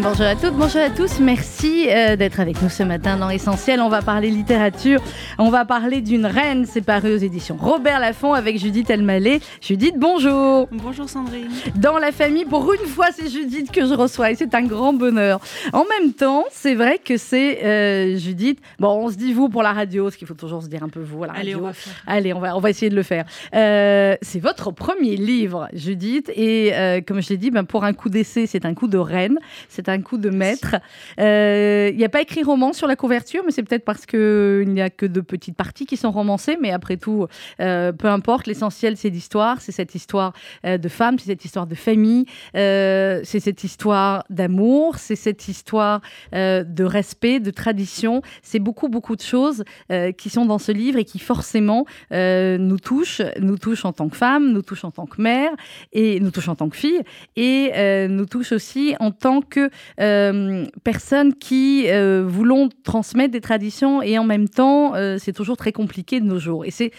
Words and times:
Bonjour 0.00 0.26
à 0.26 0.36
toutes, 0.36 0.54
bonjour 0.54 0.80
à 0.80 0.90
tous. 0.90 1.18
Merci 1.18 1.88
euh, 1.90 2.14
d'être 2.14 2.38
avec 2.38 2.62
nous 2.62 2.68
ce 2.68 2.84
matin 2.84 3.16
dans 3.16 3.30
Essentiel. 3.30 3.80
On 3.80 3.88
va 3.88 4.00
parler 4.00 4.30
littérature. 4.30 5.00
On 5.38 5.50
va 5.50 5.64
parler 5.64 6.00
d'une 6.02 6.24
reine. 6.24 6.66
C'est 6.66 6.82
paru 6.82 7.14
aux 7.14 7.18
éditions 7.18 7.56
Robert 7.60 7.98
Laffont 7.98 8.32
avec 8.32 8.58
Judith 8.58 8.90
Elmaleh. 8.90 9.40
Judith, 9.60 9.94
bonjour. 9.98 10.68
Bonjour 10.70 11.08
Sandrine. 11.08 11.48
Dans 11.74 11.98
la 11.98 12.12
famille, 12.12 12.44
pour 12.44 12.72
une 12.72 12.86
fois, 12.86 13.06
c'est 13.12 13.28
Judith 13.28 13.72
que 13.72 13.86
je 13.86 13.94
reçois 13.94 14.30
et 14.30 14.36
c'est 14.36 14.54
un 14.54 14.62
grand 14.62 14.92
bonheur. 14.92 15.40
En 15.72 15.84
même 16.00 16.12
temps, 16.12 16.44
c'est 16.52 16.76
vrai 16.76 17.00
que 17.04 17.16
c'est 17.16 17.64
euh, 17.64 18.16
Judith. 18.16 18.60
Bon, 18.78 18.90
on 19.04 19.10
se 19.10 19.16
dit 19.16 19.32
vous 19.32 19.48
pour 19.48 19.64
la 19.64 19.72
radio, 19.72 20.04
parce 20.04 20.16
qu'il 20.16 20.28
faut 20.28 20.34
toujours 20.34 20.62
se 20.62 20.68
dire 20.68 20.84
un 20.84 20.88
peu 20.88 21.00
vous 21.00 21.24
à 21.24 21.26
la 21.26 21.32
Allez, 21.32 21.54
radio. 21.54 21.58
on 21.58 21.66
va 21.66 21.72
faire. 21.72 22.02
Allez, 22.06 22.32
on 22.32 22.40
va, 22.40 22.56
on 22.56 22.60
va 22.60 22.70
essayer 22.70 22.90
de 22.90 22.96
le 22.96 23.02
faire. 23.02 23.24
Euh, 23.54 24.14
c'est 24.22 24.40
votre 24.40 24.70
premier 24.70 25.16
livre, 25.16 25.68
Judith, 25.72 26.30
et 26.36 26.72
comme 27.06 27.20
je 27.20 27.30
l'ai 27.30 27.36
dit, 27.36 27.50
ben, 27.50 27.64
pour 27.64 27.82
un 27.84 27.92
coup 27.92 28.08
d'essai, 28.10 28.46
c'est 28.46 28.64
un 28.64 28.74
coup 28.74 28.86
de 28.86 28.98
reine, 28.98 29.38
c'est 29.68 29.87
un 29.88 30.02
coup 30.02 30.18
de 30.18 30.30
maître. 30.30 30.76
Euh, 31.20 31.90
Il 31.92 31.96
n'y 31.96 32.04
a 32.04 32.08
pas 32.08 32.20
écrit 32.20 32.42
roman 32.42 32.72
sur 32.72 32.86
la 32.86 32.96
couverture, 32.96 33.42
mais 33.44 33.52
c'est 33.52 33.62
peut-être 33.62 33.84
parce 33.84 34.06
qu'il 34.06 34.68
n'y 34.68 34.80
a 34.80 34.90
que 34.90 35.06
de 35.06 35.20
petites 35.20 35.56
parties 35.56 35.86
qui 35.86 35.96
sont 35.96 36.10
romancées, 36.10 36.56
mais 36.60 36.70
après 36.70 36.96
tout, 36.96 37.26
euh, 37.60 37.92
peu 37.92 38.08
importe, 38.08 38.46
l'essentiel 38.46 38.96
c'est 38.96 39.10
l'histoire, 39.10 39.60
c'est 39.60 39.72
cette 39.72 39.94
histoire 39.94 40.32
euh, 40.64 40.78
de 40.78 40.88
femme, 40.88 41.18
c'est 41.18 41.26
cette 41.26 41.44
histoire 41.44 41.66
de 41.66 41.74
famille, 41.74 42.26
euh, 42.56 43.20
c'est 43.24 43.40
cette 43.40 43.64
histoire 43.64 44.24
d'amour, 44.30 44.96
c'est 44.98 45.16
cette 45.16 45.48
histoire 45.48 46.00
euh, 46.34 46.64
de 46.64 46.84
respect, 46.84 47.40
de 47.40 47.50
tradition, 47.50 48.22
c'est 48.42 48.58
beaucoup, 48.58 48.88
beaucoup 48.88 49.16
de 49.16 49.22
choses 49.22 49.64
euh, 49.90 50.12
qui 50.12 50.30
sont 50.30 50.46
dans 50.46 50.58
ce 50.58 50.72
livre 50.72 50.98
et 50.98 51.04
qui 51.04 51.18
forcément 51.18 51.86
euh, 52.12 52.58
nous 52.58 52.78
touchent, 52.78 53.22
nous 53.40 53.58
touchent 53.58 53.84
en 53.84 53.92
tant 53.92 54.08
que 54.08 54.16
femme, 54.16 54.52
nous 54.52 54.62
touchent 54.62 54.84
en 54.84 54.90
tant 54.90 55.06
que 55.06 55.20
mère, 55.20 55.50
et 55.92 56.20
nous 56.20 56.30
touchent 56.30 56.48
en 56.48 56.56
tant 56.56 56.68
que 56.68 56.76
fille, 56.76 57.00
et 57.36 57.72
euh, 57.74 58.08
nous 58.08 58.26
touchent 58.26 58.52
aussi 58.52 58.94
en 59.00 59.10
tant 59.10 59.40
que 59.40 59.67
euh, 60.00 60.64
personnes 60.84 61.34
qui 61.34 61.84
euh, 61.88 62.24
voulons 62.26 62.68
transmettre 62.84 63.32
des 63.32 63.40
traditions 63.40 64.02
et 64.02 64.18
en 64.18 64.24
même 64.24 64.48
temps, 64.48 64.94
euh, 64.94 65.16
c'est 65.18 65.32
toujours 65.32 65.56
très 65.56 65.72
compliqué 65.72 66.20
de 66.20 66.26
nos 66.26 66.38
jours. 66.38 66.64
Et 66.64 66.70
c'est 66.70 66.92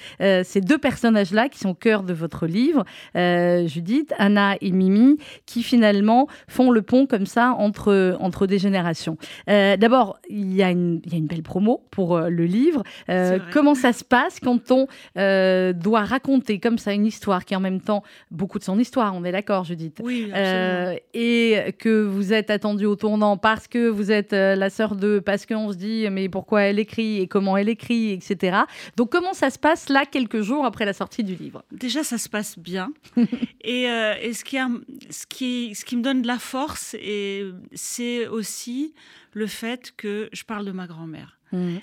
ces 0.44 0.62
deux 0.62 0.78
personnages-là 0.78 1.50
qui 1.50 1.60
sont 1.60 1.70
au 1.70 1.74
cœur 1.74 2.04
de 2.04 2.14
votre 2.14 2.46
livre, 2.48 2.84
Judith, 3.68 4.14
Anna 4.18 4.56
et 4.62 4.72
Mimi, 4.72 5.18
qui 5.46 5.64
finalement 5.64 6.28
font 6.48 6.72
le 6.72 6.82
pont 6.82 7.06
comme 7.06 7.26
ça 7.26 7.56
entre, 7.58 8.18
entre 8.20 8.48
des 8.48 8.60
générations. 8.60 9.18
D'abord, 9.48 10.20
il 10.30 10.54
y, 10.54 10.64
a 10.64 10.72
une- 10.72 11.02
y 11.10 11.16
a 11.16 11.18
une 11.18 11.28
belle 11.28 11.44
promo 11.44 11.82
pour 11.92 12.20
le 12.20 12.46
livre. 12.46 12.84
Comment 13.52 13.76
ça 13.76 13.94
se 13.94 14.04
passe 14.04 14.40
quand 14.40 14.72
on 14.72 14.88
doit 15.74 16.02
raconter 16.06 16.60
comme 16.60 16.78
ça 16.78 16.94
une 16.94 17.06
histoire 17.06 17.46
qui 17.46 17.54
est 17.54 17.58
en 17.58 17.62
même 17.62 17.82
temps 17.82 18.04
beaucoup 18.32 18.60
de 18.60 18.64
son 18.64 18.80
histoire, 18.80 19.14
on 19.16 19.24
est 19.24 19.32
d'accord, 19.32 19.64
Judith? 19.64 20.02
Oui, 20.04 20.30
absolument. 20.34 20.40
euh, 20.40 20.96
et 21.14 21.74
que 21.78 22.04
vous 22.04 22.34
êtes 22.34 22.50
attendu 22.60 22.86
au 22.86 22.96
tournant 22.96 23.38
parce 23.38 23.68
que 23.68 23.88
vous 23.90 24.12
êtes 24.12 24.34
euh, 24.34 24.56
la 24.56 24.70
sœur 24.70 24.96
de, 24.96 25.20
parce 25.20 25.46
qu'on 25.46 25.72
se 25.72 25.78
dit 25.78 26.06
mais 26.12 26.28
pourquoi 26.30 26.64
elle 26.64 26.78
écrit 26.80 27.22
et 27.22 27.28
comment 27.28 27.56
elle 27.58 27.70
écrit, 27.70 28.12
etc. 28.12 28.60
Donc 28.98 29.10
comment 29.12 29.34
ça 29.34 29.50
se 29.50 29.58
passe 29.58 29.88
là 29.90 30.06
quelques 30.06 30.42
jours 30.42 30.66
après 30.66 30.86
la 30.86 30.94
sortie 30.94 31.24
du 31.24 31.36
livre? 31.36 31.64
Déjà, 31.72 32.04
ça 32.04 32.18
se 32.18 32.28
passe 32.30 32.60
bien. 32.60 32.92
et 33.62 33.90
euh, 33.90 34.14
et 34.22 34.34
ce, 34.34 34.44
qui 34.44 34.58
a- 34.58 34.68
ce, 35.10 35.26
qui, 35.26 35.74
ce 35.74 35.86
qui 35.86 35.96
me 35.96 36.02
donne 36.04 36.22
de 36.22 36.28
la 36.28 36.38
force, 36.40 36.96
c'est 37.74 38.28
aussi 38.28 38.94
le 39.34 39.48
fait 39.48 39.94
que 39.96 40.30
je 40.34 40.44
parle 40.44 40.66
de 40.66 40.72
ma 40.72 40.86
grand-mère. 40.88 41.39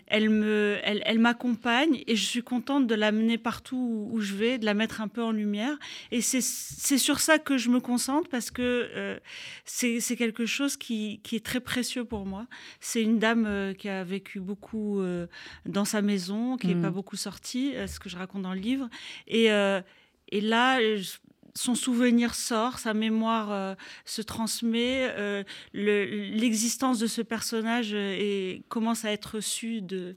Elle 0.06 0.31
me, 0.31 0.78
elle, 0.84 1.03
elle 1.05 1.19
m'accompagne 1.19 2.02
et 2.07 2.14
je 2.17 2.24
suis 2.24 2.42
contente 2.42 2.86
de 2.86 2.95
l'amener 2.95 3.36
partout 3.39 4.08
où, 4.13 4.20
je 4.20 4.35
vais, 4.35 4.58
de 4.58 4.64
la 4.64 4.74
mettre 4.74 5.01
un 5.01 5.08
peu 5.08 5.23
en 5.23 5.33
lumière. 5.33 5.77
Et 6.13 6.20
c'est 6.20 6.40
c'est 6.40 6.98
sur 6.98 7.18
ça 7.20 7.39
que 7.39 7.58
je 7.58 7.68
me 7.70 7.80
concentre 7.80 8.29
parce 8.29 8.51
que 8.51 8.63
euh, 8.63 9.18
c'est 9.64 10.01
c'est 10.01 10.17
quelque 10.17 10.46
chose 10.46 10.77
qui, 10.77 11.20
qui 11.24 11.36
est 11.36 11.45
très 11.45 11.61
précieux 11.61 12.05
pour 12.05 12.27
moi. 12.27 12.46
C'est 12.80 13.02
une 13.02 13.18
dame 13.18 13.46
euh, 13.46 13.73
qui 13.74 13.89
a 13.89 14.05
vécu 14.05 14.39
beaucoup 14.40 15.01
euh, 15.01 15.27
dans 15.67 15.85
sa 15.85 16.01
maison, 16.02 16.57
qui 16.57 16.69
n'est 16.69 16.74
Mhm. 16.77 16.83
pas 16.83 16.90
beaucoup 16.90 17.17
sortie, 17.17 17.74
ce 17.86 17.98
que 17.98 18.08
je 18.08 18.17
raconte 18.17 18.42
dans 18.42 18.55
le 18.55 18.61
livre. 18.61 18.89
Et, 19.27 19.46
et 19.46 20.40
là, 20.40 20.80
je- 20.96 21.19
son 21.56 21.74
souvenir 21.74 22.34
sort, 22.34 22.78
sa 22.78 22.94
mémoire 22.94 23.50
euh, 23.50 23.74
se 24.05 24.22
transmet, 24.22 25.08
euh, 25.17 25.42
le- 25.72 26.05
l'existence 26.36 26.98
de 26.98 27.06
ce 27.06 27.22
personnage 27.22 27.90
euh, 27.92 28.58
commence 28.68 29.05
à 29.05 29.11
être 29.11 29.36
reçue 29.36 29.80
de, 29.83 30.16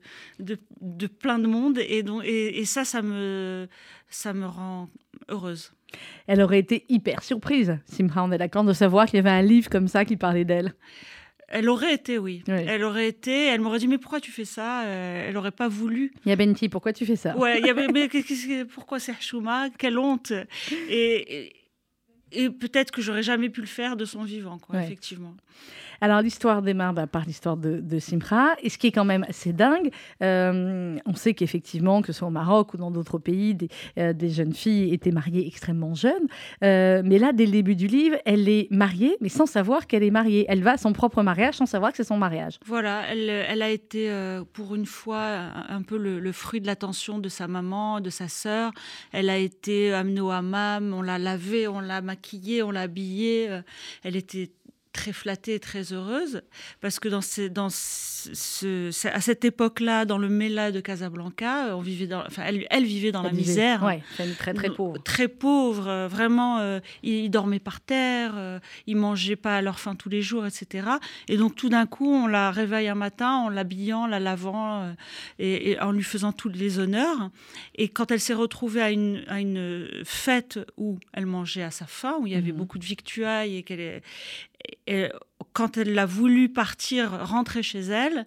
plein 1.20 1.40
de 1.40 1.48
monde. 1.48 1.80
Et, 1.80 2.04
donc, 2.04 2.24
et, 2.26 2.66
ça, 2.66 2.86
ça 2.86 3.02
me, 3.02 3.68
ça 4.10 4.34
me 4.34 4.46
rend 4.46 4.90
heureuse. 5.30 5.72
Elle 6.28 6.42
aurait 6.42 6.60
été 6.60 6.86
hyper 6.90 7.24
surprise, 7.24 7.80
Simra, 7.86 8.24
on 8.24 8.32
est 8.32 8.38
d'accord, 8.38 8.64
de 8.64 8.74
savoir 8.74 9.08
qu'il 9.08 9.16
y 9.16 9.20
avait 9.20 9.30
un 9.30 9.42
livre 9.42 9.70
comme 9.70 9.88
ça 9.88 10.06
qui 10.06 10.18
parlait 10.18 10.46
d'elle. 10.46 10.74
Elle 11.52 11.68
aurait 11.70 11.94
été, 11.96 12.18
oui. 12.20 12.44
Elle 12.48 12.84
aurait 12.84 13.08
été, 13.08 13.48
elle 13.48 13.60
m'aurait 13.62 13.80
dit, 13.80 13.88
mais 13.88 13.98
pourquoi 13.98 14.22
tu 14.22 14.32
fais 14.32 14.46
ça 14.46 14.84
Euh, 14.86 15.26
Elle 15.28 15.34
n'aurait 15.34 15.52
pas 15.52 15.68
voulu. 15.68 16.12
Il 16.26 16.30
y 16.30 16.32
a 16.32 16.36
Benti, 16.36 16.70
pourquoi 16.70 16.94
tu 16.94 17.06
fais 17.06 17.16
ça? 17.16 17.36
Ouais, 17.38 17.60
il 17.60 17.66
y 17.66 17.70
avait, 17.70 17.88
mais 17.94 18.08
pourquoi 18.66 19.00
c'est 19.00 19.20
Chouma 19.20 19.70
Quelle 19.78 19.98
honte 19.98 20.32
Et, 20.90 21.46
et, 21.48 21.54
et 22.32 22.50
peut-être 22.52 22.92
que 22.92 23.02
j'aurais 23.02 23.24
jamais 23.24 23.50
pu 23.50 23.62
le 23.62 23.68
faire 23.68 23.96
de 23.98 24.06
son 24.06 24.24
vivant, 24.24 24.60
quoi, 24.60 24.76
Ouais. 24.76 24.84
effectivement. 24.86 25.36
Alors 26.02 26.22
l'histoire 26.22 26.62
démarre 26.62 26.94
bah, 26.94 27.08
par 27.08 27.26
l'histoire 27.26 27.58
de, 27.58 28.00
Simra, 28.00 28.56
et 28.62 28.70
ce 28.70 28.78
qui 28.78 28.88
est 28.88 28.92
quand 28.92 29.06
même 29.06 29.26
assez 29.28 29.54
dingue, 29.54 29.92
euh, 30.24 30.98
on 31.06 31.14
sait 31.14 31.34
qu'effectivement, 31.34 32.02
que 32.02 32.08
ce 32.08 32.20
soit 32.20 32.28
au 32.28 32.32
Maroc 32.32 32.74
ou 32.74 32.78
dans 32.78 32.92
d'autres 32.92 33.18
pays, 33.18 33.56
des, 33.56 33.70
euh, 33.98 34.14
jeunes 34.30 34.54
filles 34.54 34.94
étaient 34.94 35.12
mariées 35.12 35.46
extrêmement 35.48 35.94
jeunes, 35.94 36.28
Euh, 36.64 37.02
mais 37.04 37.20
là, 37.20 37.32
dès 37.34 37.46
le 37.46 37.52
début 37.52 37.76
du 37.76 37.88
livre, 37.88 38.18
elle 38.26 38.48
est 38.50 38.68
mariée, 38.70 39.18
mais 39.22 39.30
sans 39.30 39.46
savoir 39.46 39.88
qu'elle 39.88 40.04
est 40.04 40.12
mariée. 40.12 40.46
Elle 40.50 40.62
va 40.62 40.74
à 40.74 40.78
son 40.78 40.94
propre 40.94 41.24
mariage 41.24 41.56
sans 41.56 41.66
savoir 41.66 41.92
que 41.92 41.98
c'est 41.98 42.04
son 42.04 42.18
mariage. 42.18 42.60
Voilà, 42.66 43.04
elle, 43.12 43.62
a 43.62 43.70
été 43.70 44.12
pour 44.54 44.76
une 44.76 44.86
fois 44.86 45.52
un, 45.70 45.82
peu 45.82 45.98
le, 45.98 46.20
le 46.20 46.32
fruit 46.32 46.62
de 46.62 46.68
l'attention 46.68 47.20
de 47.20 47.30
sa 47.30 47.48
maman, 47.48 48.02
de 48.02 48.10
sa 48.10 48.28
sœur. 48.28 48.72
Elle 49.12 49.30
a 49.30 49.38
été 49.38 49.94
amenée 49.94 50.22
au 50.22 50.32
hammam, 50.32 50.94
on 50.94 51.02
l'a 51.02 51.18
lavée, 51.18 51.68
on 51.68 51.80
l'a 51.80 52.02
maquillée, 52.02 52.64
on 52.64 52.72
l'a 52.72 52.82
habillée. 52.82 53.50
Elle 54.04 54.16
était 54.16 54.52
très 54.92 55.14
flattée, 55.14 55.60
très 55.60 55.94
heureuse, 55.94 56.42
parce 56.82 57.00
que 57.00 57.08
dans, 57.10 57.22
ces, 57.22 57.50
dans 57.50 57.70
ce, 57.70 58.34
ce- 58.34 59.08
à 59.08 59.22
cette 59.22 59.46
époque-là, 59.46 60.06
dans 60.06 60.18
le 60.18 60.30
Mela 60.30 60.72
de 60.72 60.80
Casablanca, 60.80 61.76
on 61.78 61.82
vivait 61.82 62.08
dans, 62.08 62.26
enfin, 62.26 62.44
elle, 62.46 62.66
elle 62.72 62.86
vivait 62.86 63.12
dans 63.12 63.22
la 63.22 63.30
vivait- 63.30 63.42
misère. 63.42 63.84
Ouais, 63.84 64.02
famille 64.18 64.34
très 64.36 64.54
très 64.54 64.70
pauvre. 64.72 64.98
Très 65.04 65.28
pauvre, 65.28 65.88
euh, 65.88 66.08
vraiment. 66.08 66.58
euh, 66.60 66.80
ils, 67.04 67.26
ils 67.26 67.30
dormaient 67.30 67.60
par 67.60 67.82
terre, 67.82 68.34
euh, 68.36 68.60
ils 68.88 68.98
mangeaient 68.98 69.36
pas 69.36 69.58
à 69.58 69.62
leur 69.62 69.80
faim 69.80 69.96
tous 69.96 70.10
les 70.10 70.22
jours, 70.24 70.46
etc. 70.46 70.88
Et 71.28 71.38
donc 71.38 71.56
tout 71.56 71.70
d'un 71.70 71.86
coup, 71.86 72.12
on 72.12 72.26
la 72.28 72.50
réveille 72.52 72.88
un 72.88 72.96
matin 72.96 73.32
en 73.36 73.50
l'habillant, 73.50 74.08
la 74.08 74.20
lavant 74.20 74.82
euh, 74.84 74.94
et, 75.38 75.72
et 75.72 75.80
en 75.80 75.92
lui 75.92 76.04
faisant 76.04 76.32
tous 76.34 76.50
les 76.50 76.80
honneurs. 76.80 77.30
Et 77.76 77.90
quand 77.90 78.10
elle 78.12 78.20
s'est 78.20 78.34
retrouvée 78.34 78.82
à 78.82 78.90
une, 78.92 79.24
à 79.28 79.40
une 79.40 79.88
fête 80.04 80.60
où 80.78 80.98
elle 81.14 81.28
mangeait 81.28 81.64
à 81.64 81.72
sa 81.72 81.86
faim, 81.86 82.18
où 82.20 82.26
il 82.28 82.34
y 82.34 82.36
avait 82.36 82.52
Mhm. 82.52 82.58
beaucoup 82.58 82.80
de 82.80 82.86
victuailles 82.86 83.58
et 83.58 83.64
qu'elle 83.64 84.02
et 84.88 85.10
quand 85.54 85.78
elle 85.78 85.98
a 85.98 86.06
voulu 86.06 86.50
partir, 86.50 87.12
rentrer 87.28 87.64
chez 87.64 87.80
elle, 87.80 88.26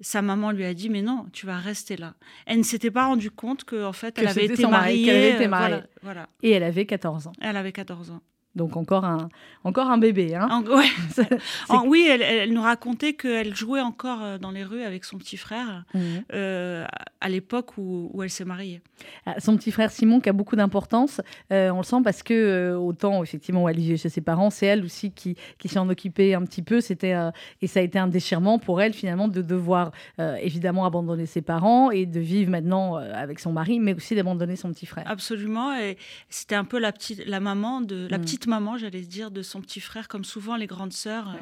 sa 0.00 0.22
maman 0.22 0.50
lui 0.50 0.64
a 0.64 0.74
dit 0.74 0.88
mais 0.88 1.02
non, 1.02 1.26
tu 1.32 1.46
vas 1.46 1.58
rester 1.58 1.96
là. 1.96 2.14
Elle 2.46 2.58
ne 2.58 2.62
s'était 2.62 2.90
pas 2.90 3.06
rendue 3.06 3.30
compte 3.30 3.64
que 3.64 3.84
en 3.84 3.92
fait 3.92 4.14
Que 4.16 4.20
elle 4.22 4.28
avait 4.28 4.48
mariée. 4.68 5.10
avait 5.10 5.30
été 5.32 5.44
euh, 5.44 5.48
mariée. 5.48 5.68
voilà, 5.76 5.86
voilà. 6.02 6.28
Et 6.42 6.50
elle 6.50 6.64
avait 6.64 6.86
14 6.86 7.26
ans. 7.28 7.32
Elle 7.40 7.56
avait 7.56 7.72
14 7.72 8.10
ans. 8.10 8.20
Donc 8.54 8.76
encore 8.76 9.04
un, 9.06 9.28
encore 9.64 9.88
un 9.90 9.96
bébé. 9.98 10.34
Hein. 10.34 10.46
En- 10.50 10.62
ouais. 10.64 10.84
C'est- 11.10 11.26
En- 11.70 11.86
oui, 11.86 12.06
elle, 12.10 12.52
nous 12.52 12.60
racontait 12.62 13.14
qu'elle 13.14 13.54
jouait 13.54 13.80
encore 13.80 14.22
euh, 14.22 14.38
dans 14.38 14.50
les 14.50 14.62
rues 14.64 14.82
avec 14.82 15.04
son 15.04 15.16
petit 15.18 15.36
frère 15.38 15.84
Mhm. 15.94 16.24
euh, 16.34 16.84
à 17.20 17.28
l'époque 17.28 17.78
où, 17.78 18.10
où 18.12 18.22
elle 18.22 18.30
s'est 18.30 18.44
mariée. 18.44 18.82
Ah, 19.26 19.40
Son 19.40 19.56
petit 19.56 19.72
frère 19.72 19.90
Simon 19.90 20.20
qui 20.20 20.28
a 20.28 20.32
beaucoup 20.32 20.54
d'importance, 20.56 21.20
euh, 21.52 21.70
on 21.70 21.78
le 21.78 21.82
sent 21.84 21.96
parce 22.04 22.22
que 22.22 22.34
euh, 22.34 22.76
autant 22.76 23.22
effectivement 23.22 23.62
où 23.64 23.68
elle 23.68 23.76
vivait 23.76 23.96
chez 23.96 24.08
ses 24.10 24.20
parents, 24.20 24.50
c'est 24.50 24.66
elle 24.66 24.84
aussi 24.84 25.12
qui, 25.12 25.36
qui 25.58 25.68
s'en 25.68 25.88
occupait 25.88 26.34
un 26.34 26.42
petit 26.44 26.62
peu. 26.62 26.80
C'était 26.80 27.14
et 27.62 27.66
ça 27.66 27.80
a 27.80 27.82
été 27.82 27.98
un 27.98 28.06
déchirement 28.08 28.58
pour 28.58 28.80
elle 28.82 28.92
finalement 28.92 29.28
de 29.28 29.40
devoir 29.42 29.92
évidemment 30.18 30.84
abandonner 30.84 31.26
ses 31.26 31.42
parents 31.42 31.90
et 31.90 32.06
de 32.06 32.20
vivre 32.20 32.50
maintenant 32.50 32.96
avec 32.96 33.38
son 33.40 33.52
mari, 33.52 33.80
mais 33.80 33.94
aussi 33.94 34.14
d'abandonner 34.14 34.56
son 34.56 34.70
petit 34.72 34.86
frère. 34.86 35.04
Absolument. 35.06 35.74
Et 35.78 35.96
c'était 36.28 36.54
un 36.54 36.64
peu 36.64 36.78
la 36.78 36.92
petite, 36.92 37.22
la 37.26 37.40
maman 37.40 37.80
de 37.80 38.06
la 38.10 38.18
Mm. 38.18 38.20
petite 38.22 38.41
petite 38.42 38.48
maman, 38.48 38.76
j'allais 38.76 39.02
dire, 39.02 39.30
de 39.30 39.42
son 39.42 39.60
petit 39.60 39.80
frère, 39.80 40.08
comme 40.08 40.24
souvent 40.24 40.56
les 40.56 40.66
grandes 40.66 40.92
sœurs. 40.92 41.36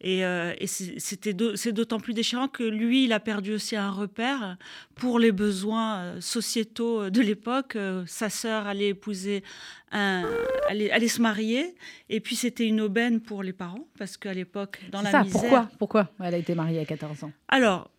Et, 0.00 0.20
et 0.20 0.66
c'était 0.66 1.34
c'est 1.56 1.72
d'autant 1.72 1.98
plus 1.98 2.14
déchirant 2.14 2.48
que 2.48 2.62
lui, 2.62 3.04
il 3.04 3.12
a 3.12 3.20
perdu 3.20 3.52
aussi 3.52 3.76
un 3.76 3.90
repère 3.90 4.56
pour 4.94 5.18
les 5.18 5.32
besoins 5.32 6.20
sociétaux 6.20 7.10
de 7.10 7.20
l'époque. 7.20 7.76
Sa 8.06 8.30
sœur 8.30 8.66
allait 8.66 8.88
épouser 8.88 9.42
un, 9.92 10.24
allait, 10.68 11.08
se 11.08 11.20
marier, 11.20 11.74
et 12.08 12.20
puis 12.20 12.36
c'était 12.36 12.66
une 12.66 12.80
aubaine 12.80 13.20
pour 13.20 13.42
les 13.42 13.52
parents, 13.52 13.86
parce 13.98 14.16
qu'à 14.16 14.34
l'époque, 14.34 14.80
dans 14.90 15.02
la 15.02 15.10
ça, 15.10 15.22
misère... 15.22 15.40
Pourquoi, 15.40 15.68
pourquoi 15.78 16.10
elle 16.20 16.34
a 16.34 16.38
été 16.38 16.54
mariée 16.54 16.80
à 16.80 16.84
14 16.84 17.24
ans? 17.24 17.32
Alors, 17.48 17.90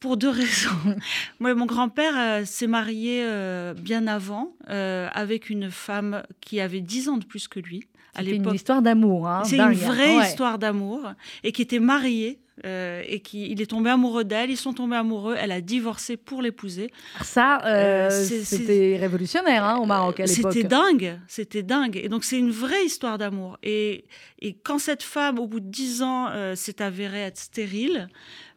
pour 0.00 0.16
deux 0.16 0.30
raisons. 0.30 0.96
Moi, 1.38 1.54
mon 1.54 1.66
grand-père 1.66 2.14
euh, 2.16 2.44
s'est 2.44 2.66
marié 2.66 3.22
euh, 3.22 3.74
bien 3.74 4.06
avant 4.06 4.54
euh, 4.68 5.08
avec 5.12 5.50
une 5.50 5.70
femme 5.70 6.24
qui 6.40 6.60
avait 6.60 6.80
10 6.80 7.10
ans 7.10 7.16
de 7.18 7.24
plus 7.24 7.46
que 7.46 7.60
lui. 7.60 7.84
C'est 8.16 8.24
une 8.30 8.54
histoire 8.54 8.82
d'amour. 8.82 9.28
Hein, 9.28 9.42
c'est 9.44 9.58
une 9.58 9.72
vraie 9.72 10.16
histoire 10.26 10.58
d'amour 10.58 11.00
et 11.44 11.52
qui 11.52 11.62
était 11.62 11.78
mariée 11.78 12.38
et 12.62 13.20
qui 13.24 13.50
il 13.50 13.62
est 13.62 13.66
tombé 13.66 13.88
amoureux 13.90 14.24
d'elle. 14.24 14.50
Ils 14.50 14.56
sont 14.56 14.74
tombés 14.74 14.96
amoureux. 14.96 15.34
Elle 15.38 15.52
a 15.52 15.60
divorcé 15.60 16.16
pour 16.16 16.42
l'épouser. 16.42 16.90
Ça, 17.22 18.10
c'était 18.10 18.96
révolutionnaire 19.00 19.64
hein, 19.64 19.78
au 19.78 19.86
Maroc 19.86 20.20
à 20.20 20.26
l'époque. 20.26 20.52
C'était 20.52 20.68
dingue. 20.68 21.18
C'était 21.26 21.62
dingue. 21.62 21.96
Et 21.96 22.08
donc 22.08 22.24
c'est 22.24 22.38
une 22.38 22.50
vraie 22.50 22.84
histoire 22.84 23.16
d'amour. 23.16 23.58
Et, 23.62 24.04
et 24.40 24.54
quand 24.54 24.78
cette 24.78 25.02
femme, 25.02 25.38
au 25.38 25.46
bout 25.46 25.60
de 25.60 25.68
10 25.68 26.02
ans, 26.02 26.28
s'est 26.54 26.82
avérée 26.82 27.22
être 27.22 27.38
stérile. 27.38 28.08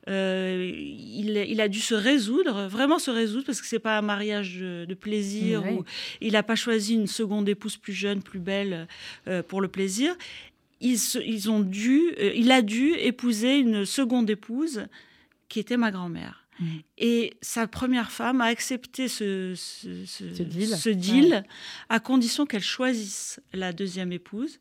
Euh, 0.10 0.70
il, 0.76 1.62
a 1.62 1.68
dû 1.68 1.80
se 1.80 1.96
résoudre, 1.96 2.68
vraiment 2.68 3.00
se 3.00 3.12
résoudre, 3.12 3.46
parce 3.46 3.62
que 3.62 3.68
c'est 3.68 3.80
pas 3.80 3.98
un 3.98 4.02
mariage 4.02 4.58
de, 4.58 4.94
plaisir. 4.94 5.64
il 6.22 6.34
n'a 6.34 6.44
pas 6.44 6.56
choisi 6.56 6.94
une 6.94 7.08
seconde 7.08 7.48
épouse 7.48 7.78
plus 7.78 7.94
jeune, 7.94 8.22
plus 8.22 8.40
belle 8.40 8.88
euh, 9.28 9.42
pour 9.44 9.62
le 9.62 9.68
plaisir. 9.68 10.16
Ils, 10.82 11.50
ont 11.50 11.62
dû, 11.62 12.02
euh, 12.20 12.34
il 12.36 12.52
a 12.52 12.62
dû 12.62 12.94
épouser 12.96 13.58
une 13.58 13.86
seconde 13.86 14.30
épouse 14.30 14.86
qui 15.48 15.60
était 15.60 15.78
ma 15.78 15.92
grand-mère. 15.92 16.46
Mmh. 16.60 16.66
Et 16.98 17.34
sa 17.42 17.68
première 17.68 18.12
femme 18.12 18.42
a 18.42 18.46
accepté 18.46 19.08
ce, 19.08 19.54
deal, 20.92 21.46
à 21.88 22.00
condition 22.02 22.46
qu'elle 22.46 22.62
choisisse 22.62 23.40
la 23.54 23.72
deuxième 23.72 24.12
épouse. 24.12 24.60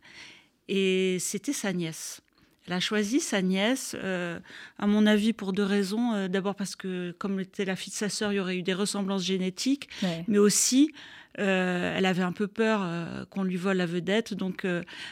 Et 0.68 1.16
c'était 1.18 1.52
sa 1.52 1.72
nièce. 1.72 2.22
Elle 2.66 2.74
a 2.74 2.80
choisi 2.80 3.20
sa 3.20 3.42
nièce, 3.42 3.96
euh, 3.98 4.38
à 4.78 4.86
mon 4.86 5.06
avis, 5.06 5.32
pour 5.32 5.52
deux 5.52 5.64
raisons. 5.64 6.12
Euh, 6.12 6.28
d'abord 6.28 6.54
parce 6.54 6.76
que, 6.76 7.14
comme 7.18 7.40
était 7.40 7.64
la 7.64 7.76
fille 7.76 7.92
de 7.92 7.96
sa 7.96 8.08
sœur, 8.08 8.32
il 8.32 8.36
y 8.36 8.40
aurait 8.40 8.56
eu 8.56 8.62
des 8.62 8.74
ressemblances 8.74 9.24
génétiques, 9.24 9.88
mais 10.28 10.38
aussi, 10.38 10.92
euh, 11.38 11.94
elle 11.96 12.06
avait 12.06 12.22
un 12.22 12.32
peu 12.32 12.46
peur 12.46 12.86
qu'on 13.30 13.42
lui 13.42 13.56
vole 13.56 13.78
la 13.78 13.86
vedette. 13.86 14.34
Donc, 14.34 14.66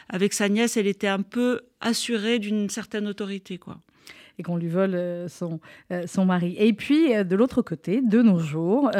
avec 0.08 0.32
sa 0.32 0.48
nièce, 0.48 0.76
elle 0.76 0.86
était 0.86 1.08
un 1.08 1.22
peu 1.22 1.60
assurée 1.80 2.38
d'une 2.38 2.68
certaine 2.68 3.06
autorité, 3.06 3.58
quoi 3.58 3.78
et 4.38 4.42
qu'on 4.42 4.56
lui 4.56 4.68
vole 4.68 5.28
son, 5.28 5.60
son 6.06 6.24
mari. 6.24 6.56
Et 6.58 6.72
puis, 6.72 7.12
de 7.12 7.36
l'autre 7.36 7.60
côté, 7.60 8.00
de 8.00 8.22
nos 8.22 8.38
jours, 8.38 8.90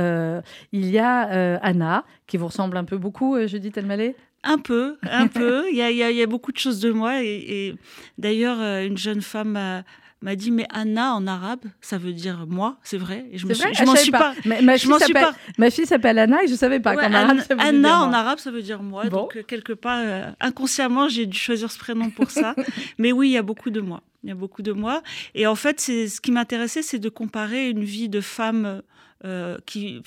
il 0.73 0.91
y 0.91 0.99
a 0.99 1.57
Anna, 1.63 2.05
qui 2.27 2.37
vous 2.37 2.49
ressemble 2.49 2.77
un 2.77 2.85
peu 2.85 2.99
beaucoup, 2.99 3.39
Judith 3.47 3.79
Elmaleh? 3.79 4.17
Un 4.43 4.59
peu, 4.59 4.97
un 5.03 5.27
peu. 5.27 5.65
Il 5.71 5.77
y, 5.77 5.83
a, 5.83 5.91
y, 5.91 6.23
a, 6.23 6.27
beaucoup 6.27 6.51
de 6.51 6.57
choses 6.57 6.81
de 6.81 6.91
moi. 6.91 7.23
Et, 7.23 7.75
d'ailleurs, 8.17 8.59
euh, 8.59 8.87
une 8.87 8.97
jeune 8.97 9.21
femme 9.21 9.85
m'a 10.23 10.37
dit 10.37 10.51
mais 10.51 10.67
Anna 10.71 11.15
en 11.15 11.27
arabe 11.27 11.61
ça 11.81 11.99
veut 11.99 12.13
dire 12.13 12.47
moi 12.47 12.79
c'est 12.83 12.99
vrai. 12.99 13.27
Et 13.33 13.39
je 13.39 13.47
me 13.47 13.55
suis, 13.55 13.75
je 13.75 13.85
m'en 13.85 13.97
suis 13.97 14.11
pas, 14.11 14.35
ma, 14.45 14.79
fille 14.79 15.13
pas. 15.13 15.33
ma 15.59 15.71
fille 15.71 15.87
s'appelle 15.87 16.19
Anna 16.19 16.43
et 16.43 16.49
je 16.49 16.55
savais 16.55 16.81
pas 16.81 16.91
Anna, 16.91 17.35
Anna 17.59 18.03
en 18.03 18.13
arabe 18.13 18.39
ça 18.39 18.51
veut 18.51 18.63
dire 18.63 18.83
moi. 18.83 19.07
Donc 19.07 19.37
euh, 19.37 19.43
quelque 19.43 19.73
part 19.73 20.01
euh, 20.03 20.31
inconsciemment 20.41 21.09
j'ai 21.09 21.27
dû 21.27 21.39
choisir 21.39 21.71
ce 21.71 21.79
prénom 21.79 22.11
pour 22.11 22.31
ça. 22.31 22.55
Mais 22.99 23.13
oui 23.13 23.31
il 23.31 23.33
y 23.33 23.39
a 23.39 23.43
beaucoup 23.43 23.71
de 23.71 23.81
moi. 23.81 24.03
Il 24.23 24.29
y 24.29 24.33
a 24.33 24.35
beaucoup 24.35 24.63
de 24.63 24.73
moi. 24.73 25.03
Et 25.35 25.47
en 25.47 25.55
fait 25.55 25.81
c'est 25.81 26.09
ce 26.09 26.21
qui 26.21 26.33
m'intéressait 26.33 26.83
c'est 26.83 26.99
de 26.99 27.09
comparer 27.09 27.71
une 27.71 27.85
vie 27.85 28.09
de 28.09 28.21
femme 28.21 28.83
euh, 29.27 29.59
qui 29.67 30.03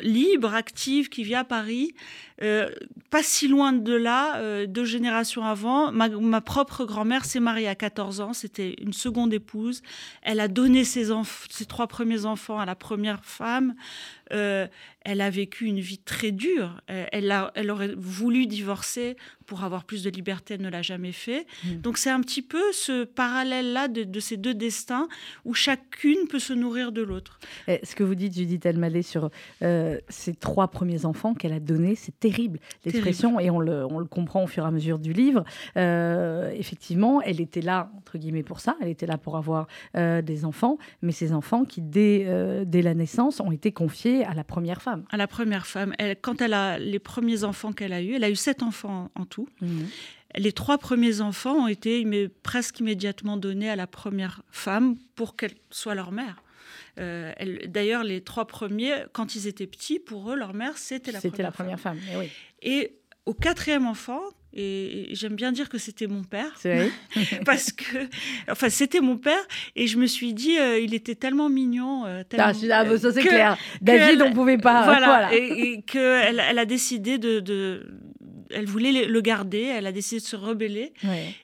libre, 0.00 0.54
active, 0.54 1.10
qui 1.10 1.22
vit 1.22 1.34
à 1.34 1.44
Paris, 1.44 1.94
euh, 2.42 2.70
pas 3.10 3.22
si 3.22 3.46
loin 3.46 3.74
de 3.74 3.92
là, 3.92 4.38
euh, 4.38 4.66
deux 4.66 4.86
générations 4.86 5.44
avant. 5.44 5.92
Ma, 5.92 6.40
propre 6.40 6.86
grand-mère 6.86 7.26
s'est 7.26 7.40
mariée 7.40 7.68
à 7.68 7.74
14 7.74 8.22
ans, 8.22 8.32
c'était 8.32 8.74
une 8.80 8.94
seconde 8.94 9.34
épouse. 9.34 9.82
Elle 10.22 10.40
a 10.40 10.48
donné 10.48 10.84
ses, 10.84 11.10
ses 11.50 11.66
trois 11.66 11.88
premiers 11.88 12.24
enfants 12.24 12.58
à 12.58 12.64
la 12.64 12.74
première 12.74 13.22
femme. 13.24 13.74
Elle 14.34 15.20
a 15.20 15.30
vécu 15.30 15.66
une 15.66 15.80
vie 15.80 15.98
très 15.98 16.32
dure. 16.32 16.80
Elle, 16.86 17.32
elle 17.54 17.70
aurait 17.70 17.94
voulu 17.96 18.46
divorcer 18.46 19.16
pour 19.44 19.64
avoir 19.64 19.84
plus 19.84 20.02
de 20.02 20.10
liberté, 20.10 20.54
elle 20.54 20.62
ne 20.62 20.68
l'a 20.68 20.82
jamais 20.82 21.12
fait. 21.12 21.46
Mmh. 21.64 21.76
Donc 21.80 21.98
c'est 21.98 22.10
un 22.10 22.20
petit 22.20 22.42
peu 22.42 22.72
ce 22.72 23.04
parallèle-là 23.04 23.88
de, 23.88 24.20
ces 24.20 24.36
deux 24.36 24.54
destins 24.54 25.08
où 25.44 25.54
chacune 25.54 26.26
peut 26.28 26.38
se 26.38 26.52
nourrir 26.52 26.92
de 26.92 27.02
l'autre. 27.02 27.38
Ce 27.66 27.94
que 27.94 28.02
vous 28.02 28.14
dites, 28.14 28.34
Judith, 28.34 28.62
dit 28.62 28.68
Elmaleh 28.68 29.02
sur 29.02 29.30
euh, 29.62 29.98
ses 30.08 30.34
trois 30.34 30.68
premiers 30.68 31.04
enfants 31.04 31.34
qu'elle 31.34 31.52
a 31.52 31.60
donnés. 31.60 31.94
C'est 31.94 32.18
terrible, 32.18 32.58
l'expression, 32.84 33.38
et 33.38 33.50
on 33.50 33.60
le, 33.60 33.84
on 33.86 33.98
le, 33.98 34.06
comprend 34.06 34.44
au 34.44 34.46
fur 34.46 34.64
et 34.64 34.68
à 34.68 34.70
mesure 34.70 34.98
du 34.98 35.12
livre. 35.12 35.44
Euh, 35.76 36.50
effectivement, 36.52 37.20
elle 37.20 37.40
était 37.40 37.60
là, 37.60 37.90
entre 37.96 38.18
guillemets, 38.18 38.42
pour 38.42 38.60
ça. 38.60 38.76
Elle 38.80 38.88
était 38.88 39.06
là 39.06 39.18
pour 39.18 39.36
avoir 39.36 39.66
euh, 39.96 40.22
des 40.22 40.44
enfants, 40.44 40.78
mais 41.02 41.12
ces 41.12 41.32
enfants 41.32 41.64
qui, 41.64 41.82
dès, 41.82 42.64
dès 42.66 42.82
la 42.82 42.94
naissance, 42.94 43.40
ont 43.40 43.52
été 43.52 43.72
confiés 43.72 44.23
à 44.24 44.34
la 44.34 44.44
première 44.44 44.82
femme. 44.82 45.04
À 45.10 45.16
la 45.16 45.26
première 45.26 45.66
femme. 45.66 45.94
Elle, 45.98 46.16
quand 46.20 46.40
elle 46.40 46.54
a 46.54 46.78
les 46.78 46.98
premiers 46.98 47.44
enfants 47.44 47.72
qu'elle 47.72 47.92
a 47.92 48.02
eus, 48.02 48.14
elle 48.14 48.24
a 48.24 48.30
eu 48.30 48.36
sept 48.36 48.62
enfants 48.62 49.10
en 49.14 49.24
tout. 49.24 49.48
Mhm. 49.60 49.88
Les 50.36 50.52
trois 50.52 50.78
premiers 50.78 51.20
enfants 51.20 51.54
ont 51.54 51.68
été 51.68 52.04
presque 52.42 52.80
immédiatement 52.80 53.36
donnés 53.36 53.70
à 53.70 53.76
la 53.76 53.86
première 53.86 54.42
femme 54.50 54.96
pour 55.14 55.36
qu'elle 55.36 55.54
soit 55.70 55.94
leur 55.94 56.10
mère. 56.10 56.42
Euh, 56.98 57.32
d'ailleurs, 57.66 58.04
les 58.04 58.20
trois 58.20 58.46
premiers, 58.46 59.04
quand 59.12 59.36
ils 59.36 59.46
étaient 59.46 59.66
petits, 59.66 60.00
pour 60.00 60.32
eux, 60.32 60.36
leur 60.36 60.54
mère, 60.54 60.76
c'était 60.76 61.12
la, 61.12 61.20
première, 61.20 61.38
la 61.38 61.52
première 61.52 61.80
femme. 61.80 61.98
Eh 62.12 62.16
oui. 62.16 62.30
Et 62.62 62.98
au 63.26 63.34
quatrième 63.34 63.86
enfant, 63.86 64.20
et 64.56 65.08
j'aime 65.12 65.34
bien 65.34 65.50
dire 65.50 65.68
que 65.68 65.78
c'était 65.78 66.06
mon 66.06 66.22
père, 66.22 66.54
parce 67.44 67.72
que, 67.72 68.08
enfin, 68.48 68.68
c'était 68.68 69.00
mon 69.00 69.16
père, 69.16 69.42
et 69.74 69.86
je 69.86 69.98
me 69.98 70.06
suis 70.06 70.32
dit, 70.32 70.56
euh, 70.58 70.78
il 70.78 70.94
était 70.94 71.16
tellement 71.16 71.48
mignon. 71.48 72.06
Euh, 72.06 72.22
tellement, 72.22 72.52
ah, 72.72 72.84
bah, 72.84 72.98
ça 72.98 73.12
c'est 73.12 73.22
clair. 73.22 73.56
David, 73.80 74.22
on 74.22 74.32
pouvait 74.32 74.58
pas. 74.58 74.84
Voilà, 74.84 75.34
et, 75.34 75.82
qu'elle 75.82 76.40
elle 76.48 76.58
a 76.58 76.64
décidé 76.64 77.18
de, 77.18 77.84
elle 78.50 78.66
voulait 78.66 79.06
le 79.06 79.20
garder, 79.20 79.62
elle 79.62 79.86
a 79.86 79.92
décidé 79.92 80.20
de 80.20 80.26
se 80.26 80.36
rebeller. 80.36 80.92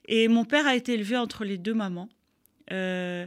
Et 0.07 0.29
mon 0.29 0.45
père 0.45 0.67
a 0.67 0.77
été 0.77 0.95
élevé 0.95 1.17
entre 1.17 1.45
les 1.45 1.59
deux 1.59 1.75
mamans. 1.75 2.09
Euh, 2.73 3.27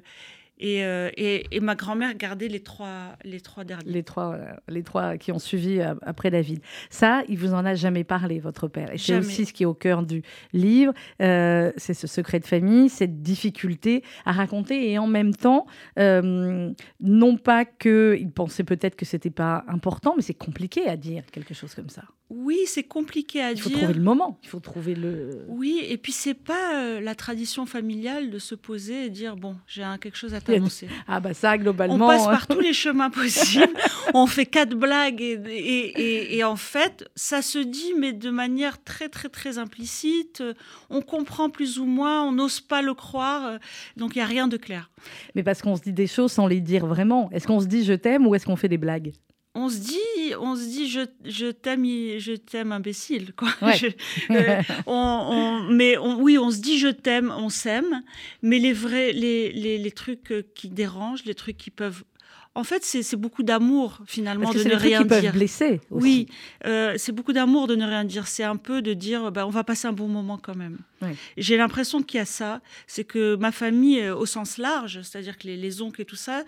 euh, 0.64 1.10
et, 1.18 1.46
et, 1.52 1.60
ma 1.60 1.76
grand-mère 1.76 2.16
gardait 2.16 2.48
les 2.48 2.62
trois, 2.62 3.18
les 3.26 3.42
trois 3.42 3.66
derniers. 3.66 3.92
Les 3.92 4.04
trois, 4.04 4.36
euh, 4.36 4.54
les 4.70 4.84
trois 4.84 5.18
qui 5.18 5.34
ont 5.34 5.40
suivi 5.40 5.80
euh, 5.80 5.94
après 6.02 6.32
David. 6.32 6.62
Ça, 6.90 7.24
il 7.28 7.38
vous 7.38 7.54
en 7.54 7.66
a 7.66 7.76
jamais 7.76 8.06
parlé, 8.06 8.40
votre 8.40 8.70
père. 8.70 8.94
Et 8.94 8.98
c'est 8.98 9.18
aussi 9.18 9.46
ce 9.46 9.52
qui 9.52 9.64
est 9.64 9.66
au 9.66 9.74
cœur 9.74 10.04
du 10.04 10.24
livre. 10.54 10.94
c'est 11.20 11.94
ce 11.94 12.08
secret 12.08 12.40
de 12.40 12.46
famille, 12.46 12.90
cette 12.90 13.22
difficulté 13.22 14.04
à 14.26 14.32
raconter 14.32 14.92
et 14.92 14.98
en 14.98 15.08
même 15.08 15.34
temps, 15.36 15.66
non 15.98 17.38
pas 17.38 17.66
qu'il 17.66 18.32
pensait 18.32 18.64
peut-être 18.64 18.96
que 18.96 19.06
c'était 19.06 19.30
pas 19.30 19.66
important, 19.68 20.14
mais 20.16 20.22
c'est 20.22 20.34
compliqué 20.34 20.88
à 20.88 20.96
dire 20.96 21.26
quelque 21.32 21.54
chose 21.54 21.74
comme 21.76 21.90
ça. 21.90 22.04
Oui, 22.30 22.60
c'est 22.66 22.84
compliqué 22.84 23.42
à 23.42 23.54
dire. 23.54 23.64
Il 23.68 23.72
faut 23.72 23.78
trouver 23.78 23.94
le 23.94 24.02
moment. 24.02 24.40
Il 24.44 24.50
faut 24.50 24.60
trouver 24.60 24.96
le. 24.96 25.46
Oui, 25.50 25.82
et 25.88 25.98
puis 25.98 26.12
c'est 26.12 26.34
pas 26.34 27.00
la 27.00 27.16
tradition 27.16 27.66
familiale 27.66 28.32
de 28.32 28.40
se 28.40 28.56
poser 28.56 29.06
et 29.06 29.10
dire 29.10 29.36
bon, 29.36 29.56
j'ai 29.68 29.84
quelque 30.02 30.18
chose 30.18 30.34
à 30.34 30.42
ah 31.08 31.20
bah 31.20 31.34
ça, 31.34 31.58
globalement... 31.58 32.06
On 32.06 32.08
passe 32.08 32.26
par 32.26 32.48
tous 32.48 32.60
les 32.60 32.74
chemins 32.74 33.10
possibles, 33.10 33.74
on 34.14 34.28
fait 34.28 34.46
quatre 34.46 34.76
blagues 34.76 35.22
et, 35.22 36.38
et, 36.38 36.44
en 36.44 36.56
fait, 36.56 37.10
ça 37.16 37.42
se 37.42 37.60
dit, 37.60 37.94
mais 37.98 38.14
de 38.14 38.30
manière 38.30 38.84
très, 38.84 39.10
très, 39.10 39.30
très 39.30 39.58
implicite. 39.58 40.44
On 40.90 41.02
comprend 41.02 41.50
plus 41.50 41.80
ou 41.80 41.86
moins, 41.86 42.24
on 42.24 42.32
n'ose 42.32 42.60
pas 42.60 42.82
le 42.82 42.94
croire, 42.94 43.60
donc 43.98 44.16
il 44.16 44.20
n'y 44.20 44.24
a 44.24 44.28
rien 44.28 44.48
de 44.48 44.58
clair. 44.58 44.90
Mais 45.36 45.44
parce 45.44 45.62
qu'on 45.62 45.76
se 45.76 45.82
dit 45.82 45.94
des 45.94 46.08
choses 46.08 46.32
sans 46.32 46.48
les 46.48 46.62
dire 46.62 46.86
vraiment. 46.86 47.30
Est-ce 47.32 47.48
qu'on 47.48 47.60
se 47.60 47.66
dit 47.66 47.84
je 47.84 47.94
t'aime 47.94 48.28
ou 48.28 48.36
est-ce 48.36 48.46
qu'on 48.46 48.56
fait 48.56 48.70
des 48.70 48.78
blagues? 48.78 49.14
On 49.56 49.70
se 49.70 49.78
dit, 49.78 50.36
on 50.40 50.56
se 50.56 50.64
dit, 50.64 50.90
je, 50.90 51.02
je 51.26 51.52
t'aime, 51.52 51.86
je 51.86 52.36
t'aime 52.36 52.72
imbécile, 52.72 53.34
quoi. 53.36 53.50
Euh, 54.32 54.62
on, 54.88 55.68
mais 55.70 55.98
oui, 55.98 56.38
on 56.38 56.50
se 56.50 56.60
dit, 56.60 56.80
je 56.80 56.88
t'aime, 56.88 57.32
on 57.38 57.50
s'aime, 57.50 58.04
mais 58.42 58.58
les 58.58 58.74
vrais, 58.74 59.12
les, 59.12 59.52
les, 59.52 59.78
les, 59.78 59.92
trucs 59.92 60.34
qui 60.56 60.70
dérangent, 60.70 61.26
les 61.26 61.36
trucs 61.36 61.58
qui 61.58 61.70
peuvent 61.70 62.04
en 62.56 62.64
fait, 62.64 62.84
c'est 62.84 63.16
beaucoup 63.16 63.42
d'amour 63.42 64.00
finalement 64.06 64.46
Parce 64.46 64.58
que 64.58 64.62
de 64.62 64.66
ne 64.66 64.70
les 64.70 64.76
rien 64.76 65.02
qui 65.04 65.08
dire. 65.08 65.22
Peuvent 65.22 65.32
blesser. 65.34 65.82
Aussi. 65.90 66.04
Oui, 66.04 66.28
euh, 66.66 66.94
c'est 66.98 67.12
beaucoup 67.12 67.34
d'amour 67.34 67.68
de 67.68 67.76
ne 67.76 67.86
rien 67.86 68.04
dire. 68.04 68.28
C'est 68.28 68.44
un 68.44 68.58
peu 68.58 68.82
de 68.82 68.94
dire, 68.94 69.32
bah, 69.32 69.48
on 69.48 69.50
va 69.50 69.64
passer 69.64 69.88
un 69.88 69.94
bon 69.94 70.08
moment 70.08 70.38
quand 70.38 70.56
même. 70.56 70.78
Oui. 71.02 71.10
J'ai 71.36 71.58
l'impression 71.58 72.02
qu'il 72.04 72.20
y 72.20 72.22
a 72.22 72.26
ça. 72.26 72.62
C'est 72.86 73.04
que 73.04 73.36
ma 73.36 73.52
famille, 73.52 74.00
euh, 74.02 74.16
au 74.16 74.26
sens 74.26 74.58
large, 74.58 75.02
c'est-à-dire 75.02 75.38
que 75.38 75.48
les, 75.48 75.58
les, 75.58 75.82
oncles 75.82 76.02
et 76.02 76.06
tout 76.06 76.16
ça, 76.16 76.44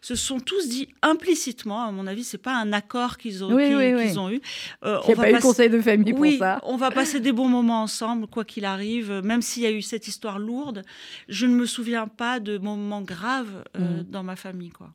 se 0.00 0.14
sont 0.14 0.40
tous 0.40 0.68
dit 0.68 0.88
implicitement. 1.02 1.84
À 1.84 1.92
mon 1.92 2.06
avis, 2.06 2.24
c'est 2.24 2.38
pas 2.38 2.56
un 2.56 2.72
accord 2.72 3.18
qu'ils 3.18 3.44
ont, 3.44 3.52
oui, 3.52 3.68
qu 3.68 3.76
oui, 3.76 4.12
qu 4.12 4.18
ont 4.18 4.30
eu. 4.30 4.40
Euh, 4.84 4.98
Il 5.04 5.08
n'y 5.08 5.12
a 5.12 5.16
pas 5.16 5.30
eu 5.30 5.34
de 5.34 5.40
conseil 5.40 5.68
de 5.68 5.80
famille 5.80 6.14
pour 6.14 6.26
ça. 6.38 6.60
on 6.62 6.76
va 6.76 6.90
passer 6.90 7.20
des 7.20 7.32
bons 7.32 7.48
moments 7.48 7.82
ensemble, 7.82 8.26
quoi 8.26 8.44
qu'il 8.44 8.64
arrive. 8.64 9.20
Même 9.22 9.42
s'il 9.42 9.62
y 9.62 9.66
a 9.66 9.70
eu 9.70 9.82
cette 9.82 10.08
histoire 10.08 10.38
lourde, 10.38 10.82
je 11.28 11.44
ne 11.46 11.54
me 11.54 11.66
souviens 11.66 12.08
pas 12.08 12.40
de 12.40 12.56
moments 12.58 13.02
graves 13.02 13.62
euh, 13.76 13.80
Mm. 13.80 14.02
dans 14.10 14.22
ma 14.22 14.36
famille, 14.36 14.70
quoi. 14.70 14.92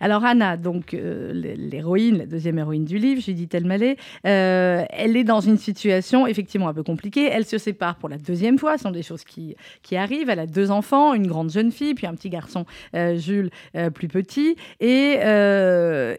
Alors 0.00 0.24
Anna, 0.24 0.56
donc 0.56 0.94
euh, 0.94 1.32
l'héroïne, 1.56 2.18
la 2.18 2.26
deuxième 2.26 2.58
héroïne 2.58 2.84
du 2.84 2.98
livre, 2.98 3.20
Judith 3.20 3.52
Elmaleh, 3.54 3.96
euh, 4.26 4.84
elle 4.90 5.16
est 5.16 5.24
dans 5.24 5.40
une 5.40 5.58
situation 5.58 6.26
effectivement 6.26 6.68
un 6.68 6.74
peu 6.74 6.82
compliquée. 6.82 7.28
Elle 7.30 7.44
se 7.44 7.58
sépare 7.58 7.96
pour 7.96 8.08
la 8.08 8.18
deuxième 8.18 8.58
fois, 8.58 8.78
ce 8.78 8.84
sont 8.84 8.90
des 8.90 9.02
choses 9.02 9.24
qui, 9.24 9.56
qui 9.82 9.96
arrivent. 9.96 10.30
Elle 10.30 10.38
a 10.38 10.46
deux 10.46 10.70
enfants, 10.70 11.14
une 11.14 11.26
grande 11.26 11.50
jeune 11.50 11.72
fille, 11.72 11.94
puis 11.94 12.06
un 12.06 12.14
petit 12.14 12.30
garçon, 12.30 12.64
euh, 12.94 13.16
Jules, 13.16 13.50
plus 13.94 14.08
petit. 14.08 14.56
Et, 14.80 15.18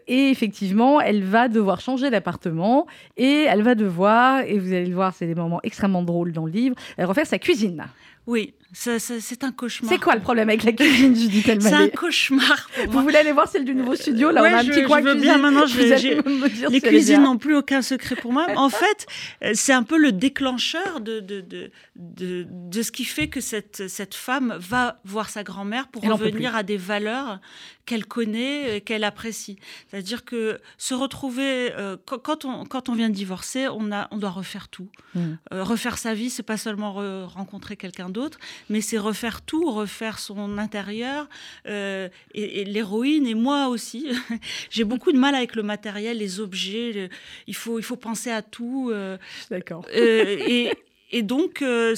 et, 0.06 0.30
effectivement, 0.30 1.00
elle 1.00 1.22
va 1.22 1.48
devoir 1.48 1.80
changer 1.80 2.10
d'appartement 2.10 2.86
et 3.16 3.46
elle 3.48 3.62
va 3.62 3.74
devoir, 3.74 4.40
et 4.40 4.58
vous 4.58 4.72
allez 4.72 4.86
le 4.86 4.94
voir, 4.94 5.14
c'est 5.14 5.26
des 5.26 5.34
moments 5.34 5.60
extrêmement 5.62 6.02
drôles 6.02 6.32
dans 6.32 6.46
le 6.46 6.52
livre, 6.52 6.74
refaire 6.98 7.26
sa 7.26 7.38
cuisine. 7.38 7.84
Oui, 8.26 8.54
c'est 8.72 9.44
un 9.44 9.52
cauchemar. 9.52 9.92
C'est 9.92 9.98
quoi 10.00 10.14
le 10.14 10.20
problème 10.20 10.48
avec 10.48 10.62
la 10.64 10.72
cuisine, 10.72 11.14
Judith 11.16 11.48
Elmaleh 11.48 11.68
C'est 11.70 11.82
un 11.82 11.88
cauchemar. 11.88 12.68
Pour 12.84 12.92
Vous 12.92 13.02
voulez 13.02 13.16
aller 13.16 13.32
voir 13.32 13.48
celle 13.48 13.64
du 13.64 13.74
nouveau 13.74 13.96
studio 13.96 14.30
Là, 14.30 14.42
ouais, 14.42 14.50
on 14.52 14.56
a 14.56 14.58
un 14.58 14.62
je, 14.62 14.70
petit 14.70 14.84
coin 14.84 15.00
je 15.00 15.04
veux 15.06 15.12
cuisine. 15.14 15.30
bien 15.30 15.38
maintenant. 15.38 15.66
Je, 15.66 16.68
les 16.68 16.80
si 16.80 16.80
cuisines 16.80 17.22
n'ont 17.22 17.38
plus 17.38 17.56
aucun 17.56 17.82
secret 17.82 18.16
pour 18.16 18.32
moi. 18.32 18.46
en 18.56 18.68
fait, 18.70 19.06
c'est 19.54 19.72
un 19.72 19.82
peu 19.82 19.98
le 19.98 20.12
déclencheur 20.12 21.00
de, 21.00 21.20
de, 21.20 21.40
de, 21.40 21.70
de, 21.96 22.46
de 22.48 22.82
ce 22.82 22.92
qui 22.92 23.04
fait 23.04 23.28
que 23.28 23.40
cette, 23.40 23.88
cette 23.88 24.14
femme 24.14 24.56
va 24.60 25.00
voir 25.04 25.28
sa 25.30 25.42
grand-mère 25.42 25.88
pour 25.88 26.04
Elle 26.04 26.12
revenir 26.12 26.54
à 26.54 26.62
des 26.62 26.76
valeurs 26.76 27.40
qu'elle 27.86 28.06
connaît, 28.06 28.82
qu'elle 28.82 29.02
apprécie. 29.02 29.58
C'est-à-dire 29.90 30.24
que 30.24 30.60
se 30.78 30.94
retrouver 30.94 31.72
euh, 31.76 31.96
quand, 32.06 32.44
on, 32.44 32.64
quand 32.64 32.88
on 32.88 32.94
vient 32.94 33.08
de 33.08 33.14
divorcer, 33.14 33.66
on, 33.68 33.90
a, 33.90 34.06
on 34.12 34.18
doit 34.18 34.30
refaire 34.30 34.68
tout. 34.68 34.88
Mm. 35.16 35.20
Euh, 35.52 35.64
refaire 35.64 35.98
sa 35.98 36.14
vie, 36.14 36.30
c'est 36.30 36.44
pas 36.44 36.56
seulement 36.56 36.92
re 36.92 37.26
rencontrer 37.34 37.76
quelqu'un 37.76 38.08
d'autre, 38.08 38.38
mais 38.68 38.80
c'est 38.80 38.98
refaire 38.98 39.42
tout, 39.42 39.70
refaire 39.72 40.18
son 40.18 40.58
intérieur. 40.58 41.28
Euh, 41.66 42.08
et, 42.34 42.60
et 42.60 42.64
l'héroïne 42.64 43.26
et 43.26 43.34
moi 43.34 43.68
aussi, 43.68 44.06
j'ai 44.70 44.84
beaucoup 44.84 45.12
de 45.12 45.18
mal 45.18 45.34
avec 45.34 45.54
le 45.56 45.62
matériel, 45.62 46.18
les 46.18 46.40
objets. 46.40 46.92
Le, 46.92 47.08
il 47.46 47.54
faut 47.54 47.78
il 47.78 47.82
faut 47.82 47.96
penser 47.96 48.30
à 48.30 48.42
tout. 48.42 48.90
euh, 48.92 49.16
D'accord. 49.50 49.84
et 49.92 50.72
et 51.12 51.22
donc, 51.22 51.62
euh, 51.62 51.94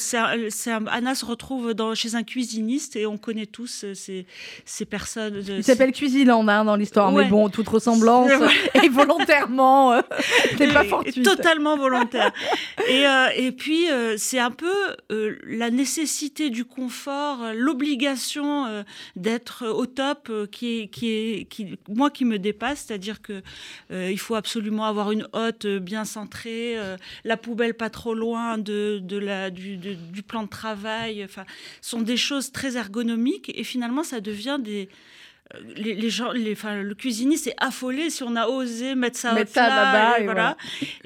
Anna 0.90 1.14
se 1.14 1.24
retrouve 1.24 1.74
dans, 1.74 1.94
chez 1.94 2.14
un 2.14 2.22
cuisiniste 2.22 2.96
et 2.96 3.06
on 3.06 3.18
connaît 3.18 3.46
tous 3.46 3.84
euh, 3.84 3.94
ces, 3.94 4.26
ces 4.64 4.84
personnes. 4.84 5.42
Il 5.46 5.64
s'appelle 5.64 5.92
Cuisiland 5.92 6.46
hein, 6.48 6.64
dans 6.64 6.76
l'histoire, 6.76 7.12
ouais. 7.12 7.24
mais 7.24 7.30
bon, 7.30 7.48
toute 7.48 7.68
ressemblance 7.68 8.30
et 8.82 8.88
volontairement 8.88 9.92
euh, 9.92 10.00
n'est 10.58 10.68
pas 10.68 10.84
fortuite. 10.84 11.24
Totalement 11.24 11.76
volontaire. 11.76 12.32
et, 12.88 13.06
euh, 13.06 13.28
et 13.36 13.52
puis, 13.52 13.86
c'est 14.16 14.38
un 14.38 14.50
peu 14.50 14.72
euh, 15.10 15.36
la 15.46 15.70
nécessité 15.70 16.50
du 16.50 16.64
confort, 16.64 17.42
euh, 17.42 17.52
l'obligation 17.54 18.84
d'être 19.16 19.66
au 19.66 19.86
top 19.86 20.30
qui 20.50 20.80
est, 20.80 20.88
qui 20.88 21.10
est 21.10 21.44
qui, 21.44 21.78
moi 21.88 22.10
qui 22.10 22.24
me 22.24 22.38
dépasse, 22.38 22.84
c'est-à-dire 22.86 23.22
que 23.22 23.42
il 23.90 24.18
faut 24.18 24.34
absolument 24.34 24.84
avoir 24.84 25.12
une 25.12 25.26
hotte 25.32 25.66
bien 25.66 26.04
centrée, 26.04 26.76
la 27.24 27.36
poubelle 27.36 27.74
pas 27.74 27.90
trop 27.90 28.14
loin 28.14 28.58
de 28.58 29.01
de 29.06 29.18
la, 29.18 29.50
du, 29.50 29.76
du, 29.76 30.22
plan 30.22 30.44
de 30.44 30.48
travail, 30.48 31.24
enfin, 31.24 31.44
sont 31.80 32.00
des 32.00 32.16
choses 32.16 32.52
très 32.52 32.76
ergonomiques 32.76 33.52
et 33.54 33.64
finalement 33.64 34.02
ça 34.02 34.20
devient 34.20 34.58
des, 34.60 34.88
les, 35.76 35.94
les, 35.94 36.10
gens, 36.10 36.32
les, 36.32 36.52
enfin, 36.52 36.82
le 36.82 36.94
cuisiniste 36.94 37.46
est 37.46 37.54
affolé 37.58 38.10
si 38.10 38.22
on 38.22 38.36
a 38.36 38.46
osé 38.46 38.94
mettre 38.94 39.18
ça, 39.18 39.34
mettre 39.34 39.52
ça 39.52 39.68
là-bas. 39.68 40.20
Et, 40.20 40.24
voilà. 40.24 40.56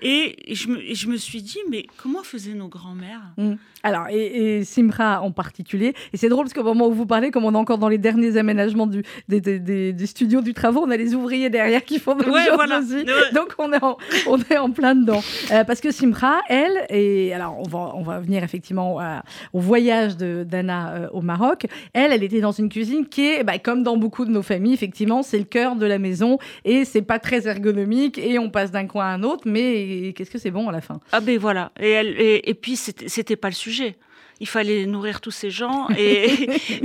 et, 0.02 0.52
et, 0.52 0.54
je 0.54 0.68
me, 0.68 0.80
et, 0.80 0.94
je 0.94 1.08
me, 1.08 1.16
suis 1.16 1.42
dit, 1.42 1.58
mais 1.68 1.86
comment 1.96 2.22
faisaient 2.22 2.54
nos 2.54 2.68
grands-mères? 2.68 3.22
Mmh. 3.38 3.54
Alors, 3.82 4.08
et, 4.08 4.58
et, 4.58 4.64
Simra 4.64 5.20
en 5.22 5.32
particulier. 5.32 5.94
Et 6.12 6.16
c'est 6.16 6.28
drôle 6.28 6.44
parce 6.44 6.54
qu'au 6.54 6.62
moment 6.62 6.88
où 6.88 6.92
vous 6.92 7.06
parlez, 7.06 7.30
comme 7.30 7.44
on 7.44 7.54
est 7.54 7.58
encore 7.58 7.78
dans 7.78 7.88
les 7.88 7.98
derniers 7.98 8.36
aménagements 8.36 8.86
du, 8.86 9.02
des, 9.28 9.40
des, 9.40 9.58
des, 9.58 9.92
des 9.92 10.06
studios 10.06 10.42
du 10.42 10.54
travaux, 10.54 10.84
on 10.84 10.90
a 10.90 10.96
les 10.96 11.14
ouvriers 11.14 11.50
derrière 11.50 11.84
qui 11.84 11.98
font 11.98 12.14
d'autres 12.14 12.30
ouais, 12.30 12.46
choses 12.46 12.54
voilà. 12.54 12.78
aussi. 12.78 12.94
Ouais. 12.94 13.32
Donc, 13.34 13.54
on 13.58 13.72
est 13.72 13.82
en, 13.82 13.96
on 14.28 14.38
est 14.38 14.58
en 14.58 14.70
plein 14.70 14.94
dedans. 14.94 15.22
Euh, 15.50 15.64
parce 15.64 15.80
que 15.80 15.90
Simra, 15.90 16.40
elle, 16.48 16.86
et 16.90 17.32
alors 17.32 17.58
on 17.58 17.68
va, 17.68 17.92
on 17.94 18.02
va 18.02 18.20
venir 18.20 18.44
effectivement 18.44 18.98
à, 19.00 19.22
au 19.52 19.60
voyage 19.60 20.16
d'Anna 20.16 20.94
euh, 20.94 21.08
au 21.12 21.20
Maroc, 21.20 21.66
elle, 21.92 22.12
elle 22.12 22.22
était 22.22 22.40
dans 22.40 22.52
une 22.52 22.68
cuisine 22.68 23.06
qui 23.06 23.26
est, 23.26 23.44
bah, 23.44 23.58
comme 23.58 23.82
dans 23.82 23.96
beaucoup 23.96 24.24
de 24.24 24.35
nos 24.36 24.42
familles, 24.42 24.74
effectivement, 24.74 25.22
c'est 25.22 25.38
le 25.38 25.44
cœur 25.44 25.76
de 25.76 25.86
la 25.86 25.98
maison 25.98 26.38
et 26.64 26.84
c'est 26.84 27.02
pas 27.02 27.18
très 27.18 27.46
ergonomique 27.46 28.18
et 28.18 28.38
on 28.38 28.50
passe 28.50 28.70
d'un 28.70 28.86
coin 28.86 29.06
à 29.06 29.08
un 29.08 29.22
autre, 29.22 29.44
mais 29.46 30.12
qu'est-ce 30.14 30.30
que 30.30 30.38
c'est 30.38 30.50
bon 30.50 30.68
à 30.68 30.72
la 30.72 30.80
fin? 30.80 31.00
Ah 31.12 31.20
ben 31.20 31.38
voilà. 31.38 31.72
Et, 31.80 31.90
elle, 31.90 32.20
et, 32.20 32.48
et 32.48 32.54
puis, 32.54 32.76
c'était 32.76 33.36
pas 33.36 33.48
le 33.48 33.54
sujet 33.54 33.96
il 34.40 34.46
fallait 34.46 34.86
nourrir 34.86 35.20
tous 35.20 35.30
ces 35.30 35.50
gens 35.50 35.88
et, 35.96 36.24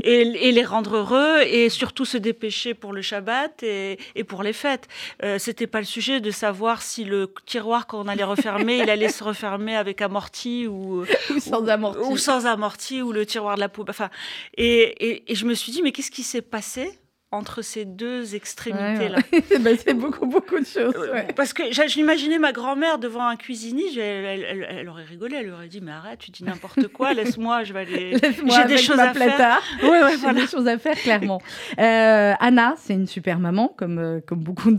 et, 0.03 0.47
et, 0.47 0.51
les 0.51 0.63
rendre 0.63 0.97
heureux 0.97 1.41
et 1.41 1.69
surtout 1.69 2.05
se 2.05 2.17
dépêcher 2.17 2.73
pour 2.73 2.93
le 2.93 3.01
Shabbat 3.01 3.63
et, 3.63 3.97
et 4.15 4.23
pour 4.23 4.43
les 4.43 4.53
fêtes. 4.53 4.87
Euh, 5.23 5.37
C'était 5.37 5.67
pas 5.67 5.79
le 5.79 5.85
sujet 5.85 6.21
de 6.21 6.31
savoir 6.31 6.81
si 6.81 7.03
le 7.03 7.33
tiroir 7.45 7.87
qu'on 7.87 8.07
allait 8.07 8.23
refermer, 8.23 8.79
il 8.79 8.89
allait 8.89 9.09
se 9.09 9.23
refermer 9.23 9.75
avec 9.75 10.01
amorti 10.01 10.67
ou, 10.67 11.03
ou 11.03 11.39
sans 11.39 11.67
amorti 11.67 11.99
ou, 11.99 12.11
ou, 12.13 12.17
sans 12.17 12.45
amorti 12.45 13.01
ou 13.01 13.11
le 13.11 13.25
tiroir 13.25 13.55
de 13.55 13.61
la 13.61 13.69
poubelle. 13.69 13.91
Enfin, 13.91 14.09
et, 14.57 15.31
et 15.31 15.35
je 15.35 15.45
me 15.45 15.53
suis 15.53 15.71
dit 15.71 15.81
mais 15.81 15.91
qu'est-ce 15.91 16.11
qui 16.11 16.23
s'est 16.23 16.41
passé? 16.41 17.00
Entre 17.31 17.61
ces 17.61 17.85
deux 17.85 18.35
extrémités-là. 18.35 19.17
Ouais, 19.31 19.43
ouais. 19.51 19.59
ben, 19.59 19.77
c'est 19.81 19.93
beaucoup, 19.93 20.25
beaucoup 20.25 20.59
de 20.59 20.65
choses. 20.65 20.93
Ouais. 20.97 21.27
Parce 21.35 21.53
que 21.53 21.63
j'imaginais 21.87 22.39
ma 22.39 22.51
grand-mère 22.51 22.99
devant 22.99 23.25
un 23.25 23.37
cuisinier, 23.37 23.85
elle, 23.97 24.25
elle, 24.25 24.67
elle, 24.69 24.89
aurait 24.89 25.05
rigolé, 25.05 25.37
elle 25.39 25.51
aurait 25.51 25.69
dit 25.69 25.79
Mais 25.81 25.91
arrête, 25.91 26.19
tu 26.19 26.31
dis 26.31 26.43
n'importe 26.43 26.89
quoi, 26.89 27.13
laisse-moi, 27.15 27.63
je 27.63 27.71
vais 27.71 27.79
aller. 27.79 28.17
J'ai 28.21 28.65
des 28.65 28.77
choses 28.77 28.99
à 28.99 29.13
faire. 29.13 29.61
Ouais, 29.81 30.03
ouais, 30.03 30.15
voilà. 30.17 30.41
des 30.41 30.47
choses 30.47 30.67
à 30.67 30.77
faire, 30.77 30.95
clairement. 30.95 31.41
euh, 31.79 32.33
Anna, 32.39 32.75
c'est 32.77 32.93
une 32.93 33.07
super 33.07 33.39
maman, 33.39 33.73
comme, 33.75 33.97
euh, 33.97 34.19
comme 34.25 34.39
beaucoup 34.39 34.71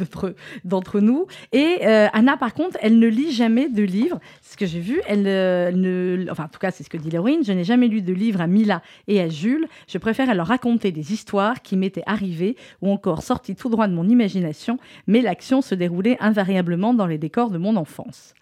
d'entre 0.64 1.00
nous. 1.00 1.26
Et 1.52 1.78
euh, 1.82 2.08
Anna, 2.12 2.36
par 2.36 2.54
contre, 2.54 2.76
elle 2.80 2.98
ne 2.98 3.08
lit 3.08 3.32
jamais 3.32 3.68
de 3.68 3.82
livres. 3.82 4.20
Ce 4.42 4.56
que 4.56 4.66
j'ai 4.66 4.80
vu, 4.80 5.00
elle, 5.06 5.22
ne. 5.22 6.26
Enfin, 6.30 6.44
en 6.44 6.48
tout 6.48 6.58
cas, 6.58 6.70
c'est 6.70 6.84
ce 6.84 6.90
que 6.90 6.96
dit 6.96 7.10
l'héroïne. 7.10 7.44
Je 7.44 7.52
n'ai 7.52 7.64
jamais 7.64 7.88
lu 7.88 8.02
de 8.02 8.12
livres 8.12 8.40
à 8.40 8.46
Mila 8.46 8.82
et 9.08 9.20
à 9.20 9.28
Jules. 9.28 9.66
Je 9.88 9.98
préfère 9.98 10.32
leur 10.34 10.46
raconter 10.46 10.92
des 10.92 11.12
histoires 11.12 11.62
qui 11.62 11.76
m'étaient 11.76 12.04
arrivées 12.06 12.41
ou 12.80 12.90
encore 12.90 13.22
sorti 13.22 13.54
tout 13.54 13.68
droit 13.68 13.88
de 13.88 13.94
mon 13.94 14.08
imagination, 14.08 14.78
mais 15.06 15.20
l'action 15.20 15.62
se 15.62 15.74
déroulait 15.74 16.16
invariablement 16.20 16.94
dans 16.94 17.06
les 17.06 17.18
décors 17.18 17.50
de 17.50 17.58
mon 17.58 17.76
enfance. 17.76 18.34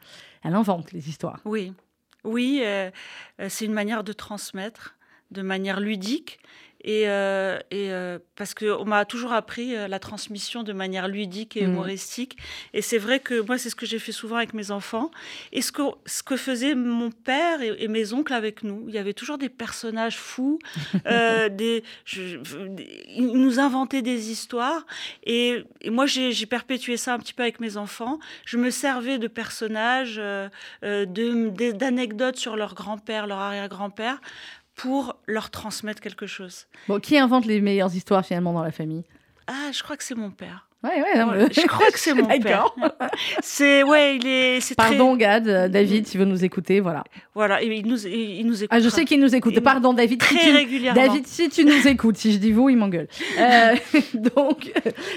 Elle 0.42 0.54
invente 0.54 0.92
les 0.92 1.09
histoires. 1.09 1.40
Oui, 1.45 1.73
oui, 2.25 2.61
euh, 2.64 2.90
c'est 3.49 3.64
une 3.64 3.73
manière 3.73 4.04
de 4.04 4.12
transmettre 4.12 4.97
de 5.30 5.42
manière 5.42 5.80
ludique. 5.80 6.38
Et, 6.82 7.08
euh, 7.08 7.58
et 7.70 7.92
euh, 7.92 8.18
parce 8.37 8.54
qu'on 8.54 8.84
m'a 8.84 9.04
toujours 9.04 9.32
appris 9.32 9.76
euh, 9.76 9.87
la 9.87 9.99
transmission 9.99 10.62
de 10.62 10.72
manière 10.72 11.08
ludique 11.08 11.56
et 11.56 11.64
humoristique. 11.64 12.37
Mmh. 12.37 12.76
Et 12.78 12.82
c'est 12.82 12.99
vrai 12.99 13.20
que 13.20 13.40
moi, 13.40 13.58
c'est 13.58 13.68
ce 13.68 13.76
que 13.76 13.87
j'ai 13.87 13.99
fait 13.99 14.12
souvent 14.12 14.37
avec 14.37 14.54
mes 14.54 14.70
enfants. 14.70 15.10
Et 15.52 15.60
ce 15.60 15.72
que, 15.72 15.82
ce 16.06 16.22
que 16.22 16.37
faisait 16.37 16.75
mon 16.75 17.10
père 17.10 17.60
et, 17.60 17.75
et 17.78 17.88
mes 17.88 18.12
oncles 18.12 18.32
avec 18.32 18.62
nous. 18.62 18.84
Il 18.88 18.94
y 18.94 18.99
avait 18.99 19.12
toujours 19.12 19.37
des 19.37 19.50
personnages 19.50 20.16
fous. 20.16 20.58
des, 21.50 21.84
je, 22.04 22.37
des, 22.68 23.04
ils 23.08 23.32
nous 23.32 23.58
inventaient 23.58 24.02
des 24.02 24.30
histoires. 24.30 24.87
Et, 25.25 25.64
et 25.82 25.90
moi, 25.90 26.06
j'ai 26.06 26.46
perpétué 26.46 26.96
ça 26.96 27.12
un 27.14 27.18
petit 27.18 27.34
peu 27.34 27.42
avec 27.42 27.60
mes 27.60 27.76
enfants. 27.76 28.18
Je 28.46 28.56
me 28.56 28.70
servais 28.70 29.18
de 29.18 29.28
personnages, 29.28 30.20
d'anecdotes 30.82 32.37
sur 32.37 32.56
leur 32.56 32.75
grand-père, 32.75 33.26
leur 33.26 33.38
arrière-grand-père 33.38 34.20
pour 34.80 35.16
leur 35.26 35.50
transmettre 35.50 36.00
quelque 36.00 36.26
chose. 36.26 36.66
Bon, 36.88 37.00
qui 37.00 37.18
invente 37.18 37.44
les 37.44 37.60
meilleures 37.60 37.94
histoires 37.94 38.25
finalement 38.25 38.54
dans 38.54 38.62
la 38.62 38.72
famille? 38.72 39.04
Ah, 39.46 39.70
je 39.72 39.82
crois 39.82 39.96
que 39.96 40.04
c'est 40.04 40.14
mon 40.14 40.30
père. 40.30 40.68
Ouais, 40.82 41.02
ouais, 41.02 41.18
non, 41.18 41.32
je 41.52 41.66
crois 41.66 41.90
que 41.90 41.99
c'est 41.99 42.14
mon 42.14 42.26
père. 42.40 42.75
C'est 43.42 43.82
ouais, 43.82 44.16
il 44.16 44.26
est. 44.26 44.75
Pardon, 44.75 45.10
très... 45.10 45.18
Gad, 45.18 45.49
euh, 45.49 45.68
David, 45.68 46.06
s'il 46.06 46.18
veut 46.18 46.25
nous 46.26 46.42
écouter, 46.42 46.80
voilà. 46.80 47.04
Voilà, 47.34 47.62
il 47.62 47.87
nous, 47.87 48.06
il, 48.06 48.46
nous 48.46 48.64
écoute. 48.64 48.70
Ah, 48.70 48.80
je 48.80 48.88
sais 48.88 49.04
qu'il 49.04 49.20
nous 49.20 49.34
écoute. 49.34 49.60
Pardon, 49.60 49.92
David. 49.92 50.20
Très 50.20 50.38
si 50.38 50.46
tu, 50.46 50.52
régulièrement. 50.52 50.99
David, 50.99 51.26
si 51.26 51.50
tu 51.50 51.66
nous 51.66 51.87
écoutes, 51.87 52.16
si 52.16 52.32
je 52.32 52.38
dis 52.38 52.52
vous, 52.52 52.70
il 52.70 52.76
m'engueule. 52.76 53.08
Euh, 53.38 53.75
donc, 54.14 54.70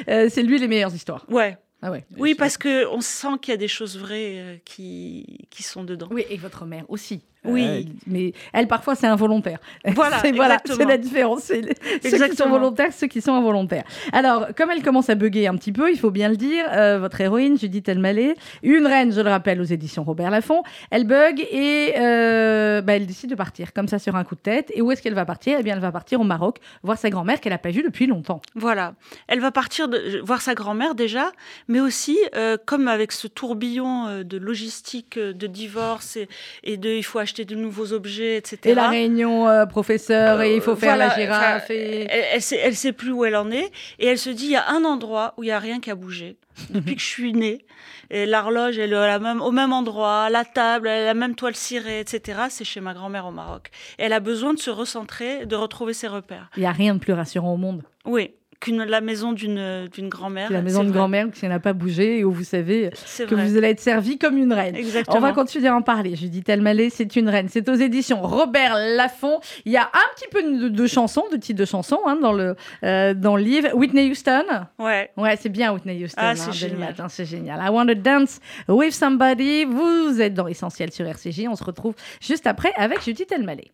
euh, 0.08 0.28
c'est 0.30 0.44
lui 0.44 0.58
les 0.58 0.68
meilleures 0.68 0.94
histoires. 0.94 1.26
Ouais. 1.30 1.58
Ah 1.82 1.92
ouais, 1.92 2.06
oui, 2.18 2.36
parce 2.36 2.58
qu'on 2.58 3.02
sent 3.02 3.40
qu'il 3.42 3.52
y 3.52 3.56
a 3.56 3.58
des 3.58 3.68
choses 3.68 3.98
vraies 3.98 4.62
qui, 4.64 5.48
qui 5.50 5.64
sont 5.64 5.84
dedans. 5.84 6.08
Oui, 6.12 6.26
et 6.30 6.38
votre 6.38 6.66
mère 6.66 6.86
aussi. 6.88 7.22
Oui. 7.46 7.90
mais 8.08 8.34
elle, 8.54 8.68
parfois, 8.68 8.96
c'est 8.96 9.08
involontaire. 9.08 9.60
Voilà, 9.94 10.20
c'est 10.20 10.32
voilà, 10.32 10.58
la 10.88 10.98
différence. 10.98 11.44
C'est 11.44 12.18
ceux 12.18 12.28
qui 12.28 12.36
sont 12.36 12.50
volontaires, 12.50 12.92
ceux 12.94 13.08
qui 13.08 13.22
sont 13.22 13.34
involontaires. 13.34 13.84
Alors, 14.12 14.48
comme 14.56 14.72
elle 14.72 14.82
commence 14.82 15.10
à 15.10 15.16
bugger 15.16 15.48
un 15.48 15.56
petit 15.56 15.72
peu, 15.72 15.92
il 15.92 16.00
faut 16.00 16.10
bien 16.10 16.30
le 16.30 16.36
dire, 16.36 16.66
votre 17.00 17.22
héroïne, 17.22 17.58
Judith 17.58 17.88
Elmaleh, 17.88 18.36
une 18.64 18.88
reine, 18.88 19.14
je 19.14 19.22
le 19.22 19.30
rappelle, 19.30 19.62
aux 19.62 19.66
éditions 19.66 20.04
Robert 20.04 20.32
Laffont, 20.32 20.64
elle 20.90 21.06
bug 21.06 21.46
et 21.52 21.94
bah, 21.96 22.96
elle 22.96 23.06
décide 23.06 23.30
de 23.30 23.36
partir 23.36 23.74
comme 23.74 23.88
ça 23.88 24.00
sur 24.00 24.16
un 24.16 24.24
coup 24.24 24.36
de 24.36 24.42
tête. 24.42 24.72
Et 24.74 24.82
où 24.82 24.92
est-ce 24.92 25.02
qu'elle 25.02 25.14
va 25.14 25.26
partir? 25.26 25.58
Eh 25.60 25.64
bien, 25.64 25.76
elle 25.76 25.82
va 25.82 25.92
partir 25.92 26.20
au 26.20 26.24
Maroc 26.24 26.58
voir 26.82 26.98
sa 26.98 27.10
grand-mère 27.10 27.40
qu'elle 27.40 27.54
n'a 27.54 27.60
pas 27.60 27.72
vue 27.72 27.84
depuis 27.84 28.08
longtemps. 28.08 28.42
Voilà, 28.56 28.96
elle 29.28 29.40
va 29.40 29.52
partir 29.52 29.88
de, 29.88 30.22
voir 30.24 30.42
sa 30.42 30.56
grand-mère 30.56 30.96
déjà, 30.96 31.32
mais 31.68 31.80
aussi, 31.80 32.18
comme 32.66 32.88
avec 32.88 33.12
ce 33.12 33.28
tourbillon 33.28 34.24
de 34.24 34.38
logistique, 34.38 35.20
de 35.20 35.48
divorce 35.48 36.18
et, 36.18 36.28
et 36.64 36.78
de 36.78 36.90
il 36.90 37.04
faut 37.04 37.20
acheter 37.20 37.33
de 37.42 37.56
nouveaux 37.56 37.94
objets, 37.94 38.38
etc. 38.38 38.60
Et 38.66 38.74
la 38.74 38.90
réunion 38.90 39.48
euh, 39.50 39.66
professeur, 39.66 40.42
et 40.42 40.56
il 40.56 40.62
faut 40.62 40.76
faire 40.76 40.96
la 40.96 41.10
girafe. 41.16 41.70
Et... 41.70 42.08
Elle, 42.10 42.42
elle, 42.64 42.76
sait, 42.76 42.94
plus 42.94 43.12
où 43.12 43.26
elle 43.26 43.36
en 43.36 43.52
est, 43.52 43.72
et 44.00 44.08
elle 44.08 44.18
se 44.18 44.30
dit 44.30 44.46
il 44.46 44.52
y 44.52 44.56
a 44.56 44.70
un 44.70 44.84
endroit 44.86 45.34
où 45.38 45.44
il 45.44 45.48
y 45.48 45.52
a 45.52 45.60
rien 45.60 45.80
qui 45.80 45.92
a 45.92 45.96
bougé 45.96 46.38
depuis 46.70 46.96
que 46.96 47.02
je 47.02 47.08
suis 47.08 47.34
née. 47.34 47.66
Et 48.10 48.26
l'horloge, 48.26 48.78
elle 48.78 48.94
est 48.94 49.20
même, 49.20 49.42
au 49.42 49.52
même 49.52 49.74
endroit, 49.74 50.30
la 50.30 50.46
table, 50.46 50.88
elle 50.88 51.04
a 51.04 51.06
la 51.06 51.14
même 51.14 51.36
toile 51.36 51.56
cirée, 51.56 52.00
etc. 52.00 52.42
C'est 52.50 52.66
chez 52.66 52.80
ma 52.80 52.94
grand-mère 52.94 53.26
au 53.26 53.32
Maroc. 53.32 53.72
Et 53.98 54.04
elle 54.04 54.14
a 54.14 54.20
besoin 54.20 54.54
de 54.54 54.60
se 54.60 54.70
recentrer, 54.70 55.46
de 55.48 55.56
retrouver 55.56 55.94
ses 55.94 56.08
repères. 56.08 56.50
Il 56.56 56.60
n'y 56.60 56.68
a 56.68 56.72
rien 56.72 56.94
de 56.94 57.00
plus 57.00 57.14
rassurant 57.14 57.54
au 57.54 57.58
monde. 57.58 57.84
Oui 58.06 58.34
la 58.72 59.02
maison 59.02 59.34
d'une 59.34 59.88
d'une 59.88 60.10
grand-mère. 60.10 60.52
La 60.52 60.62
maison 60.62 60.84
de 60.84 60.92
grand-mère 60.92 61.30
qui 61.32 61.48
n'a 61.48 61.60
pas 61.60 61.74
bougé 61.74 62.20
et 62.20 62.24
où 62.24 62.32
vous 62.32 62.44
savez 62.44 62.90
que 63.18 63.36
vous 63.36 63.58
allez 63.58 63.70
être 63.70 63.80
servi 63.80 64.18
comme 64.18 64.38
une 64.38 64.54
reine. 64.54 64.76
Exactement. 64.76 65.18
On 65.18 65.22
va 65.22 65.32
continuer 65.34 65.68
à 65.68 65.76
en 65.76 65.82
parler. 65.82 66.16
Judith 66.16 66.48
Elmaleh, 66.50 66.90
c'est 66.90 67.16
une 67.16 67.30
reine. 67.30 67.48
C'est 67.50 67.68
aux 67.70 67.76
éditions 67.76 68.22
Robert 68.22 68.76
Laffont. 68.76 69.40
Il 69.66 69.72
y 69.72 69.78
a 69.78 69.84
un 69.84 70.16
petit 70.16 70.28
peu 70.32 70.70
de, 70.70 70.88
chansons, 70.88 71.26
de 71.32 71.38
titres 71.38 71.60
de 71.60 71.66
chansons 71.66 72.00
hein, 72.06 72.18
dans, 72.22 72.34
le, 72.34 72.56
euh, 72.84 73.14
dans 73.14 73.36
le 73.36 73.44
livre. 73.44 73.70
Whitney 73.74 74.10
Houston. 74.10 74.46
Ouais. 74.80 75.12
Ouais, 75.18 75.36
c'est 75.40 75.50
bien 75.50 75.74
Whitney 75.74 76.04
Houston. 76.04 76.22
Ah, 76.22 76.32
hein, 76.32 76.36
c'est 76.36 76.54
génial. 76.54 76.96
C'est 77.10 77.26
génial. 77.26 77.60
I 77.64 77.70
want 77.70 77.88
to 77.88 77.96
dance 77.96 78.40
with 78.68 78.94
somebody. 78.94 79.66
Vous 79.66 80.22
êtes 80.22 80.34
dans 80.34 80.48
Essentiel 80.48 80.92
sur 80.92 81.06
RCJ. 81.06 81.48
On 81.50 81.56
se 81.56 81.64
retrouve 81.64 81.96
juste 82.22 82.48
après 82.48 82.74
avec 82.76 83.04
Judith 83.04 83.32
Elmaleh. 83.32 83.72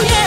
yeah. 0.00 0.21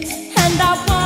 and 0.00 0.60
I 0.60 0.86
want. 0.88 1.01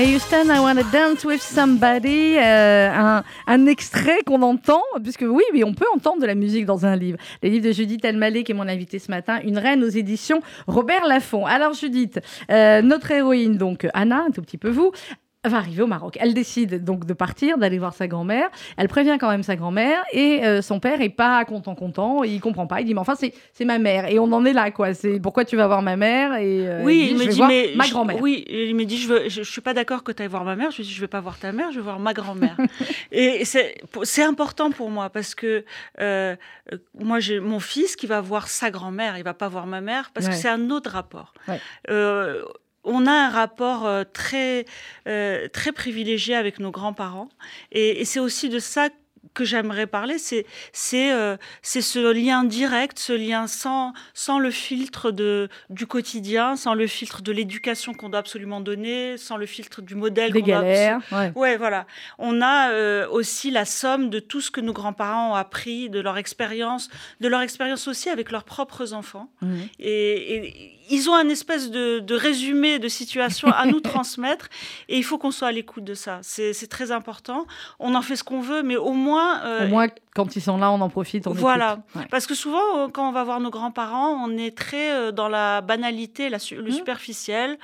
Whitney 0.00 0.14
Houston, 0.14 0.48
I 0.48 0.60
Wanna 0.60 0.82
Dance 0.84 1.26
with 1.26 1.42
Somebody, 1.42 2.36
euh, 2.38 2.90
un, 2.90 3.22
un, 3.46 3.66
extrait 3.66 4.20
qu'on 4.24 4.40
entend, 4.40 4.80
puisque 5.02 5.26
oui, 5.28 5.42
mais 5.52 5.62
on 5.62 5.74
peut 5.74 5.84
entendre 5.94 6.22
de 6.22 6.26
la 6.26 6.34
musique 6.34 6.64
dans 6.64 6.86
un 6.86 6.96
livre. 6.96 7.18
Le 7.42 7.50
livre 7.50 7.66
de 7.66 7.72
Judith 7.72 8.02
Elmaleh, 8.02 8.42
qui 8.42 8.52
est 8.52 8.54
mon 8.54 8.66
invitée 8.66 8.98
ce 8.98 9.10
matin, 9.10 9.40
Une 9.44 9.58
reine 9.58 9.84
aux 9.84 9.88
éditions 9.90 10.40
Robert 10.66 11.04
Laffont. 11.04 11.44
Alors 11.44 11.74
Judith, 11.74 12.18
euh, 12.50 12.80
notre 12.80 13.10
héroïne, 13.10 13.58
donc 13.58 13.86
Anna, 13.92 14.24
un 14.26 14.30
tout 14.30 14.40
petit 14.40 14.56
peu 14.56 14.70
vous, 14.70 14.90
va 15.48 15.56
arriver 15.56 15.82
au 15.82 15.86
Maroc. 15.86 16.18
Elle 16.20 16.34
décide 16.34 16.84
donc 16.84 17.06
de 17.06 17.14
partir, 17.14 17.56
d'aller 17.56 17.78
voir 17.78 17.94
sa 17.94 18.06
grand-mère. 18.06 18.50
Elle 18.76 18.88
prévient 18.88 19.16
quand 19.18 19.30
même 19.30 19.42
sa 19.42 19.56
grand-mère 19.56 20.04
et 20.12 20.44
euh, 20.44 20.60
son 20.60 20.80
père 20.80 21.00
est 21.00 21.08
pas 21.08 21.44
content, 21.46 21.74
content. 21.74 22.22
Il 22.24 22.40
comprend 22.40 22.66
pas. 22.66 22.82
Il 22.82 22.84
dit 22.84 22.92
mais 22.92 23.00
enfin 23.00 23.14
c'est 23.14 23.32
c'est 23.54 23.64
ma 23.64 23.78
mère 23.78 24.06
et 24.10 24.18
on 24.18 24.30
en 24.32 24.44
est 24.44 24.52
là 24.52 24.70
quoi. 24.70 24.92
C'est 24.92 25.18
pourquoi 25.18 25.46
tu 25.46 25.56
vas 25.56 25.66
voir 25.66 25.80
ma 25.80 25.96
mère? 25.96 26.34
Et 26.34 26.68
euh, 26.68 26.82
oui 26.84 27.08
il, 27.10 27.16
me 27.16 27.26
dit 27.26 27.42
mais 27.42 27.72
ma 27.74 27.88
grand-mère. 27.88 28.20
Oui 28.20 28.44
il 28.48 28.74
me 28.76 28.84
dit 28.84 28.98
je 28.98 29.08
veux 29.08 29.28
je, 29.28 29.42
suis 29.42 29.62
pas 29.62 29.72
d'accord 29.72 30.04
que 30.04 30.12
tu 30.12 30.22
ailles 30.22 30.28
voir 30.28 30.44
ma 30.44 30.56
mère. 30.56 30.70
Je 30.72 30.78
lui 30.78 30.84
dis 30.84 30.92
je 30.92 31.00
vais 31.00 31.08
pas 31.08 31.20
voir 31.20 31.38
ta 31.38 31.52
mère, 31.52 31.70
je 31.70 31.76
vais 31.76 31.84
voir 31.84 32.00
ma 32.00 32.12
grand-mère. 32.12 32.56
et 33.12 33.46
c'est 33.46 33.76
c'est 34.02 34.22
important 34.22 34.70
pour 34.70 34.90
moi 34.90 35.08
parce 35.08 35.34
que 35.34 35.64
euh, 36.00 36.36
moi 36.98 37.18
j'ai 37.18 37.40
mon 37.40 37.60
fils 37.60 37.96
qui 37.96 38.06
va 38.06 38.20
voir 38.20 38.48
sa 38.48 38.70
grand-mère, 38.70 39.16
il 39.16 39.24
va 39.24 39.34
pas 39.34 39.48
voir 39.48 39.66
ma 39.66 39.80
mère 39.80 40.10
parce 40.12 40.28
que 40.28 40.34
c'est 40.34 40.48
un 40.50 40.68
autre 40.68 40.90
rapport. 40.90 41.32
Ouais 41.48 41.60
on 42.84 43.06
a 43.06 43.12
un 43.12 43.30
rapport 43.30 43.86
euh, 43.86 44.04
très, 44.04 44.64
euh, 45.06 45.48
très 45.48 45.72
privilégié 45.72 46.34
avec 46.34 46.58
nos 46.58 46.70
grands-parents. 46.70 47.28
Et, 47.72 48.00
et 48.00 48.04
c'est 48.04 48.20
aussi 48.20 48.48
de 48.48 48.58
ça 48.58 48.88
que 49.34 49.44
j'aimerais 49.44 49.86
parler, 49.86 50.18
c'est 50.18 50.46
c'est 50.72 51.12
euh, 51.12 51.36
c'est 51.62 51.82
ce 51.82 52.12
lien 52.12 52.44
direct, 52.44 52.98
ce 52.98 53.12
lien 53.12 53.46
sans 53.46 53.92
sans 54.14 54.38
le 54.38 54.50
filtre 54.50 55.10
de 55.10 55.48
du 55.68 55.86
quotidien, 55.86 56.56
sans 56.56 56.74
le 56.74 56.86
filtre 56.86 57.22
de 57.22 57.30
l'éducation 57.30 57.92
qu'on 57.94 58.08
doit 58.08 58.20
absolument 58.20 58.60
donner, 58.60 59.16
sans 59.18 59.36
le 59.36 59.46
filtre 59.46 59.82
du 59.82 59.94
modèle. 59.94 60.32
Des 60.32 60.42
galères. 60.42 61.00
ouais. 61.12 61.32
ouais. 61.36 61.56
voilà. 61.56 61.86
On 62.18 62.40
a 62.40 62.70
euh, 62.70 63.08
aussi 63.08 63.50
la 63.50 63.64
somme 63.64 64.10
de 64.10 64.20
tout 64.20 64.40
ce 64.40 64.50
que 64.50 64.60
nos 64.60 64.72
grands-parents 64.72 65.32
ont 65.32 65.34
appris, 65.34 65.90
de 65.90 66.00
leur 66.00 66.16
expérience, 66.16 66.88
de 67.20 67.28
leur 67.28 67.42
expérience 67.42 67.88
aussi 67.88 68.08
avec 68.08 68.30
leurs 68.30 68.44
propres 68.44 68.94
enfants. 68.94 69.30
Mmh. 69.42 69.56
Et, 69.78 70.34
et, 70.34 70.76
ils 70.90 71.08
ont 71.08 71.14
un 71.14 71.28
espèce 71.28 71.70
de, 71.70 72.00
de 72.00 72.14
résumé 72.14 72.78
de 72.78 72.88
situation 72.88 73.48
à 73.48 73.64
nous 73.66 73.80
transmettre, 73.80 74.48
et 74.88 74.96
il 74.96 75.04
faut 75.04 75.18
qu'on 75.18 75.30
soit 75.30 75.48
à 75.48 75.52
l'écoute 75.52 75.84
de 75.84 75.94
ça. 75.94 76.18
C'est 76.22 76.68
très 76.68 76.90
important. 76.90 77.46
On 77.78 77.94
en 77.94 78.02
fait 78.02 78.16
ce 78.16 78.24
qu'on 78.24 78.40
veut, 78.40 78.62
mais 78.62 78.76
au 78.76 78.92
moins 78.92 79.09
euh, 79.18 79.66
Au 79.66 79.68
moins, 79.68 79.88
quand 80.14 80.36
ils 80.36 80.40
sont 80.40 80.58
là, 80.58 80.70
on 80.70 80.80
en 80.80 80.88
profite. 80.88 81.26
On 81.26 81.32
voilà. 81.32 81.78
Parce 82.10 82.26
que 82.26 82.34
souvent, 82.34 82.78
euh, 82.78 82.88
quand 82.92 83.08
on 83.08 83.12
va 83.12 83.24
voir 83.24 83.40
nos 83.40 83.50
grands-parents, 83.50 84.12
on 84.24 84.36
est 84.36 84.56
très 84.56 84.92
euh, 84.92 85.12
dans 85.12 85.28
la 85.28 85.60
banalité, 85.60 86.28
la, 86.28 86.38
le 86.50 86.62
mmh. 86.62 86.72
superficiel. 86.72 87.58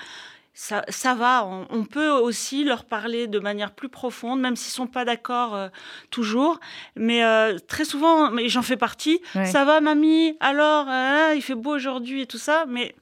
Ça, 0.58 0.84
ça, 0.88 1.14
va, 1.14 1.46
on, 1.46 1.84
peut 1.84 2.08
aussi 2.08 2.64
leur 2.64 2.86
parler 2.86 3.26
de 3.26 3.38
manière 3.38 3.72
plus 3.72 3.90
profonde, 3.90 4.40
même 4.40 4.56
s'ils 4.56 4.72
sont 4.72 4.86
pas 4.86 5.04
d'accord 5.04 5.70
toujours. 6.10 6.58
Mais 6.96 7.22
très 7.68 7.84
souvent, 7.84 8.30
mais 8.30 8.48
j'en 8.48 8.62
fais 8.62 8.78
partie. 8.78 9.20
Ça 9.44 9.66
va, 9.66 9.82
mamie 9.82 10.34
Alors, 10.40 10.86
il 11.34 11.42
fait 11.42 11.54
beau 11.54 11.74
aujourd'hui 11.74 12.22
et 12.22 12.26
tout 12.26 12.38
ça. 12.38 12.64
Mais 12.66 12.94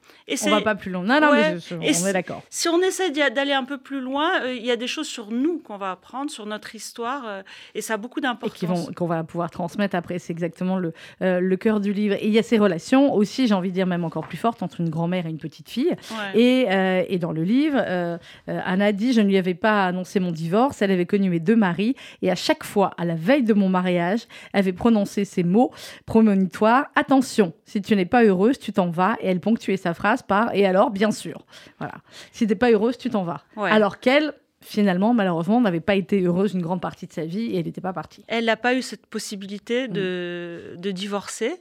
on 0.45 0.49
va 0.49 0.61
pas 0.61 0.75
plus 0.75 0.91
loin. 0.91 1.03
Non, 1.03 1.21
non, 1.21 1.31
mais 1.33 1.57
on 1.71 2.07
est 2.07 2.13
d'accord. 2.13 2.41
Si 2.49 2.67
on 2.67 2.81
essaie 2.81 3.11
d'aller 3.11 3.53
un 3.53 3.63
peu 3.63 3.77
plus 3.77 4.01
loin, 4.01 4.41
euh, 4.41 4.53
il 4.53 4.65
y 4.65 4.71
a 4.71 4.75
des 4.75 4.87
choses 4.87 5.07
sur 5.07 5.31
nous 5.31 5.59
qu'on 5.59 5.77
va 5.77 5.91
apprendre, 5.91 6.31
sur 6.31 6.45
notre 6.45 6.73
histoire, 6.73 7.23
euh, 7.27 7.43
et 7.75 7.81
ça 7.81 7.93
a 7.93 7.97
beaucoup 7.97 8.21
d'importance. 8.21 8.89
Et 8.89 8.93
qu'on 8.93 9.07
va 9.07 9.23
pouvoir 9.23 9.51
transmettre 9.51 9.95
après. 9.95 10.17
C'est 10.19 10.33
exactement 10.33 10.77
le, 10.77 10.93
euh, 11.21 11.39
le 11.39 11.57
cœur 11.57 11.79
du 11.79 11.93
livre. 11.93 12.15
Et 12.15 12.27
il 12.27 12.33
y 12.33 12.39
a 12.39 12.43
ces 12.43 12.57
relations 12.57 13.13
aussi, 13.13 13.47
j'ai 13.47 13.53
envie 13.53 13.69
de 13.69 13.75
dire 13.75 13.85
même 13.85 14.03
encore 14.03 14.27
plus 14.27 14.37
fortes, 14.37 14.63
entre 14.63 14.81
une 14.81 14.89
grand-mère 14.89 15.27
et 15.27 15.29
une 15.29 15.37
petite 15.37 15.69
fille. 15.69 15.95
Et, 16.33 16.65
et, 17.09 17.19
dans 17.19 17.31
le 17.31 17.43
livre, 17.45 18.19
Anna 18.47 18.91
dit 18.91 19.13
Je 19.13 19.21
ne 19.21 19.27
lui 19.27 19.37
avais 19.37 19.53
pas 19.53 19.85
annoncé 19.85 20.19
mon 20.19 20.31
divorce. 20.31 20.81
Elle 20.81 20.91
avait 20.91 21.05
connu 21.05 21.29
mes 21.29 21.39
deux 21.39 21.55
maris. 21.55 21.95
Et 22.21 22.29
à 22.29 22.35
chaque 22.35 22.63
fois, 22.63 22.91
à 22.97 23.05
la 23.05 23.15
veille 23.15 23.43
de 23.43 23.53
mon 23.53 23.69
mariage, 23.69 24.21
elle 24.53 24.59
avait 24.59 24.73
prononcé 24.73 25.25
ces 25.25 25.43
mots 25.43 25.71
prémonitoires 26.05 26.87
Attention, 26.95 27.53
si 27.65 27.81
tu 27.81 27.95
n'es 27.95 28.05
pas 28.05 28.23
heureuse, 28.23 28.59
tu 28.59 28.73
t'en 28.73 28.89
vas. 28.89 29.15
Et 29.21 29.27
elle 29.27 29.39
ponctuait 29.39 29.77
sa 29.77 29.93
phrase 29.93 30.21
par 30.21 30.53
et 30.53 30.65
alors, 30.65 30.91
bien 30.91 31.11
sûr. 31.11 31.45
Voilà. 31.79 31.95
Si 32.31 32.47
t'es 32.47 32.55
pas 32.55 32.71
heureuse, 32.71 32.97
tu 32.97 33.09
t'en 33.09 33.23
vas. 33.23 33.43
Alors 33.57 33.99
qu'elle, 33.99 34.33
finalement, 34.61 35.13
malheureusement, 35.13 35.61
n'avait 35.61 35.79
pas 35.79 35.95
été 35.95 36.21
heureuse 36.21 36.53
une 36.53 36.61
grande 36.61 36.81
partie 36.81 37.07
de 37.07 37.13
sa 37.13 37.25
vie 37.25 37.51
et 37.51 37.59
elle 37.59 37.65
n'était 37.65 37.81
pas 37.81 37.93
partie. 37.93 38.23
Elle 38.27 38.45
n'a 38.45 38.57
pas 38.57 38.73
eu 38.73 38.81
cette 38.81 39.05
possibilité 39.05 39.87
de, 39.87 40.75
mm. 40.75 40.81
de 40.81 40.91
divorcer. 40.91 41.53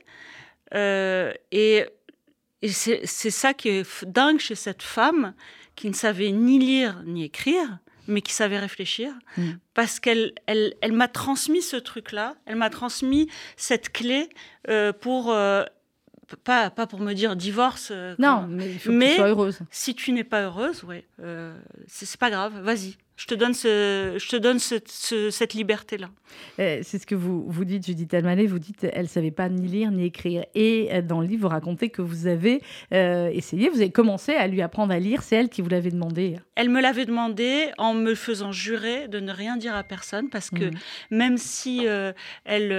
Euh, 0.74 1.32
et, 1.52 1.84
et 2.62 2.68
c'est 2.68 3.30
ça 3.30 3.54
qui 3.54 3.68
est 3.68 4.04
dingue 4.04 4.38
chez 4.38 4.54
cette 4.54 4.82
femme 4.82 5.34
qui 5.76 5.88
ne 5.88 5.94
savait 5.94 6.30
ni 6.30 6.58
lire 6.58 7.02
ni 7.04 7.24
écrire, 7.24 7.78
mais 8.06 8.20
qui 8.20 8.32
savait 8.32 8.58
réfléchir, 8.58 9.12
mm. 9.36 9.52
parce 9.72 10.00
qu'elle 10.00 10.32
elle, 10.46 10.74
elle 10.80 10.92
m'a 10.92 11.08
transmis 11.08 11.62
ce 11.62 11.76
truc-là, 11.76 12.36
elle 12.46 12.56
m'a 12.56 12.70
transmis 12.70 13.28
cette 13.56 13.90
clé 13.90 14.28
euh, 14.68 14.92
pour 14.92 15.32
euh, 15.32 15.64
pas, 16.44 16.70
pas 16.70 16.86
pour 16.86 17.00
me 17.00 17.12
dire 17.12 17.36
divorce. 17.36 17.88
Euh, 17.90 18.14
non, 18.18 18.46
mais 18.48 18.72
il 18.72 18.78
faut 18.78 18.90
que 18.90 18.98
tu 18.98 19.16
sois 19.16 19.28
heureuse. 19.28 19.58
Si 19.70 19.94
tu 19.94 20.12
n'es 20.12 20.24
pas 20.24 20.42
heureuse, 20.42 20.84
ouais, 20.84 21.06
euh, 21.20 21.56
c'est 21.86 22.16
pas 22.16 22.30
grave, 22.30 22.60
vas-y. 22.60 22.96
Je 23.16 23.26
te 23.26 23.34
donne, 23.34 23.54
ce, 23.54 24.16
je 24.18 24.28
te 24.28 24.34
donne 24.34 24.58
cette 24.58 25.54
liberté-là. 25.54 26.10
Euh, 26.58 26.80
c'est 26.82 26.98
ce 26.98 27.06
que 27.06 27.14
vous, 27.14 27.44
vous 27.46 27.64
dites, 27.64 27.86
Judith 27.86 28.12
Almanet, 28.12 28.46
vous 28.46 28.58
dites 28.58 28.84
elle 28.92 29.04
ne 29.04 29.08
savait 29.08 29.30
pas 29.30 29.48
ni 29.48 29.68
lire 29.68 29.92
ni 29.92 30.06
écrire. 30.06 30.44
Et 30.56 30.88
euh, 30.92 31.00
dans 31.00 31.20
le 31.20 31.28
livre, 31.28 31.42
vous 31.42 31.48
racontez 31.48 31.90
que 31.90 32.02
vous 32.02 32.26
avez 32.26 32.60
euh, 32.92 33.28
essayé, 33.28 33.68
vous 33.68 33.80
avez 33.80 33.92
commencé 33.92 34.34
à 34.34 34.48
lui 34.48 34.62
apprendre 34.62 34.92
à 34.92 34.98
lire, 34.98 35.22
c'est 35.22 35.36
elle 35.36 35.48
qui 35.48 35.62
vous 35.62 35.68
l'avait 35.68 35.92
demandé. 35.92 36.40
Elle 36.56 36.70
me 36.70 36.80
l'avait 36.80 37.04
demandé 37.04 37.70
en 37.78 37.94
me 37.94 38.16
faisant 38.16 38.50
jurer 38.50 39.06
de 39.06 39.20
ne 39.20 39.32
rien 39.32 39.56
dire 39.56 39.76
à 39.76 39.84
personne, 39.84 40.28
parce 40.28 40.50
que 40.50 40.64
mmh. 40.64 40.78
même 41.10 41.38
si 41.38 41.86
elle, 42.44 42.72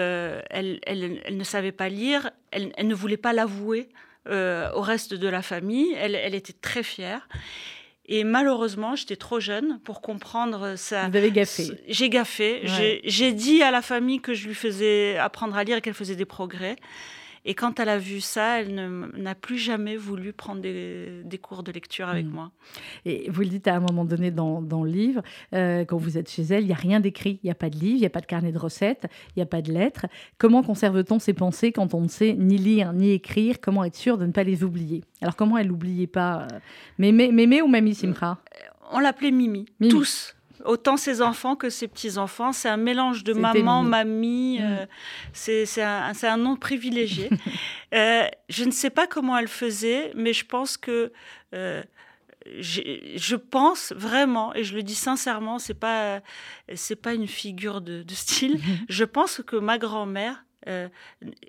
elle, 0.50 0.80
elle, 0.86 1.38
ne 1.38 1.44
savait 1.46 1.72
pas 1.72 1.88
lire, 1.88 2.30
elle, 2.52 2.72
ne 2.84 2.94
voulait 2.94 3.16
pas 3.18 3.32
l'avouer 3.32 3.88
au 4.28 4.82
reste 4.82 5.14
de 5.14 5.28
la 5.28 5.42
famille, 5.42 5.94
elle, 5.98 6.16
elle 6.16 6.36
était 6.36 6.54
très 6.54 6.84
fière. 6.84 7.28
Et 8.08 8.24
malheureusement, 8.24 8.96
j'étais 8.96 9.16
trop 9.16 9.40
jeune 9.40 9.80
pour 9.84 10.02
comprendre 10.02 10.76
ça. 10.76 11.10
Vous 11.10 11.18
avez 11.18 11.32
gaffé. 11.32 11.72
J'ai 11.88 12.10
gaffé. 12.10 12.62
J'ai 13.04 13.34
dit 13.34 13.64
à 13.64 13.72
la 13.72 13.82
famille 13.82 14.20
que 14.20 14.34
je 14.34 14.48
lui 14.48 14.56
faisais 14.56 15.18
apprendre 15.18 15.56
à 15.56 15.64
lire 15.64 15.78
et 15.78 15.82
qu'elle 15.82 15.94
faisait 15.94 16.16
des 16.16 16.26
progrès. 16.26 16.76
Et 17.46 17.54
quand 17.54 17.80
elle 17.80 17.90
a 17.90 18.00
vu 18.00 18.22
ça, 18.22 18.62
elle 18.62 18.74
n'a 18.74 19.36
plus 19.36 19.58
jamais 19.58 19.96
voulu 19.98 20.34
prendre 20.34 20.62
des, 20.62 21.40
cours 21.42 21.64
de 21.64 21.72
lecture 21.72 22.10
avec 22.10 22.26
hmm. 22.26 22.32
moi. 22.32 22.52
Et 23.06 23.30
vous 23.30 23.42
le 23.42 23.48
dites 23.48 23.68
à 23.68 23.76
un 23.76 23.80
moment 23.80 24.04
donné 24.04 24.32
dans, 24.32 24.62
le 24.62 24.90
livre, 24.90 25.22
euh, 25.54 25.86
quand 25.86 25.98
vous 25.98 26.18
êtes 26.18 26.30
chez 26.30 26.42
elle, 26.44 26.64
il 26.64 26.68
n'y 26.68 26.74
a 26.74 26.78
rien 26.78 27.00
d'écrit, 27.00 27.40
il 27.44 27.48
n'y 27.48 27.52
a 27.52 27.56
pas 27.56 27.70
de 27.70 27.76
livre, 27.76 27.98
il 27.98 28.00
n'y 28.00 28.06
a 28.06 28.10
pas 28.10 28.22
de 28.22 28.26
carnet 28.26 28.52
de 28.52 28.58
recettes, 28.58 29.06
il 29.30 29.40
n'y 29.40 29.44
a 29.44 29.46
pas 29.46 29.62
de 29.62 29.72
lettres. 29.72 30.08
Comment 30.38 30.64
conserve-t-on 30.64 31.20
ses 31.20 31.34
pensées 31.34 31.72
quand 31.72 31.94
on 31.94 32.02
ne 32.02 32.08
sait 32.08 32.34
ni 32.34 32.58
lire 32.58 32.94
ni 32.94 33.12
écrire? 33.12 33.62
Comment 33.62 33.84
être 33.84 33.96
sûr 33.96 34.18
de 34.18 34.26
ne 34.26 34.32
pas 34.32 34.44
les 34.44 34.64
oublier? 34.64 35.04
Alors 35.22 35.36
comment 35.36 35.58
elle 35.58 35.68
n'oubliait 35.68 36.08
pas 36.08 36.48
euh, 36.52 36.60
Mémé, 36.98 37.32
Mémé 37.32 37.62
ou 37.62 37.68
Mamie 37.68 37.94
Simra 37.94 38.40
On 38.92 39.00
l'appelait 39.00 39.32
Mimi, 39.32 39.66
Mimi, 39.80 39.92
tous 39.92 40.36
autant 40.66 40.98
ses 40.98 41.22
enfants 41.22 41.56
que 41.56 41.70
ses 41.70 41.88
petits-enfants. 41.88 42.52
C'est 42.52 42.70
un 42.70 42.78
mélange 42.78 43.24
de 43.24 43.34
maman, 43.34 43.84
mamie. 43.84 44.60
Mm. 44.60 44.64
Euh, 44.64 44.86
c'est 45.34 45.82
un, 45.82 46.12
un, 46.24 46.38
nom 46.38 46.56
privilégié. 46.56 47.30
euh, 47.94 48.28
je 48.50 48.64
ne 48.64 48.72
sais 48.72 48.90
pas 48.90 49.08
comment 49.08 49.38
elle 49.38 49.48
faisait, 49.48 50.12
mais 50.16 50.34
je 50.34 50.46
pense 50.46 50.78
que. 50.78 51.12
Euh, 51.54 51.84
je 52.48 53.36
pense 53.36 53.92
vraiment, 53.96 54.54
et 54.54 54.64
je 54.64 54.76
le 54.76 54.84
dis 54.84 54.94
sincèrement, 54.94 55.58
c'est 55.58 55.74
pas 55.74 56.22
c'est 56.76 56.96
pas 56.96 57.16
une 57.16 57.28
figure 57.28 57.82
de, 57.82 58.04
de 58.04 58.14
style. 58.14 58.60
je 58.88 59.04
pense 59.04 59.42
que 59.48 59.56
ma 59.56 59.80
grand-mère 59.80 60.46
euh, 60.68 60.88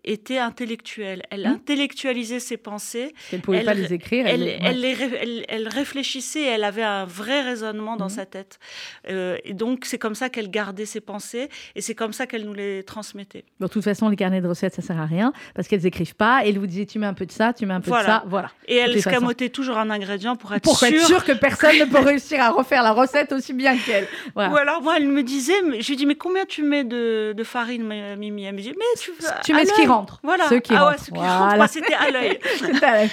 était 0.05 0.39
intellectuelle. 0.39 1.23
Elle 1.31 1.43
mmh. 1.43 1.53
intellectualisait 1.53 2.41
ses 2.41 2.57
pensées. 2.57 3.15
Elle 3.33 3.39
ne 3.39 3.43
pouvait 3.43 3.65
pas 3.65 3.75
les 3.75 3.93
écrire. 3.93 4.27
Elle, 4.27 4.43
elle, 4.43 5.45
elle, 5.49 5.69
réfléchissait, 5.69 6.43
elle 6.43 6.65
avait 6.65 6.83
un 6.83 7.05
vrai 7.05 7.43
raisonnement 7.43 7.97
dans 7.97 8.07
mmh. 8.07 8.11
sa 8.11 8.27
tête. 8.27 8.59
Euh, 9.09 9.37
et 9.45 9.55
donc, 9.55 9.85
c'est 9.85 9.99
comme 9.99 10.15
ça 10.15 10.29
qu'elle 10.29 10.51
gardait 10.51 10.87
ses 10.87 11.01
pensées 11.01 11.49
et 11.75 11.81
c'est 11.81 11.95
comme 11.95 12.13
ça 12.13 12.27
qu'elle 12.27 12.45
nous 12.45 12.55
les 12.55 12.83
transmettait. 12.85 13.45
de 13.61 13.67
toute 13.67 13.85
façon, 13.85 14.09
les 14.09 14.17
carnets 14.17 14.41
de 14.41 14.49
recettes, 14.49 14.75
ça 14.75 14.83
sert 14.83 15.01
à 15.01 15.07
rien 15.07 15.33
parce 15.55 15.69
qu'elles 15.69 15.83
n'écrivent 15.83 16.17
pas. 16.17 16.45
Et 16.45 16.51
elle 16.51 16.59
vous 16.59 16.67
disait, 16.67 16.87
tu 16.87 16.99
mets 16.99 17.07
un 17.07 17.15
peu 17.15 17.27
de 17.27 17.33
ça, 17.33 17.53
tu 17.53 17.67
mets 17.67 17.75
un 17.75 17.81
peu 17.81 17.91
de 17.91 17.97
ça. 17.97 18.25
Voilà. 18.27 18.51
Et 18.69 18.77
elle 18.77 18.97
escamotait 18.97 19.49
toujours 19.49 19.79
un 19.79 19.91
ingrédient 19.91 20.37
pour 20.37 20.53
être 20.55 20.63
pour 20.63 20.79
sûre. 20.79 20.89
être 20.89 21.07
sûr 21.07 21.25
que 21.25 21.33
personne 21.33 21.79
ne 21.79 21.85
peut 21.85 22.01
réussir 22.01 22.41
à 22.41 22.51
refaire 22.51 22.83
la 22.83 22.93
recette 22.93 23.33
aussi 23.33 23.53
bien 23.53 23.77
qu'elle. 23.79 24.07
Ou 24.35 24.41
alors, 24.41 24.83
moi, 24.83 24.97
elle 24.99 25.09
me 25.09 25.23
disait, 25.23 25.55
je 25.81 25.89
lui 25.89 25.97
dis, 25.97 26.07
mais 26.07 26.15
combien 26.15 26.45
tu 26.45 26.63
mets 26.63 26.85
de, 26.85 27.33
de 27.37 27.45
farine, 27.45 28.17
Mimi? 28.17 28.45
Elle 28.45 28.55
me 28.55 28.61
dit, 28.61 28.75
mais 28.77 28.85
tu, 29.07 29.27
tu 29.45 29.55
mets 29.55 29.67
ce 29.67 29.73
qui 29.75 29.87
rentre. 29.87 30.21
Voilà. 30.23 30.49
Ceux 30.49 30.61
qui 30.61 30.75
ah 30.75 30.85
rentrent. 30.85 30.93
ouais, 30.93 30.99
ce 30.99 31.11
qui 31.11 31.19
rentre. 31.19 31.57
Moi, 31.57 31.69
c'était 31.69 31.95
à 31.95 32.11
l'œil. 32.11 32.39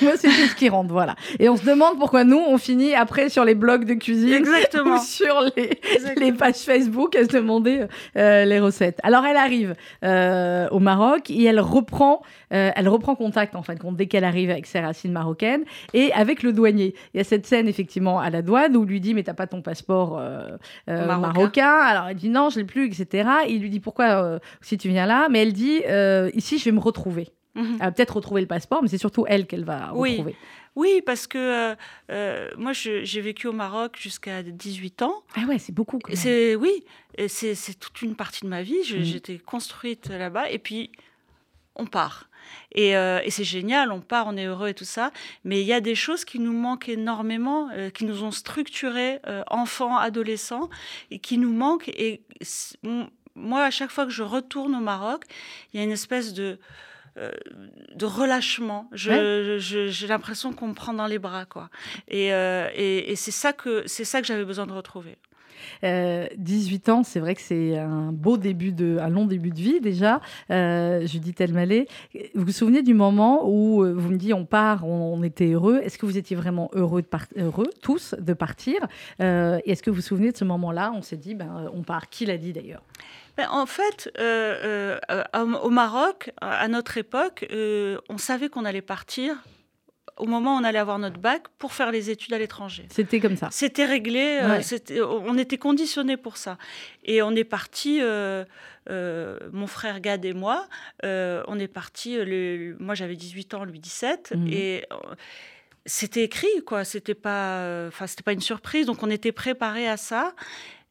Moi, 0.02 0.14
c'était 0.18 0.48
ce 0.48 0.56
qui 0.56 0.70
rentre, 0.70 0.92
voilà. 0.92 1.16
Et 1.40 1.50
on 1.50 1.58
se 1.58 1.66
demande 1.66 1.98
pourquoi 2.00 2.24
nous, 2.24 2.40
on 2.40 2.58
finit 2.58 2.96
après 2.96 3.30
sur 3.30 3.46
les 3.46 3.56
blogs 3.56 3.86
de 3.86 3.94
cuisine 3.94 4.34
Exactement. 4.34 4.96
ou 5.00 5.00
sur 5.00 5.42
les, 5.56 5.80
les 6.18 6.34
pages 6.34 6.58
Facebook 6.58 7.16
à 7.16 7.24
se 7.24 7.30
demander 7.30 7.86
euh, 8.18 8.46
les 8.46 8.60
recettes. 8.60 9.00
Alors, 9.04 9.26
elle 9.26 9.38
arrive 9.38 9.76
euh, 10.04 10.68
au 10.70 10.80
Maroc 10.80 11.30
et 11.30 11.44
elle 11.44 11.60
reprend, 11.60 12.22
euh, 12.54 12.72
elle 12.76 12.90
reprend 12.90 13.16
contact, 13.16 13.56
en 13.56 13.64
fin 13.64 13.76
de 13.76 13.80
compte, 13.80 13.96
dès 13.96 14.08
qu'elle 14.08 14.24
arrive 14.24 14.50
avec 14.50 14.66
ses 14.66 14.80
racines 14.80 15.12
marocaines 15.12 15.64
et 15.94 16.12
avec 16.14 16.44
le 16.44 16.54
douanier. 16.54 16.96
Il 17.14 17.18
y 17.18 17.22
a 17.22 17.24
cette 17.24 17.46
scène, 17.46 17.68
effectivement, 17.68 18.20
à 18.20 18.30
la 18.30 18.42
douane 18.42 18.76
où 18.76 18.84
il 18.84 18.90
lui 18.90 19.00
dit 19.00 19.14
Mais 19.14 19.24
t'as 19.24 19.34
pas 19.34 19.48
ton 19.48 19.62
passeport 19.62 20.22
Marocain. 20.88 21.18
marocain. 21.18 21.78
Alors, 21.80 22.08
elle 22.10 22.16
dit 22.16 22.30
Non, 22.30 22.50
je 22.50 22.60
l'ai 22.60 22.66
plus, 22.66 22.86
etc. 22.86 23.30
il 23.48 23.62
lui 23.62 23.70
dit 23.70 23.80
Pourquoi 23.80 24.40
si 24.62 24.78
tu 24.78 24.90
viens 24.90 25.06
là? 25.06 25.28
Mais 25.30 25.44
elle 25.44 25.54
dit 25.54 25.82
euh, 25.88 26.30
Ici, 26.34 26.58
je 26.58 26.66
vais 26.66 26.72
me 26.72 26.80
retrouver. 26.80 27.30
Mhm. 27.56 27.74
Elle 27.74 27.78
va 27.86 27.92
peut-être 27.92 28.16
retrouver 28.16 28.42
le 28.42 28.48
passeport, 28.48 28.82
mais 28.82 28.88
c'est 28.88 28.98
surtout 28.98 29.26
elle 29.28 29.46
qu'elle 29.46 29.64
va 29.64 29.92
Oui. 29.94 30.12
retrouver. 30.12 30.36
Oui, 30.76 31.04
parce 31.06 31.28
que 31.28 31.38
euh, 31.38 31.76
euh, 32.12 32.50
moi, 32.58 32.74
j'ai 32.74 33.22
vécu 33.22 33.48
au 33.48 33.52
Maroc 33.54 33.96
jusqu'à 34.00 34.42
18 34.42 35.04
ans. 35.04 35.24
Ah 35.36 35.42
ouais, 35.48 35.60
c'est 35.60 35.72
beaucoup. 35.74 36.00
C'est 36.14 36.56
oui, 36.56 36.84
c'est 37.28 37.80
toute 37.80 38.02
une 38.02 38.16
partie 38.16 38.42
de 38.44 38.50
ma 38.50 38.64
vie. 38.64 38.80
Mhm. 38.92 39.04
J'étais 39.04 39.38
construite 39.38 40.10
là-bas, 40.10 40.50
et 40.50 40.58
puis 40.58 40.92
on 41.76 41.86
part. 41.86 42.30
Et, 42.74 42.98
euh, 42.98 43.20
et 43.24 43.30
c'est 43.30 43.44
génial, 43.44 43.92
on 43.92 44.02
part, 44.02 44.26
on 44.28 44.36
est 44.36 44.46
heureux 44.46 44.70
et 44.70 44.74
tout 44.74 44.84
ça. 44.84 45.12
Mais 45.44 45.62
il 45.62 45.68
y 45.68 45.74
a 45.74 45.80
des 45.80 45.96
choses 45.96 46.26
qui 46.26 46.40
nous 46.40 46.52
manquent 46.54 46.90
énormément, 46.90 47.70
euh, 47.74 47.90
qui 47.90 48.06
nous 48.06 48.24
ont 48.24 48.32
structurés, 48.32 49.20
euh, 49.28 49.44
enfants, 49.50 49.96
adolescents, 49.98 50.70
et 51.12 51.20
qui 51.20 51.38
nous 51.38 51.54
manquent. 51.54 51.90
Et 51.90 52.22
moi, 53.36 53.64
à 53.64 53.72
chaque 53.72 53.90
fois 53.92 54.06
que 54.06 54.12
je 54.12 54.24
retourne 54.24 54.76
au 54.76 54.80
Maroc, 54.80 55.24
il 55.74 55.78
y 55.78 55.80
a 55.82 55.84
une 55.84 55.92
espèce 55.92 56.34
de 56.34 56.60
euh, 57.18 57.32
de 57.96 58.06
relâchement. 58.06 58.90
J'ai 58.94 60.08
l'impression 60.08 60.52
qu'on 60.52 60.70
me 60.70 60.74
prend 60.74 60.94
dans 60.94 61.06
les 61.06 61.20
bras, 61.20 61.46
quoi. 61.46 61.70
Et, 62.08 62.34
euh, 62.34 62.70
et, 62.74 63.12
et 63.12 63.16
c'est 63.16 63.32
ça 63.32 63.54
que 63.54 63.84
c'est 63.86 64.06
ça 64.06 64.20
que 64.20 64.26
j'avais 64.26 64.46
besoin 64.46 64.66
de 64.66 64.74
retrouver. 64.74 65.18
Euh, 65.84 66.28
18 66.38 66.90
ans, 66.90 67.04
c'est 67.04 67.20
vrai 67.20 67.36
que 67.36 67.42
c'est 67.42 67.78
un 67.78 68.12
beau 68.12 68.38
début 68.38 68.72
de, 68.72 68.98
un 69.00 69.10
long 69.10 69.26
début 69.26 69.52
de 69.52 69.60
vie 69.60 69.80
déjà. 69.80 70.22
Euh, 70.50 71.06
Judith 71.06 71.40
Elmaleh, 71.42 71.88
vous 72.36 72.46
vous 72.46 72.52
souvenez 72.52 72.82
du 72.82 72.94
moment 72.94 73.48
où 73.48 73.84
vous 73.84 74.10
me 74.10 74.18
dites 74.18 74.34
on 74.34 74.46
part, 74.46 74.86
on, 74.86 75.14
on 75.14 75.24
était 75.24 75.52
heureux. 75.52 75.80
Est-ce 75.84 75.98
que 75.98 76.06
vous 76.06 76.18
étiez 76.18 76.36
vraiment 76.36 76.70
heureux, 76.74 77.02
de 77.02 77.08
heureux 77.42 77.70
tous 77.82 78.16
de 78.20 78.34
partir? 78.34 78.76
Euh, 79.22 79.60
et 79.66 79.72
Est-ce 79.72 79.84
que 79.84 79.90
vous 79.90 79.98
vous 79.98 80.02
souvenez 80.02 80.32
de 80.32 80.38
ce 80.38 80.46
moment-là? 80.46 80.92
On 80.96 81.02
s'est 81.02 81.18
dit 81.18 81.36
ben, 81.36 81.70
on 81.74 81.84
part. 81.84 82.10
Qui 82.10 82.26
l'a 82.26 82.38
dit 82.38 82.54
d'ailleurs? 82.54 82.84
En 83.38 83.66
fait, 83.66 84.12
euh, 84.20 85.00
euh, 85.12 85.24
euh, 85.36 85.46
au 85.60 85.70
Maroc, 85.70 86.32
à 86.42 86.68
notre 86.68 86.98
époque, 86.98 87.46
euh, 87.52 87.98
on 88.10 88.18
savait 88.18 88.50
qu'on 88.50 88.66
allait 88.66 88.82
partir 88.82 89.36
au 90.18 90.28
moment 90.28 90.56
où 90.56 90.60
on 90.60 90.64
allait 90.64 90.78
avoir 90.78 91.00
notre 91.00 91.18
bac 91.18 91.44
pour 91.58 91.74
faire 91.74 91.92
les 91.92 92.12
études 92.12 92.34
à 92.34 92.38
l'étranger. 92.38 92.86
C'était 92.92 93.20
comme 93.20 93.36
ça. 93.36 93.50
C'était 93.52 93.86
réglé, 93.86 94.40
Ouais. 94.44 95.02
on 95.02 95.36
était 95.40 95.58
conditionnés 95.58 96.18
pour 96.18 96.38
ça. 96.38 96.60
Et 97.04 97.24
on 97.24 97.32
est 97.32 97.44
parti, 97.44 98.00
euh, 98.02 98.46
euh, 98.92 99.40
mon 99.52 99.66
frère 99.66 100.00
Gad 100.02 100.24
et 100.24 100.34
moi, 100.34 100.68
euh, 101.04 101.42
on 101.48 101.58
est 101.58 101.68
parti, 101.68 102.16
moi 102.80 102.94
j'avais 102.94 103.16
18 103.16 103.56
ans, 103.56 103.64
lui 103.64 103.80
17, 103.80 104.34
Mhm. 104.36 104.48
et 104.54 104.86
c'était 105.88 106.24
écrit, 106.24 106.64
quoi. 106.66 106.84
C'était 106.84 107.16
pas, 107.16 107.88
enfin, 107.88 108.06
c'était 108.06 108.24
pas 108.24 108.34
une 108.34 108.40
surprise, 108.42 108.86
donc 108.86 109.02
on 109.02 109.10
était 109.10 109.32
préparés 109.32 109.88
à 109.88 109.98
ça. 109.98 110.34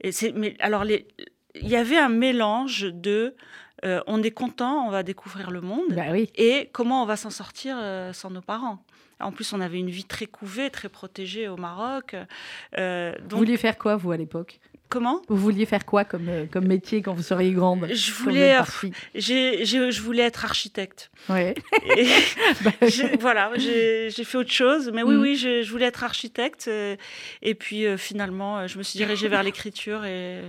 Et 0.01 0.11
c'est, 0.11 0.33
mais 0.33 0.57
alors, 0.59 0.83
les- 0.83 1.07
il 1.55 1.69
y 1.69 1.77
avait 1.77 1.99
un 1.99 2.09
mélange 2.09 2.83
de, 2.93 3.35
euh, 3.85 4.01
on 4.07 4.23
est 4.23 4.31
content, 4.31 4.87
on 4.87 4.91
va 4.91 5.03
découvrir 5.03 5.51
le 5.51 5.61
monde, 5.61 5.87
Bah 5.91 6.07
oui. 6.13 6.31
et 6.37 6.69
comment 6.73 7.03
on 7.03 7.07
va 7.07 7.17
s'en 7.17 7.31
sortir 7.31 7.77
euh, 7.81 8.13
sans 8.13 8.31
nos 8.31 8.41
parents. 8.43 8.83
En 9.21 9.31
plus, 9.31 9.53
on 9.53 9.61
avait 9.61 9.79
une 9.79 9.91
vie 9.91 10.05
très 10.05 10.27
couvée, 10.27 10.69
très 10.71 10.89
protégée 10.89 11.47
au 11.49 11.57
Maroc. 11.57 12.17
Euh, 12.79 13.13
Vous 13.31 13.37
vouliez 13.39 13.57
faire 13.57 13.79
quoi, 13.79 13.95
vous, 13.97 14.11
à 14.11 14.17
l'époque? 14.17 14.59
Comment? 14.89 15.23
Vous 15.29 15.37
vouliez 15.37 15.65
faire 15.65 15.87
quoi 15.87 16.05
comme, 16.05 16.29
comme 16.51 16.67
métier 16.67 17.01
quand 17.03 17.15
vous 17.15 17.23
seriez 17.23 17.53
grande? 17.53 17.87
Je 17.93 18.13
voulais, 18.13 18.57
j'ai- 19.15 19.65
j'ai- 19.65 19.91
je 19.93 20.03
voulais 20.03 20.25
être 20.25 20.45
architecte. 20.45 21.11
Ouais. 21.29 21.55
Et 21.97 22.05
Bah, 22.65 22.73
j'ai- 22.89 23.17
voilà, 23.17 23.51
j'ai 23.57 24.11
j'ai 24.11 24.25
fait 24.25 24.37
autre 24.39 24.51
chose. 24.51 24.91
Mais 24.93 25.03
oui, 25.05 25.15
Mm. 25.15 25.21
oui, 25.21 25.37
je, 25.37 25.63
je 25.63 25.71
voulais 25.71 25.87
être 25.87 26.03
architecte. 26.05 26.69
Et 27.43 27.55
puis 27.55 27.85
finalement, 27.97 28.67
je 28.67 28.77
me 28.77 28.83
suis 28.83 28.99
dirigée 28.99 29.29
vers 29.29 29.43
l'écriture 29.45 30.05
et, 30.05 30.43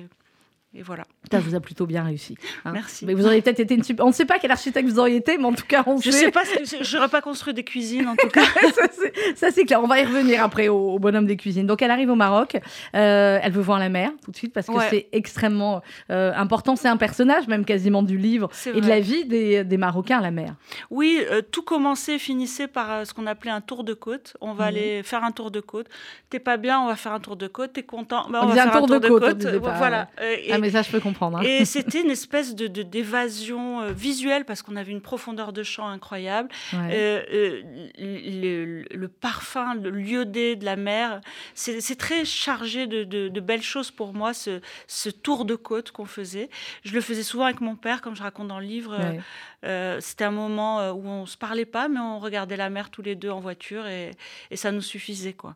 et 0.75 0.81
voilà. 0.81 1.03
Ça 1.31 1.39
vous 1.39 1.55
a 1.55 1.59
plutôt 1.59 1.85
bien 1.85 2.03
réussi. 2.03 2.35
hein. 2.65 2.71
Merci. 2.73 3.05
Mais 3.05 3.13
vous 3.13 3.25
auriez 3.25 3.41
peut-être 3.41 3.59
été 3.59 3.75
une 3.75 3.83
super... 3.83 4.05
On 4.05 4.09
ne 4.09 4.13
sait 4.13 4.25
pas 4.25 4.39
quel 4.39 4.51
architecte 4.51 4.87
vous 4.89 4.99
auriez 4.99 5.17
été, 5.17 5.37
mais 5.37 5.45
en 5.45 5.53
tout 5.53 5.65
cas, 5.67 5.83
on 5.85 5.97
Je 5.97 6.09
sait. 6.11 6.17
sais 6.25 6.31
pas, 6.31 6.43
ce 6.45 6.77
que- 6.77 6.83
j'aurais 6.83 7.09
pas 7.09 7.21
construit 7.21 7.53
des 7.53 7.63
cuisines 7.63 8.07
en 8.07 8.15
tout 8.15 8.27
cas. 8.29 8.41
ça, 9.35 9.51
c'est- 9.51 9.65
clair. 9.65 9.81
On 9.83 9.87
va 9.87 9.99
y 9.99 10.05
revenir 10.05 10.43
après 10.43 10.67
au, 10.67 10.93
au 10.93 10.99
bonhomme 10.99 11.25
des 11.25 11.37
cuisines. 11.37 11.65
Donc, 11.67 11.81
elle 11.81 11.91
arrive 11.91 12.09
au 12.09 12.15
Maroc. 12.15 12.57
Euh, 12.95 13.39
elle 13.41 13.51
veut 13.51 13.61
voir 13.61 13.79
la 13.79 13.89
mer 13.89 14.11
tout 14.25 14.31
de 14.31 14.35
suite 14.35 14.53
parce 14.53 14.67
que 14.67 14.73
Ouais. 14.73 14.87
c'est 14.89 15.07
extrêmement 15.11 15.81
euh, 16.09 16.31
important. 16.35 16.75
C'est 16.75 16.87
un 16.87 16.97
personnage, 16.97 17.47
même 17.47 17.65
quasiment 17.65 18.01
du 18.03 18.17
livre 18.17 18.49
et 18.73 18.81
de 18.81 18.87
la 18.87 18.99
vie 18.99 19.25
des, 19.25 19.63
des 19.63 19.77
Marocains, 19.77 20.21
la 20.21 20.31
mer. 20.31 20.55
Oui, 20.89 21.19
euh, 21.31 21.41
tout 21.41 21.61
commençait, 21.63 22.17
finissait 22.19 22.67
par 22.67 23.05
ce 23.05 23.13
qu'on 23.13 23.27
appelait 23.27 23.51
un 23.51 23.61
tour 23.61 23.83
de 23.83 23.93
côte. 23.93 24.35
On 24.41 24.53
va 24.53 24.63
Mhm. 24.65 24.69
aller 24.69 25.03
faire 25.03 25.23
un 25.23 25.31
tour 25.31 25.51
de 25.51 25.59
côte. 25.59 25.87
T'es 26.29 26.39
pas 26.39 26.57
bien, 26.57 26.79
on 26.79 26.87
va 26.87 26.95
faire 26.95 27.13
un 27.13 27.19
tour 27.19 27.35
de 27.35 27.47
côte. 27.47 27.73
T'es 27.73 27.83
content, 27.83 28.27
bah, 28.29 28.39
On 28.41 28.45
on, 28.45 28.47
va 28.47 28.53
faire 28.55 28.67
un 28.75 28.79
tour, 28.79 28.87
de 28.87 29.07
côte. 29.07 29.61
pas, 29.61 29.77
voilà. 29.77 30.07
Et- 30.21 30.51
Ah, 30.51 30.57
mais 30.63 30.71
ça, 30.71 30.81
je 30.81 30.89
peux 30.89 30.99
comprendre. 30.99 31.37
hein. 31.37 31.41
Et 31.43 31.65
c'était 31.65 32.01
une 32.01 32.09
espèce 32.09 32.55
de 32.55 32.67
d'évasion 32.67 33.81
euh, 33.81 33.91
visuelle 33.91 34.45
parce 34.45 34.61
qu'on 34.61 34.75
avait 34.75 34.91
une 34.91 35.01
profondeur 35.01 35.53
de 35.53 35.61
champ 35.63 35.87
incroyable. 35.87 36.49
Ouais. 36.73 36.79
Euh, 36.91 37.21
euh, 37.33 37.61
le, 37.99 38.83
le 38.95 39.07
parfum, 39.07 39.75
le 39.75 39.89
lieu-dé 39.91 40.55
de 40.55 40.65
la 40.65 40.75
mer, 40.75 41.21
c'est 41.53 41.97
très 41.97 42.25
chargé 42.25 42.87
de, 42.87 43.03
de- 43.03 43.27
de 43.27 43.39
belles 43.39 43.61
choses 43.61 43.91
pour 43.91 44.13
moi, 44.13 44.33
ce, 44.33 44.61
ce 44.87 45.09
tour 45.09 45.45
de 45.45 45.55
côte 45.55 45.91
qu'on 45.91 46.05
faisait. 46.05 46.49
Je 46.83 46.93
le 46.93 47.01
faisais 47.01 47.23
souvent 47.23 47.45
avec 47.45 47.61
mon 47.61 47.75
père, 47.75 48.01
comme 48.01 48.15
je 48.15 48.23
raconte 48.23 48.47
dans 48.47 48.59
le 48.59 48.65
livre. 48.65 48.97
Ouais. 48.97 49.19
Euh, 49.65 49.99
C'était 50.01 50.25
un 50.25 50.31
moment 50.31 50.91
où 50.91 51.07
on 51.07 51.25
se 51.25 51.37
parlait 51.37 51.65
pas, 51.65 51.87
mais 51.87 51.99
on 51.99 52.19
regardait 52.19 52.57
la 52.57 52.69
mer 52.69 52.89
tous 52.89 53.01
les 53.01 53.15
deux 53.15 53.29
en 53.29 53.39
voiture 53.39 53.87
et, 53.87 54.11
et 54.51 54.55
ça 54.57 54.71
nous 54.71 54.81
suffisait. 54.81 55.33
quoi. 55.33 55.55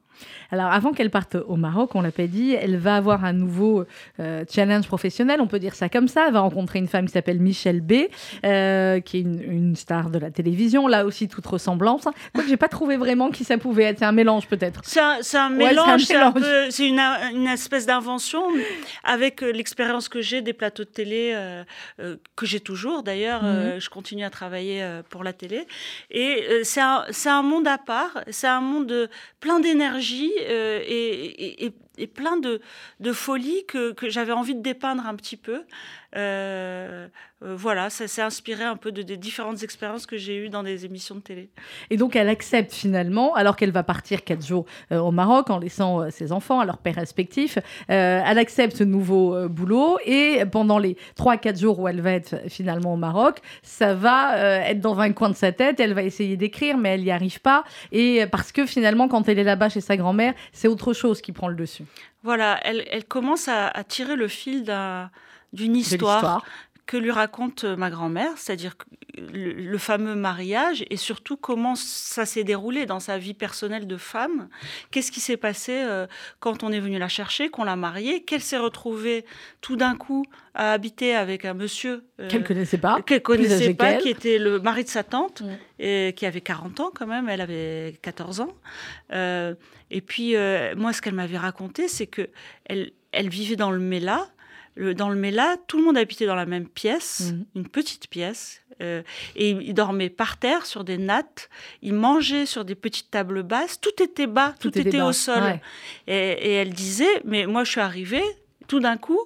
Alors, 0.51 0.67
avant 0.71 0.93
qu'elle 0.93 1.09
parte 1.11 1.35
au 1.35 1.55
Maroc, 1.57 1.93
on 1.95 2.01
l'a 2.01 2.11
pas 2.11 2.27
dit, 2.27 2.53
elle 2.53 2.77
va 2.77 2.95
avoir 2.95 3.25
un 3.25 3.33
nouveau 3.33 3.85
challenge 4.49 4.87
on 5.39 5.47
peut 5.47 5.59
dire 5.59 5.75
ça 5.75 5.89
comme 5.89 6.07
ça. 6.07 6.25
Elle 6.27 6.33
va 6.33 6.39
rencontrer 6.41 6.79
une 6.79 6.87
femme 6.87 7.05
qui 7.05 7.11
s'appelle 7.13 7.39
Michelle 7.39 7.81
B, 7.81 7.93
euh, 8.45 8.99
qui 8.99 9.17
est 9.17 9.21
une, 9.21 9.41
une 9.41 9.75
star 9.75 10.09
de 10.09 10.19
la 10.19 10.31
télévision. 10.31 10.87
Là 10.87 11.05
aussi, 11.05 11.27
toute 11.27 11.45
ressemblance. 11.45 12.05
Moi, 12.35 12.43
j'ai 12.47 12.57
pas 12.57 12.67
trouvé 12.67 12.97
vraiment 12.97 13.29
qui 13.31 13.43
ça 13.43 13.57
pouvait 13.57 13.83
être. 13.83 13.99
C'est 13.99 14.05
un 14.05 14.11
mélange, 14.11 14.47
peut-être. 14.47 14.81
C'est 14.83 14.99
un, 14.99 15.17
Ouais, 15.57 15.69
mélange, 15.69 16.03
c'est 16.03 16.15
un 16.15 16.33
une, 16.79 16.99
une 17.35 17.47
espèce 17.47 17.85
d'invention 17.85 18.43
avec 19.03 19.43
euh, 19.43 19.51
l'expérience 19.51 20.09
que 20.09 20.21
j'ai 20.21 20.41
des 20.41 20.53
plateaux 20.53 20.83
de 20.83 20.89
télé, 20.89 21.31
euh, 21.35 21.63
euh, 21.99 22.17
que 22.35 22.45
j'ai 22.45 22.59
toujours 22.59 23.03
d'ailleurs. 23.03 23.43
Mhm. 23.43 23.79
je 23.79 23.89
continue 23.89 24.23
à 24.23 24.29
travailler 24.29 24.85
pour 25.09 25.23
la 25.23 25.33
télé. 25.33 25.65
Et 26.11 26.43
c'est 26.63 26.81
un, 26.81 27.41
monde 27.41 27.67
à 27.67 27.77
part, 27.77 28.23
c'est 28.29 28.47
un 28.47 28.61
monde 28.61 29.09
plein 29.39 29.59
d'énergie 29.59 30.31
et, 30.37 30.83
et- 30.87 31.65
et- 31.65 31.73
et 31.97 32.07
plein 32.07 32.37
de, 32.37 32.61
de 32.99 33.11
folie 33.11 33.65
que, 33.67 33.91
que 33.91 34.09
j'avais 34.09 34.31
envie 34.31 34.55
de 34.55 34.61
dépeindre 34.61 35.05
un 35.05 35.15
petit 35.15 35.37
peu. 35.37 35.63
Euh, 36.17 37.07
euh, 37.43 37.55
voilà, 37.55 37.89
ça 37.91 38.07
s'est 38.07 38.23
inspiré 38.23 38.63
un 38.63 38.75
peu 38.75 38.91
de, 38.91 39.03
des 39.03 39.17
différentes 39.17 39.61
expériences 39.61 40.07
que 40.07 40.17
j'ai 40.17 40.35
eues 40.37 40.49
dans 40.49 40.63
des 40.63 40.85
émissions 40.85 41.15
de 41.15 41.19
télé. 41.21 41.49
Et 41.91 41.97
donc, 41.97 42.15
elle 42.15 42.29
accepte 42.29 42.73
finalement, 42.73 43.35
alors 43.35 43.55
qu'elle 43.55 43.71
va 43.71 43.83
partir 43.83 44.23
quatre 44.23 44.43
jours 44.45 44.65
euh, 44.91 44.97
au 44.97 45.11
Maroc 45.11 45.49
en 45.51 45.59
laissant 45.59 46.09
ses 46.09 46.31
enfants 46.31 46.59
à 46.59 46.65
leurs 46.65 46.79
pères 46.79 46.95
respectifs. 46.95 47.59
elle 47.87 48.37
accepte 48.39 48.77
ce 48.77 48.83
nouveau 48.83 49.47
boulot 49.47 49.99
et 50.05 50.43
pendant 50.51 50.79
les 50.79 50.97
trois, 51.15 51.37
quatre 51.37 51.59
jours 51.59 51.79
où 51.79 51.87
elle 51.87 52.01
va 52.01 52.13
être 52.13 52.35
finalement 52.49 52.93
au 52.93 52.97
Maroc, 52.97 53.39
ça 53.61 53.93
va 53.93 54.37
être 54.67 54.79
dans 54.79 54.99
un 54.99 55.11
coin 55.13 55.29
de 55.29 55.35
sa 55.35 55.51
tête. 55.51 55.79
Elle 55.79 55.93
va 55.93 56.03
essayer 56.03 56.37
d'écrire, 56.37 56.77
mais 56.77 56.89
elle 56.89 57.03
n'y 57.03 57.11
arrive 57.11 57.39
pas. 57.41 57.63
Et 57.91 58.25
parce 58.31 58.51
que 58.51 58.65
finalement, 58.65 59.07
quand 59.07 59.29
elle 59.29 59.37
est 59.39 59.43
là-bas 59.43 59.69
chez 59.69 59.81
sa 59.81 59.95
grand-mère, 59.97 60.33
c'est 60.51 60.67
autre 60.67 60.93
chose 60.93 61.21
qui 61.21 61.31
prend 61.31 61.47
le 61.47 61.55
dessus. 61.55 61.83
Voilà, 62.23 62.59
elle, 62.63 62.83
elle 62.91 63.05
commence 63.05 63.47
à, 63.47 63.67
à 63.67 63.83
tirer 63.83 64.15
le 64.15 64.27
fil 64.27 64.63
d'un- 64.63 65.09
d'une 65.53 65.75
histoire, 65.75 66.43
que 66.85 66.95
lui 66.97 67.11
raconte 67.11 67.65
euh, 67.65 67.75
ma 67.75 67.89
grand-mère, 67.89 68.31
c'est-à-dire 68.37 68.75
le, 69.17 69.51
le 69.51 69.77
fameux 69.77 70.15
mariage 70.15 70.85
et 70.89 70.95
surtout 70.95 71.35
comment 71.35 71.75
ça 71.75 72.25
s'est 72.25 72.45
déroulé 72.45 72.85
dans 72.85 73.01
sa 73.01 73.17
vie 73.17 73.33
personnelle 73.33 73.87
de 73.87 73.97
femme. 73.97 74.47
Qu'est-ce 74.89 75.11
qui 75.11 75.19
s'est 75.19 75.35
passé 75.35 75.73
euh, 75.73 76.07
quand 76.39 76.63
on 76.63 76.71
est 76.71 76.79
venu 76.79 76.97
la 76.97 77.09
chercher, 77.09 77.49
qu'on 77.49 77.65
l'a 77.65 77.75
mariée, 77.75 78.23
qu'elle 78.23 78.41
s'est 78.41 78.57
retrouvée 78.57 79.25
tout 79.59 79.75
d'un 79.75 79.95
coup 79.97 80.23
à 80.53 80.71
habiter 80.71 81.13
avec 81.13 81.43
un 81.43 81.53
monsieur 81.53 82.05
euh, 82.21 82.29
Qu'elle 82.29 82.43
ne 82.43 82.47
connaissait 82.47 82.77
pas. 82.77 83.01
qu'elle 83.01 83.21
connaissait 83.21 83.73
pas, 83.73 83.95
qui 83.95 84.07
était 84.07 84.37
le 84.39 84.61
mari 84.61 84.85
de 84.85 84.89
sa 84.89 85.03
tante, 85.03 85.41
Mm. 85.41 85.57
et 85.79 86.13
qui 86.15 86.25
avait 86.25 86.39
40 86.41 86.79
ans 86.79 86.91
quand 86.95 87.05
même, 87.07 87.27
elle 87.27 87.41
avait 87.41 87.99
14 88.01 88.39
ans. 88.39 88.53
Euh, 89.11 89.55
et 89.91 89.99
puis, 89.99 90.35
moi, 90.77 90.93
ce 90.93 91.01
qu'elle 91.01 91.15
m'avait 91.15 91.37
raconté, 91.37 91.89
c'est 91.89 92.07
que 92.07 92.29
elle, 92.65 92.91
elle 93.11 93.27
vivait 93.29 93.55
dans 93.57 93.71
le 93.71 93.79
Dans 94.93 95.09
le 95.09 95.15
Méla, 95.15 95.55
tout 95.67 95.77
le 95.77 95.83
monde 95.83 95.97
habitait 95.97 96.25
dans 96.25 96.35
la 96.35 96.45
même 96.45 96.67
pièce, 96.67 97.31
mhm. 97.31 97.45
une 97.55 97.67
petite 97.67 98.09
pièce, 98.09 98.61
euh, 98.81 99.01
et 99.35 99.49
ils 99.49 99.73
dormaient 99.73 100.09
par 100.09 100.37
terre 100.37 100.65
sur 100.65 100.83
des 100.83 100.97
nattes, 100.97 101.49
ils 101.81 101.93
mangeaient 101.93 102.45
sur 102.45 102.63
des 102.63 102.75
petites 102.75 103.09
tables 103.09 103.43
basses, 103.43 103.79
tout 103.81 104.03
était 104.03 104.27
bas, 104.27 104.53
tout, 104.59 104.77
était, 104.77 105.01
au 105.01 105.13
sol. 105.13 105.59
Et, 106.07 106.53
elle 106.53 106.73
disait, 106.73 107.21
mais 107.25 107.47
moi 107.47 107.63
je 107.63 107.71
suis 107.71 107.81
arrivée, 107.81 108.23
tout 108.67 108.79
d'un 108.79 108.97
coup, 108.97 109.19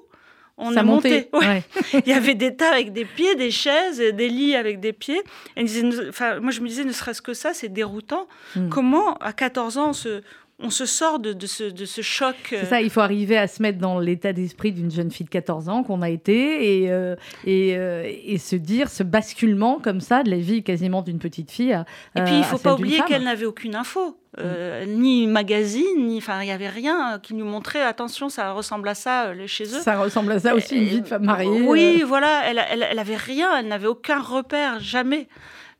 on 0.57 0.77
a 0.77 0.83
monté. 0.83 1.29
Il 1.93 2.07
y 2.07 2.13
avait 2.13 2.35
des 2.35 2.55
tas 2.55 2.71
avec 2.71 2.93
des 2.93 3.03
pieds, 3.03 3.35
des 3.35 3.51
chaises, 3.51 3.97
des 3.97 4.29
lits 4.29 4.55
avec 4.55 4.79
des 4.79 4.93
pieds. 4.93 5.21
Elle 5.55 5.65
disait, 5.65 5.89
enfin, 6.07 6.39
moi 6.39 6.51
je 6.51 6.61
me 6.61 6.67
disais, 6.67 6.83
ne 6.83 6.91
serait-ce 6.91 7.21
que 7.21 7.33
ça, 7.33 7.53
c'est 7.53 7.69
déroutant. 7.69 8.27
Hmm. 8.55 8.69
Comment, 8.69 9.15
à 9.15 9.33
14 9.33 9.77
ans, 9.79 9.89
on 9.89 9.93
se, 9.93 10.21
on 10.63 10.69
se 10.69 10.85
sort 10.85 11.19
de, 11.19 11.35
ce, 11.45 11.63
de 11.63 11.85
ce, 11.85 12.01
choc. 12.01 12.35
C'est 12.49 12.65
ça, 12.65 12.81
il 12.81 12.89
faut 12.89 13.01
arriver 13.01 13.37
à 13.37 13.47
se 13.47 13.61
mettre 13.61 13.79
dans 13.79 13.99
l'état 13.99 14.33
d'esprit 14.33 14.71
d'une 14.71 14.91
jeune 14.91 15.11
fille 15.11 15.25
de 15.25 15.31
14 15.31 15.69
ans 15.69 15.83
qu'on 15.83 16.01
a 16.01 16.09
été 16.09 16.83
et, 16.83 16.91
euh, 16.91 17.15
euh, 17.47 18.11
et, 18.25 18.37
se 18.37 18.55
dire 18.55 18.89
ce 18.89 19.03
basculement 19.03 19.79
comme 19.79 20.01
ça 20.01 20.23
de 20.23 20.29
la 20.29 20.37
vie 20.37 20.63
quasiment 20.63 21.01
d'une 21.01 21.19
petite 21.19 21.51
fille. 21.51 21.77
et 22.15 22.21
puis 22.21 22.33
il 22.33 22.39
ne 22.39 22.43
faut 22.43 22.57
pas 22.57 22.73
oublier 22.73 23.01
qu'elle 23.07 23.23
n'avait 23.23 23.45
aucune 23.45 23.75
info. 23.75 24.17
Euh, 24.39 24.85
ni 24.85 25.27
magazine, 25.27 26.07
ni 26.07 26.17
enfin 26.19 26.41
il 26.41 26.45
n'y 26.45 26.53
avait 26.53 26.69
rien 26.69 27.19
qui 27.21 27.33
nous 27.33 27.43
montrait 27.43 27.81
attention 27.81 28.29
ça 28.29 28.53
ressemble 28.53 28.87
à 28.87 28.95
ça 28.95 29.33
chez 29.45 29.65
eux. 29.65 29.81
Ça 29.81 29.99
ressemble 29.99 30.31
à 30.31 30.39
ça 30.39 30.55
aussi 30.55 30.77
une 30.77 30.85
vie 30.85 31.01
de 31.01 31.07
femme 31.07 31.25
mariée. 31.25 31.65
Oui 31.67 32.03
voilà 32.07 32.43
elle, 32.45 32.63
elle, 32.71 32.87
elle 32.89 32.99
avait 32.99 33.17
rien, 33.17 33.57
elle 33.57 33.67
n'avait 33.67 33.87
aucun 33.87 34.21
repère 34.21 34.79
jamais. 34.79 35.27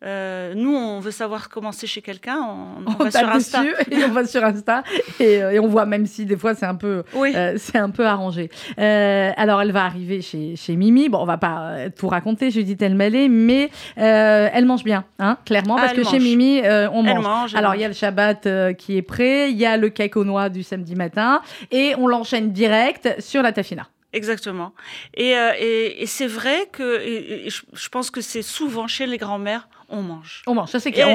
Euh, 0.04 0.54
nous, 0.56 0.76
on 0.76 1.00
veut 1.00 1.12
savoir 1.12 1.50
comment 1.50 1.72
c'est 1.72 1.86
chez 1.86 2.02
quelqu'un, 2.02 2.40
on, 2.40 3.04
va 3.04 3.12
sur 3.12 3.30
Insta. 3.30 3.64
et 3.92 4.04
on 4.04 4.12
va 4.12 4.26
sur 4.26 4.44
Insta 4.44 4.84
et, 5.20 5.60
on 5.60 5.68
voit 5.68 5.86
même 5.86 6.08
si 6.08 6.26
des 6.26 6.38
fois 6.38 6.56
c'est 6.56 6.66
un 6.66 6.74
peu, 6.74 7.04
euh, 7.16 7.54
c'est 7.58 7.78
un 7.78 7.92
peu 7.92 8.08
arrangé. 8.08 8.50
Euh, 8.80 9.32
alors, 9.38 9.62
elle 9.62 9.72
va 9.72 9.86
arriver 9.86 10.22
chez, 10.22 10.56
chez 10.56 10.76
Mimi. 10.76 11.08
Bon, 11.08 11.20
on 11.20 11.26
va 11.26 11.38
pas 11.38 11.90
tout 11.96 12.08
raconter, 12.08 12.50
Judith 12.50 12.82
Elmaleh, 12.82 13.30
mais 13.30 13.70
elle 13.96 14.66
mange 14.66 14.84
bien, 14.84 15.06
hein, 15.20 15.38
clairement, 15.46 15.76
parce 15.76 15.94
que 15.94 16.04
chez 16.04 16.20
Mimi, 16.20 16.62
on 16.92 17.04
mange. 17.04 17.54
alors, 17.54 17.76
il 17.76 17.82
y 17.82 17.86
a 17.86 17.88
le 17.88 17.94
Shabbat 17.94 18.76
qui 18.78 18.98
est 18.98 19.04
prêt, 19.04 19.52
il 19.52 19.58
y 19.58 19.68
a 19.68 19.78
le 19.78 19.90
cake 19.90 20.18
aux 20.18 20.26
noix 20.26 20.50
du 20.50 20.64
samedi 20.64 20.96
matin, 20.96 21.42
et 21.70 21.94
on 22.00 22.08
l'enchaîne 22.08 22.52
direct 22.52 23.16
sur 23.20 23.44
la 23.44 23.52
tafina. 23.52 23.88
Exactement. 24.14 24.74
Et, 25.14 25.32
et, 25.32 26.06
c'est 26.06 26.28
vrai 26.28 26.68
que 26.72 27.00
je 27.02 27.90
pense 27.90 28.10
que 28.10 28.20
c'est 28.20 28.42
souvent 28.42 28.88
chez 28.88 29.06
les 29.06 29.18
grands-mères, 29.18 29.70
on 29.92 30.02
mange. 30.02 30.42
On 30.48 30.56
mange, 30.56 30.70
ça 30.70 30.80
c'est 30.80 30.92
clair. 30.92 31.10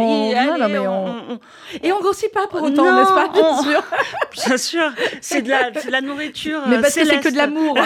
Et 1.83 1.93
on 1.93 2.01
grossit 2.01 2.33
pas 2.33 2.47
pour 2.47 2.63
autant, 2.63 2.95
n'est-ce 2.95 3.13
pas 3.13 3.29
Bien 3.29 3.63
sûr. 3.63 3.83
Bien 4.47 4.57
sûr, 4.57 4.93
c'est 5.21 5.43
de, 5.43 5.51
la, 5.51 5.71
la 5.89 6.01
nourriture. 6.01 6.63
Mais 6.69 6.81
parce 6.81 6.95
que 6.95 7.05
c'est 7.05 7.21
que 7.21 7.31
de 7.31 7.37
l'amour. 7.37 7.77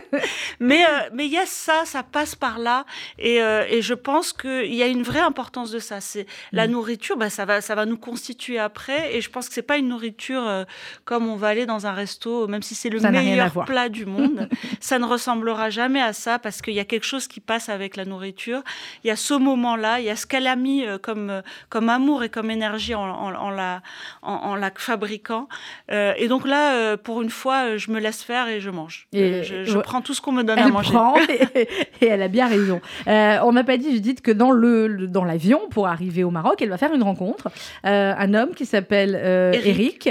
mais 0.60 0.84
euh, 0.84 1.08
mais 1.12 1.26
il 1.26 1.32
y 1.32 1.38
a 1.38 1.46
ça, 1.46 1.84
ça 1.84 2.02
passe 2.02 2.34
par 2.34 2.58
là, 2.58 2.84
et, 3.18 3.42
euh, 3.42 3.64
et 3.68 3.82
je 3.82 3.94
pense 3.94 4.32
qu'il 4.32 4.74
y 4.74 4.82
a 4.82 4.86
une 4.86 5.02
vraie 5.02 5.20
importance 5.20 5.70
de 5.70 5.78
ça. 5.78 6.00
C'est 6.00 6.26
la 6.52 6.66
mm. 6.66 6.70
nourriture, 6.70 7.16
bah, 7.16 7.30
ça 7.30 7.44
va 7.44 7.60
ça 7.60 7.74
va 7.74 7.84
nous 7.86 7.98
constituer 7.98 8.58
après, 8.58 9.16
et 9.16 9.20
je 9.20 9.30
pense 9.30 9.48
que 9.48 9.54
c'est 9.54 9.62
pas 9.62 9.76
une 9.76 9.88
nourriture 9.88 10.46
euh, 10.46 10.64
comme 11.04 11.28
on 11.28 11.36
va 11.36 11.48
aller 11.48 11.66
dans 11.66 11.86
un 11.86 11.92
resto, 11.92 12.46
même 12.46 12.62
si 12.62 12.74
c'est 12.74 12.90
le 12.90 13.00
meilleur 13.00 13.64
plat 13.64 13.88
du 13.88 14.06
monde, 14.06 14.48
ça 14.80 14.98
ne 14.98 15.04
ressemblera 15.04 15.70
jamais 15.70 16.00
à 16.00 16.12
ça 16.12 16.38
parce 16.38 16.62
qu'il 16.62 16.74
y 16.74 16.80
a 16.80 16.84
quelque 16.84 17.06
chose 17.06 17.26
qui 17.26 17.40
passe 17.40 17.68
avec 17.68 17.96
la 17.96 18.04
nourriture. 18.04 18.62
Il 19.04 19.08
y 19.08 19.10
a 19.10 19.16
ce 19.16 19.34
moment-là, 19.34 20.00
il 20.00 20.06
y 20.06 20.10
a 20.10 20.16
ce 20.16 20.26
qu'elle 20.28 20.46
a 20.46 20.56
mis 20.56 20.84
euh, 20.84 20.98
comme, 20.98 21.30
euh, 21.30 21.42
comme 21.68 21.88
amour 21.88 22.22
et 22.22 22.28
comme 22.28 22.50
énergie 22.50 22.94
en, 22.94 23.02
en, 23.02 23.50
la, 23.50 23.80
en, 24.22 24.54
la 24.54 24.70
fabriquant. 24.74 25.48
Euh, 25.90 26.12
et 26.16 26.28
donc 26.28 26.46
là, 26.46 26.96
pour 26.96 27.22
une 27.22 27.30
fois, 27.30 27.76
je 27.76 27.90
me 27.90 27.98
laisse 27.98 28.22
faire 28.22 28.48
et 28.48 28.60
je 28.60 28.70
mange. 28.70 29.08
Et 29.12 29.42
je, 29.42 29.78
prends 29.78 30.02
tout 30.02 30.14
ce 30.14 30.20
qu'on 30.20 30.32
me 30.32 30.42
donne 30.42 30.58
à 30.58 30.68
manger. 30.68 30.96
et, 32.00 32.06
elle 32.06 32.22
a 32.22 32.28
bien 32.28 32.46
raison. 32.46 32.80
on 33.06 33.52
n'a 33.52 33.64
pas 33.64 33.76
dit, 33.76 33.92
Judith, 33.92 34.20
que 34.20 34.30
dans 34.30 34.50
le, 34.50 35.06
dans 35.06 35.24
l'avion, 35.24 35.60
pour 35.70 35.88
arriver 35.88 36.24
au 36.24 36.30
Maroc, 36.30 36.60
elle 36.60 36.68
va 36.68 36.78
faire 36.78 36.92
une 36.92 37.02
rencontre. 37.02 37.48
un 37.84 38.34
homme 38.34 38.54
qui 38.54 38.66
s'appelle 38.66 39.14
Eric. 39.54 40.10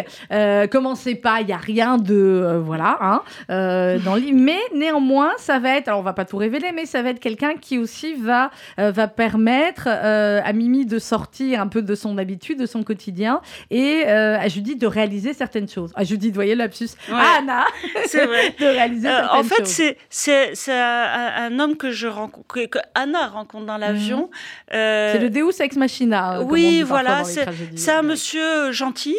commencez 0.71 1.15
pas, 1.15 1.41
il 1.41 1.47
n'y 1.47 1.53
a 1.53 1.57
rien 1.57 1.97
de... 1.97 2.59
voilà, 2.63 2.97
hein, 3.01 3.21
dans 3.49 4.15
le 4.15 4.33
Mais 4.33 4.59
néanmoins, 4.73 5.31
ça 5.37 5.59
va 5.59 5.77
être... 5.77 5.87
Alors, 5.87 5.99
on 5.99 6.03
va 6.03 6.13
pas 6.13 6.25
tout 6.25 6.37
révéler, 6.37 6.71
mais 6.73 6.85
ça 6.85 7.01
va 7.01 7.09
être 7.09 7.19
quelqu'un 7.19 7.53
qui 7.59 7.77
aussi 7.77 8.15
va, 8.15 8.49
va 8.77 9.07
permettre 9.07 9.87
euh, 10.07 10.41
à 10.43 10.53
Mimi 10.53 10.85
de 10.85 10.99
sortir 10.99 11.61
un 11.61 11.67
peu 11.67 11.81
de 11.81 11.95
son 11.95 12.17
habitude, 12.17 12.59
de 12.59 12.65
son 12.65 12.83
quotidien, 12.83 13.41
et 13.69 14.03
euh, 14.07 14.37
à 14.37 14.47
Judith 14.47 14.79
de 14.79 14.87
réaliser 14.87 15.33
certaines 15.33 15.67
choses. 15.67 15.91
À 15.95 16.03
Judith, 16.03 16.33
voyez 16.33 16.55
l'absus. 16.55 16.89
À 17.11 17.39
Anna, 17.39 17.65
c'est 18.05 18.25
vrai. 18.25 18.55
de 18.59 18.65
réaliser 18.65 19.09
euh, 19.09 19.27
En 19.31 19.43
fait, 19.43 19.67
c'est 19.67 19.97
c'est 20.09 20.73
un, 20.73 21.59
homme 21.59 21.75
que 21.77 21.91
je 21.91 22.07
rencontre, 22.07 22.47
que, 22.47 22.79
Anna 22.95 23.27
rencontre 23.27 23.65
dans 23.65 23.77
l'avion. 23.77 24.23
Mhm. 24.23 24.71
c'est 24.71 25.19
le 25.19 25.29
Deus 25.29 25.59
ex 25.61 25.75
machina. 25.75 26.41
Oui, 26.41 26.83
voilà. 26.83 27.23
C'est 27.23 27.91
un 27.91 28.01
monsieur 28.01 28.71
gentil. 28.71 29.17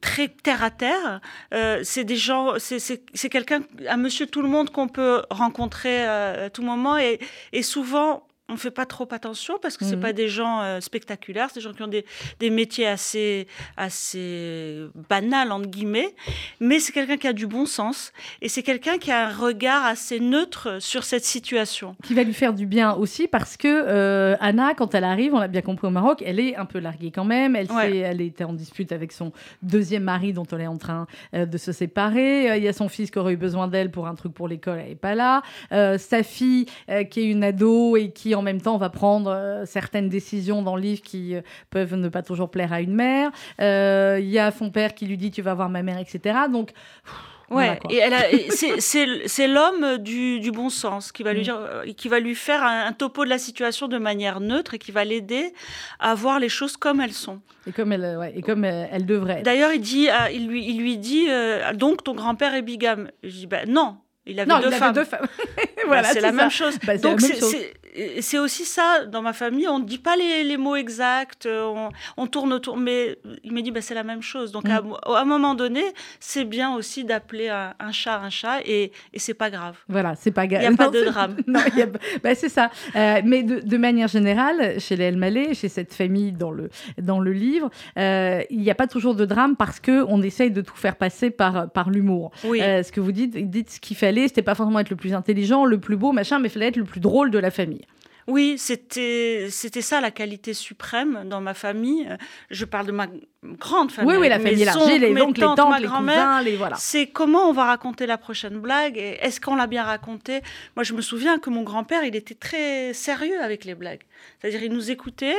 Très 0.00 0.28
terre 0.28 0.62
à 0.64 0.70
terre. 0.70 1.20
c'est 1.82 2.04
des 2.04 2.16
gens, 2.16 2.54
c'est 2.58 3.28
quelqu'un, 3.28 3.62
un 3.88 3.96
monsieur 3.96 4.26
tout 4.26 4.42
le 4.42 4.48
monde 4.48 4.70
qu'on 4.70 4.88
peut 4.88 5.22
rencontrer 5.30 6.04
à 6.04 6.50
tout 6.50 6.62
moment 6.62 6.98
et, 6.98 7.18
et 7.52 7.62
souvent, 7.62 8.26
on 8.50 8.54
ne 8.54 8.58
fait 8.58 8.70
pas 8.70 8.84
trop 8.84 9.08
attention 9.10 9.54
parce 9.60 9.78
que 9.78 9.86
ce 9.86 9.94
mmh. 9.94 10.00
pas 10.00 10.12
des 10.12 10.28
gens 10.28 10.60
euh, 10.60 10.80
spectaculaires, 10.80 11.48
c'est 11.48 11.60
des 11.60 11.64
gens 11.64 11.72
qui 11.72 11.82
ont 11.82 11.88
des, 11.88 12.04
des, 12.40 12.50
métiers 12.50 12.86
assez, 12.86 13.46
assez 13.78 14.84
banals, 15.08 15.50
entre 15.50 15.68
guillemets, 15.68 16.14
mais 16.60 16.78
c'est 16.78 16.92
quelqu'un 16.92 17.16
qui 17.16 17.26
a 17.26 17.32
du 17.32 17.46
bon 17.46 17.64
sens 17.64 18.12
et 18.42 18.50
c'est 18.50 18.62
quelqu'un 18.62 18.98
qui 18.98 19.10
a 19.10 19.28
un 19.28 19.32
regard 19.32 19.86
assez 19.86 20.20
neutre 20.20 20.76
sur 20.78 21.04
cette 21.04 21.24
situation. 21.24 21.96
Qui 22.02 22.12
va 22.12 22.22
lui 22.22 22.34
faire 22.34 22.52
du 22.52 22.66
bien 22.66 22.92
aussi 22.92 23.28
parce 23.28 23.56
que 23.56 23.66
euh, 23.66 24.36
Anna, 24.40 24.74
quand 24.74 24.94
elle 24.94 25.04
arrive, 25.04 25.32
on 25.32 25.38
l'a 25.38 25.48
bien 25.48 25.62
compris 25.62 25.86
au 25.86 25.90
Maroc, 25.90 26.22
elle 26.24 26.38
est 26.38 26.54
un 26.54 26.66
peu 26.66 26.80
larguée 26.80 27.10
quand 27.10 27.24
même, 27.24 27.56
elle, 27.56 27.68
elle 27.72 28.20
était 28.20 28.44
en 28.44 28.52
dispute 28.52 28.92
avec 28.92 29.12
son 29.12 29.32
deuxième 29.62 30.04
mari 30.04 30.34
dont 30.34 30.46
elle 30.52 30.60
est 30.60 30.66
en 30.66 30.76
train 30.76 31.06
euh, 31.32 31.46
de 31.46 31.56
se 31.56 31.72
séparer, 31.72 32.58
il 32.58 32.62
y 32.62 32.68
a 32.68 32.74
son 32.74 32.90
fils 32.90 33.10
qui 33.10 33.18
aurait 33.18 33.32
eu 33.32 33.38
besoin 33.38 33.68
d'elle 33.68 33.90
pour 33.90 34.06
un 34.06 34.14
truc 34.14 34.34
pour 34.34 34.48
l'école, 34.48 34.80
elle 34.80 34.90
n'est 34.90 34.94
pas 34.96 35.14
là, 35.14 35.42
sa 35.70 36.22
fille 36.22 36.66
qui 37.10 37.20
est 37.20 37.24
une 37.24 37.42
ado 37.42 37.96
et 37.96 38.10
qui 38.10 38.33
en 38.34 38.42
même 38.42 38.60
temps, 38.60 38.74
on 38.74 38.78
va 38.78 38.90
prendre 38.90 39.30
euh, 39.30 39.64
certaines 39.66 40.08
décisions 40.08 40.62
dans 40.62 40.76
le 40.76 40.82
livre 40.82 41.02
qui 41.02 41.34
euh, 41.34 41.42
peuvent 41.70 41.94
ne 41.94 42.08
pas 42.08 42.22
toujours 42.22 42.50
plaire 42.50 42.72
à 42.72 42.80
une 42.80 42.94
mère. 42.94 43.30
Euh, 43.60 44.18
il 44.20 44.28
y 44.28 44.38
a 44.38 44.50
son 44.50 44.70
père 44.70 44.94
qui 44.94 45.06
lui 45.06 45.16
dit 45.16 45.30
tu 45.30 45.42
vas 45.42 45.54
voir 45.54 45.68
ma 45.68 45.82
mère, 45.82 45.98
etc. 45.98 46.38
Donc 46.50 46.70
Ouais, 47.50 47.78
et 47.90 48.00
c'est 48.50 49.46
l'homme 49.46 49.98
du, 49.98 50.40
du, 50.40 50.50
bon 50.50 50.70
sens 50.70 51.12
qui 51.12 51.22
va 51.22 51.34
lui 51.34 51.40
mm. 51.40 51.44
dire, 51.44 51.58
qui 51.94 52.08
va 52.08 52.18
lui 52.18 52.34
faire 52.34 52.62
un, 52.64 52.90
topo 52.92 53.22
de 53.24 53.28
la 53.28 53.38
situation 53.38 53.86
de 53.86 53.98
manière 53.98 54.40
neutre 54.40 54.74
et 54.74 54.78
qui 54.78 54.92
va 54.92 55.04
l'aider 55.04 55.52
à 56.00 56.14
voir 56.14 56.40
les 56.40 56.48
choses 56.48 56.78
comme 56.78 57.02
elles 57.02 57.12
sont. 57.12 57.42
Et 57.66 57.72
comme 57.72 57.92
elle, 57.92 58.16
ouais, 58.16 58.32
et 58.34 58.40
comme 58.40 58.64
elle, 58.64 59.04
devrait. 59.04 59.42
D'ailleurs, 59.42 59.72
il 59.72 59.82
dit, 59.82 60.08
il 60.32 60.48
lui, 60.48 60.66
il 60.66 60.80
lui 60.80 60.96
dit, 60.96 61.28
donc 61.74 62.02
ton 62.02 62.14
grand-père 62.14 62.54
est 62.54 62.62
bigame. 62.62 63.10
Je 63.22 63.28
dis, 63.28 63.46
ben 63.46 63.68
non, 63.68 63.98
il 64.26 64.40
avait 64.40 64.62
deux 64.62 64.70
femmes. 64.70 64.94
Deux 64.94 65.04
femmes. 65.04 65.26
voilà, 65.86 66.08
c'est 66.08 66.20
la, 66.20 66.32
même 66.32 66.50
chose. 66.50 66.78
Bah, 66.86 66.96
donc 66.96 67.20
c'est 68.20 68.38
aussi 68.38 68.64
ça 68.64 69.04
dans 69.06 69.22
ma 69.22 69.32
famille. 69.32 69.68
On 69.68 69.78
ne 69.78 69.84
dit 69.84 69.98
pas 69.98 70.16
les, 70.16 70.44
les 70.44 70.56
mots 70.56 70.76
exacts, 70.76 71.46
on, 71.46 71.90
on, 72.16 72.26
tourne 72.26 72.52
autour. 72.52 72.76
Mais 72.76 73.18
il 73.42 73.52
m'a 73.52 73.60
dit 73.60 73.70
bah, 73.70 73.80
c'est 73.80 73.94
la 73.94 74.02
même 74.02 74.22
chose. 74.22 74.52
Donc 74.52 74.68
à, 74.68 74.82
mm. 74.82 74.94
un 75.06 75.24
moment 75.24 75.54
donné, 75.54 75.82
c'est 76.20 76.44
bien 76.44 76.74
aussi 76.74 77.04
d'appeler 77.04 77.48
un, 77.48 77.92
chat 77.92 78.18
un 78.18 78.30
chat 78.30 78.60
et, 78.64 78.92
et 79.12 79.18
c'est 79.18 79.34
pas 79.34 79.50
grave. 79.50 79.76
Voilà, 79.88 80.14
c'est 80.16 80.30
pas 80.30 80.46
grave. 80.46 80.62
Il 80.62 80.68
n'y 80.68 80.74
a 80.74 80.76
pas 80.76 80.88
de 80.88 81.04
drame. 81.04 81.36
non, 81.46 81.60
bah, 82.22 82.34
c'est 82.34 82.48
ça. 82.48 82.70
Euh, 82.96 83.20
mais 83.24 83.42
de, 83.42 83.60
de, 83.60 83.76
manière 83.76 84.08
générale, 84.08 84.80
chez 84.80 84.96
les 84.96 85.04
Elmaleh, 85.04 85.54
chez 85.54 85.68
cette 85.68 85.94
famille 85.94 86.32
dans 86.32 86.50
le, 86.50 86.70
dans 87.00 87.20
le 87.20 87.32
livre, 87.32 87.70
euh, 87.98 88.42
il 88.50 88.60
n'y 88.60 88.70
a 88.70 88.74
pas 88.74 88.86
toujours 88.86 89.14
de 89.14 89.24
drame 89.24 89.56
parce 89.56 89.80
qu'on 89.80 90.22
essaye 90.22 90.50
de 90.50 90.60
tout 90.60 90.76
faire 90.76 90.96
passer 90.96 91.30
par, 91.30 91.70
par 91.70 91.90
l'humour. 91.90 92.30
Oui. 92.44 92.60
Euh, 92.60 92.82
ce 92.82 92.92
que 92.92 93.00
vous 93.00 93.12
dites, 93.12 93.36
dites 93.50 93.70
ce 93.70 93.80
qu'il 93.80 93.96
fallait, 93.96 94.28
c'était 94.28 94.42
pas 94.42 94.54
forcément 94.54 94.80
être 94.80 94.90
le 94.90 94.96
plus 94.96 95.14
intelligent, 95.14 95.64
le 95.64 95.78
plus 95.78 95.96
beau, 95.96 96.12
machin, 96.12 96.38
mais 96.38 96.48
il 96.48 96.50
fallait 96.50 96.68
être 96.68 96.76
le 96.76 96.84
plus 96.84 97.00
drôle 97.00 97.30
de 97.30 97.38
la 97.38 97.50
famille. 97.50 97.83
Oui, 98.26 98.56
c'était 98.58 99.48
c'était 99.50 99.82
ça 99.82 100.00
la 100.00 100.10
qualité 100.10 100.54
suprême 100.54 101.24
dans 101.28 101.40
ma 101.40 101.54
famille. 101.54 102.08
Je 102.50 102.64
parle 102.64 102.86
de 102.86 102.92
ma 102.92 103.06
grande 103.42 103.90
famille. 103.90 104.12
Oui, 104.12 104.20
oui, 104.20 104.28
la 104.28 104.38
famille 104.38 104.62
élargie, 104.62 104.98
les 104.98 105.20
oncles, 105.20 105.40
les 105.40 105.46
tantes, 105.46 105.80
les 105.80 105.86
cousins, 105.86 106.42
les 106.42 106.56
voilà. 106.56 106.76
C'est 106.76 107.08
comment 107.08 107.48
on 107.48 107.52
va 107.52 107.64
raconter 107.64 108.06
la 108.06 108.18
prochaine 108.18 108.58
blague 108.58 108.96
et 108.96 109.18
est-ce 109.20 109.40
qu'on 109.40 109.56
l'a 109.56 109.66
bien 109.66 109.84
raconté 109.84 110.40
Moi, 110.76 110.84
je 110.84 110.94
me 110.94 111.02
souviens 111.02 111.38
que 111.38 111.50
mon 111.50 111.62
grand-père, 111.62 112.04
il 112.04 112.16
était 112.16 112.34
très 112.34 112.94
sérieux 112.94 113.40
avec 113.42 113.64
les 113.64 113.74
blagues. 113.74 114.02
C'est-à-dire, 114.40 114.62
il 114.62 114.72
nous 114.72 114.90
écoutait, 114.90 115.36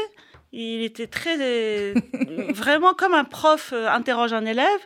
il 0.51 0.83
était 0.83 1.07
très 1.07 1.93
vraiment 2.53 2.93
comme 2.93 3.13
un 3.13 3.23
prof 3.23 3.71
euh, 3.73 3.89
interroge 3.89 4.33
un 4.33 4.45
élève 4.45 4.79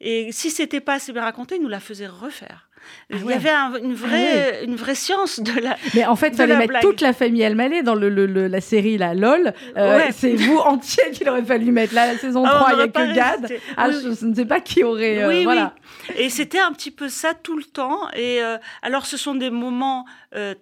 et 0.00 0.32
si 0.32 0.50
c'était 0.50 0.80
pas 0.80 0.94
assez 0.94 1.12
bien 1.12 1.22
raconté, 1.22 1.56
il 1.56 1.62
nous 1.62 1.68
la 1.68 1.80
faisait 1.80 2.06
refaire. 2.06 2.69
Ah 3.12 3.16
il 3.22 3.30
y 3.30 3.32
avait 3.32 3.50
une, 3.82 3.94
vraie, 3.94 4.60
ah 4.60 4.64
une 4.64 4.76
vraie 4.76 4.94
science 4.94 5.40
de 5.40 5.60
la. 5.60 5.76
Mais 5.94 6.06
en 6.06 6.16
fait, 6.16 6.28
il 6.28 6.36
fallait 6.36 6.56
mettre 6.56 6.80
toute 6.80 7.00
la 7.00 7.12
famille 7.12 7.42
Elmaleh 7.42 7.82
dans 7.82 7.94
le, 7.94 8.08
la 8.08 8.60
série 8.60 8.98
la 8.98 9.14
LOL. 9.14 9.52
Euh, 9.76 10.00
c'est 10.12 10.34
vous 10.34 10.58
entier 10.64 11.10
qu'il 11.12 11.28
aurait 11.28 11.44
fallu 11.44 11.72
mettre. 11.72 11.94
Là, 11.94 12.12
la 12.12 12.18
saison 12.18 12.44
3, 12.44 12.68
il 12.72 12.76
n'y 12.76 12.82
a 12.82 12.88
que 12.88 13.14
Gad. 13.14 13.52
Ah, 13.76 13.90
je, 13.90 14.24
ne 14.24 14.34
sais 14.34 14.44
pas 14.44 14.60
qui 14.60 14.84
aurait. 14.84 15.26
oui, 15.26 15.44
voilà. 15.44 15.74
Et 16.16 16.30
c'était 16.30 16.58
un 16.58 16.72
petit 16.72 16.90
peu 16.90 17.08
ça 17.08 17.34
tout 17.34 17.56
le 17.56 17.64
temps. 17.64 18.08
Et 18.14 18.40
alors, 18.82 19.06
ce 19.06 19.16
sont 19.16 19.34
des 19.34 19.50
moments 19.50 20.04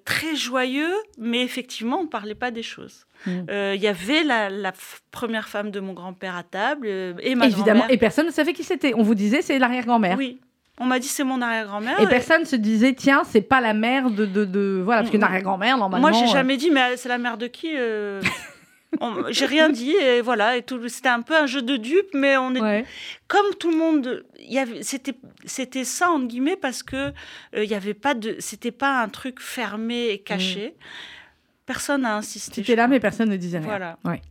très 0.04 0.34
joyeux, 0.34 0.94
mais 1.18 1.42
effectivement, 1.42 2.00
on 2.00 2.04
ne 2.04 2.08
parlait 2.08 2.34
pas 2.34 2.50
des 2.50 2.62
choses. 2.62 3.06
Mm. 3.26 3.40
Il 3.74 3.80
y 3.80 3.88
avait 3.88 4.24
la, 4.24 4.48
la, 4.48 4.72
première 5.10 5.48
femme 5.48 5.70
de 5.70 5.80
mon 5.80 5.92
grand-père 5.92 6.36
à 6.36 6.44
table 6.44 6.86
et 6.86 7.34
ma 7.34 7.46
Évidemment, 7.46 7.88
et 7.88 7.96
personne 7.96 8.26
ne 8.26 8.30
savait 8.30 8.52
qui 8.52 8.64
c'était. 8.64 8.94
On 8.94 9.02
vous 9.02 9.14
disait 9.14 9.42
c'est 9.42 9.58
l'arrière-grand-mère. 9.58 10.16
Oui. 10.16 10.40
On 10.80 10.86
m'a 10.86 10.98
dit 10.98 11.08
c'est 11.08 11.24
mon 11.24 11.42
arrière-grand-mère. 11.42 12.00
Et, 12.00 12.06
personne 12.06 12.44
se 12.44 12.56
disait 12.56 12.94
tiens 12.94 13.22
c'est 13.24 13.42
pas 13.42 13.60
la 13.60 13.74
mère 13.74 14.10
de, 14.10 14.26
de, 14.26 14.44
de... 14.44 14.80
voilà 14.84 15.02
parce 15.02 15.10
qu'une 15.10 15.22
arrière-grand-mère 15.22 15.78
normalement. 15.78 16.08
Moi 16.08 16.18
j'ai 16.18 16.30
euh, 16.30 16.32
jamais 16.32 16.56
dit 16.56 16.70
mais 16.70 16.96
c'est 16.96 17.08
la 17.08 17.18
mère 17.18 17.38
de 17.38 17.46
qui 17.46 17.74
euh... 17.76 18.20
J'ai 19.28 19.44
rien 19.44 19.68
dit 19.68 19.92
et 19.92 20.22
voilà 20.22 20.56
et 20.56 20.62
tout. 20.62 20.88
C'était 20.88 21.10
un 21.10 21.20
peu 21.20 21.36
un 21.36 21.46
jeu 21.46 21.60
de 21.62 21.76
dupes 21.76 22.14
mais 22.14 22.36
on 22.36 22.54
est 22.54 22.86
comme 23.26 23.54
tout 23.58 23.70
le 23.70 23.76
monde. 23.76 24.24
C'était 24.82 25.14
c'était 25.44 25.84
ça 25.84 26.10
entre 26.10 26.26
guillemets 26.26 26.56
parce 26.56 26.82
que 26.82 26.96
euh, 26.96 27.64
il 27.64 27.70
y 27.70 27.74
avait 27.74 27.94
pas 27.94 28.14
de 28.14 28.36
c'était 28.38 28.70
pas 28.70 29.02
un 29.02 29.08
truc 29.08 29.40
fermé 29.40 30.08
et 30.08 30.18
caché. 30.18 30.74
Mm. 30.76 30.82
Personne 31.66 32.00
n'a 32.00 32.16
insisté. 32.16 32.62
C'était 32.62 32.76
là, 32.76 32.88
mais 32.88 32.98
personne 32.98 33.28
ne 33.28 33.36
disait 33.36 33.58
rien. 33.58 33.66
Voilà. 33.66 33.98
Ouais. 34.02 34.22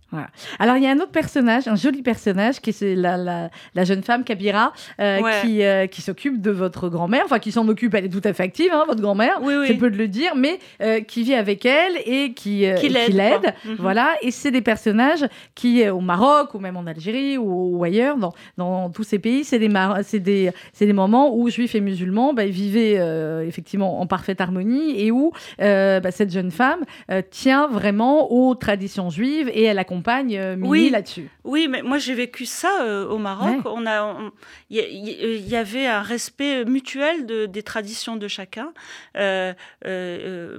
Alors, 0.59 0.77
il 0.77 0.83
y 0.83 0.87
a 0.87 0.91
un 0.91 0.99
autre 0.99 1.11
personnage, 1.11 1.67
un 1.67 1.75
joli 1.75 2.01
personnage, 2.01 2.61
qui 2.61 2.69
est 2.69 2.95
la, 2.95 3.49
la, 3.75 3.83
jeune 3.83 4.03
femme 4.03 4.23
Kabira, 4.23 4.71
euh, 5.01 5.19
qui, 5.41 5.63
euh, 5.63 5.87
qui 5.87 6.01
s'occupe 6.01 6.41
de 6.41 6.51
votre 6.51 6.87
grand-mère, 6.87 7.23
enfin 7.25 7.39
qui 7.39 7.51
s'en 7.51 7.67
occupe, 7.67 7.93
elle 7.93 8.05
est 8.05 8.09
tout 8.09 8.21
à 8.23 8.31
fait 8.31 8.43
active, 8.43 8.71
hein, 8.71 8.85
votre 8.87 9.01
grand-mère, 9.01 9.39
oui, 9.41 9.53
c'est 9.67 9.73
peu 9.73 9.89
de 9.89 9.97
le 9.97 10.07
dire, 10.07 10.35
mais 10.35 10.59
euh, 10.81 11.01
qui 11.01 11.23
vit 11.23 11.33
avec 11.33 11.65
elle 11.65 11.97
et 12.05 12.33
qui, 12.33 12.65
qui 12.77 12.89
l'aide. 12.89 13.53
Mhm. 13.65 13.75
Voilà, 13.79 14.15
et 14.21 14.31
c'est 14.31 14.51
des 14.51 14.61
personnages 14.61 15.25
qui, 15.55 15.87
au 15.89 15.99
Maroc, 15.99 16.53
ou 16.53 16.59
même 16.59 16.77
en 16.77 16.87
Algérie, 16.87 17.37
ou, 17.37 17.83
ailleurs, 17.83 18.17
dans, 18.17 18.33
dans, 18.57 18.89
tous 18.89 19.03
ces 19.03 19.19
pays, 19.19 19.43
c'est 19.43 19.59
des, 19.59 19.69
des, 20.19 20.51
des 20.79 20.93
moments 20.93 21.35
où 21.35 21.49
juifs 21.49 21.75
et 21.75 21.81
musulmans 21.81 22.33
bah, 22.33 22.45
vivaient 22.45 22.97
effectivement 23.45 23.99
en 23.99 24.07
parfaite 24.07 24.39
harmonie 24.39 25.01
et 25.01 25.11
où 25.11 25.31
bah, 25.59 26.11
cette 26.11 26.31
jeune 26.31 26.51
femme 26.51 26.79
tient 27.29 27.67
vraiment 27.67 28.31
aux 28.31 28.55
traditions 28.55 29.09
juives 29.09 29.49
et 29.53 29.63
elle 29.63 29.79
accompagne 29.79 29.96
accompagne 29.97 30.37
euh, 30.37 30.55
oui, 30.59 30.89
là-dessus. 30.89 31.29
Oui, 31.43 31.67
mais 31.69 31.81
moi 31.81 31.97
j'ai 31.97 32.13
vécu 32.13 32.45
ça 32.45 32.69
euh, 32.81 33.07
au 33.07 33.17
Maroc. 33.17 33.61
On 33.65 33.85
a, 33.85 34.15
il 34.69 35.47
y, 35.47 35.55
avait 35.55 35.87
un 35.87 36.01
respect 36.01 36.65
mutuel 36.65 37.25
de, 37.25 37.45
des 37.45 37.63
traditions 37.63 38.15
de 38.15 38.27
chacun. 38.27 38.73
Euh, 39.17 39.53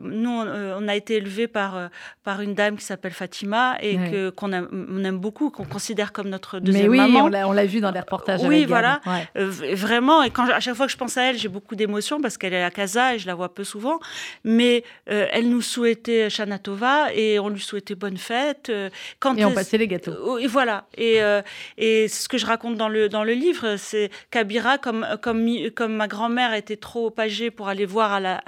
nous, 0.03 0.31
on, 0.31 0.89
a 0.89 0.97
été 0.97 1.15
élevés 1.17 1.47
par 1.47 1.91
par 2.25 2.41
une 2.41 2.55
dame 2.55 2.77
qui 2.77 2.85
s'appelle 2.85 3.13
Fatima 3.13 3.77
et 3.81 3.97
que 3.97 4.31
qu'on 4.31 4.53
on 4.53 5.05
aime 5.05 5.19
beaucoup, 5.19 5.51
qu'on 5.51 5.65
considère 5.65 6.13
comme 6.13 6.29
notre 6.29 6.59
deuxième 6.59 6.91
mais 6.91 7.03
oui, 7.03 7.13
maman. 7.13 7.49
on 7.49 7.53
l'a 7.53 7.67
vu 7.67 7.81
dans 7.81 7.91
les 7.91 8.01
reportages. 8.01 8.41
Oui, 8.43 8.65
voilà, 8.65 9.01
vraiment. 9.35 10.23
Et 10.23 10.31
quand 10.31 10.49
à 10.49 10.61
chaque 10.61 10.75
fois 10.75 10.87
que 10.87 10.93
je 10.93 10.99
pense 10.99 11.17
à 11.17 11.25
elle, 11.25 11.39
j'ai 11.39 11.49
beaucoup 11.49 11.77
d'émotions 11.77 12.21
parce 12.21 12.39
qu'elle 12.39 12.55
est 12.55 12.63
à 12.63 12.71
Casa 12.71 13.15
et 13.15 13.19
je 13.19 13.27
la 13.27 13.35
vois 13.35 13.55
peu 13.55 13.65
souvent. 13.65 13.99
Mais 14.45 14.85
elle 15.07 15.49
nous 15.49 15.63
souhaitait 15.63 16.31
Shana 16.31 16.59
Tova 16.59 17.13
et 17.15 17.39
on 17.39 17.49
lui 17.49 17.61
souhaitait 17.61 17.95
bonne 17.95 18.17
fête. 18.17 18.73
Quand 19.21 19.28
et 19.37 19.45
on 19.45 19.53
passait 19.53 19.79
les 19.79 19.89
gâteaux. 19.89 20.39
Et 20.39 20.47
voilà. 20.47 20.85
Et, 20.97 21.23
euh, 21.23 21.43
et 21.77 22.09
ce 22.09 22.29
que 22.29 22.39
je 22.39 22.47
raconte 22.47 22.77
dans 22.77 22.89
le, 22.89 23.09
dans 23.09 23.25
le 23.25 23.33
livre, 23.33 23.77
c'est 23.77 24.11
Kabira, 24.31 24.79
comme, 24.79 25.07
comme, 25.21 25.49
comme 25.75 25.95
ma 25.95 26.09
grand-mère 26.09 26.55
était 26.55 26.77
trop 26.77 27.13
âgée 27.19 27.51
pour 27.51 27.69
aller 27.69 27.87
voir 27.87 28.13
à 28.13 28.21
la, 28.21 28.41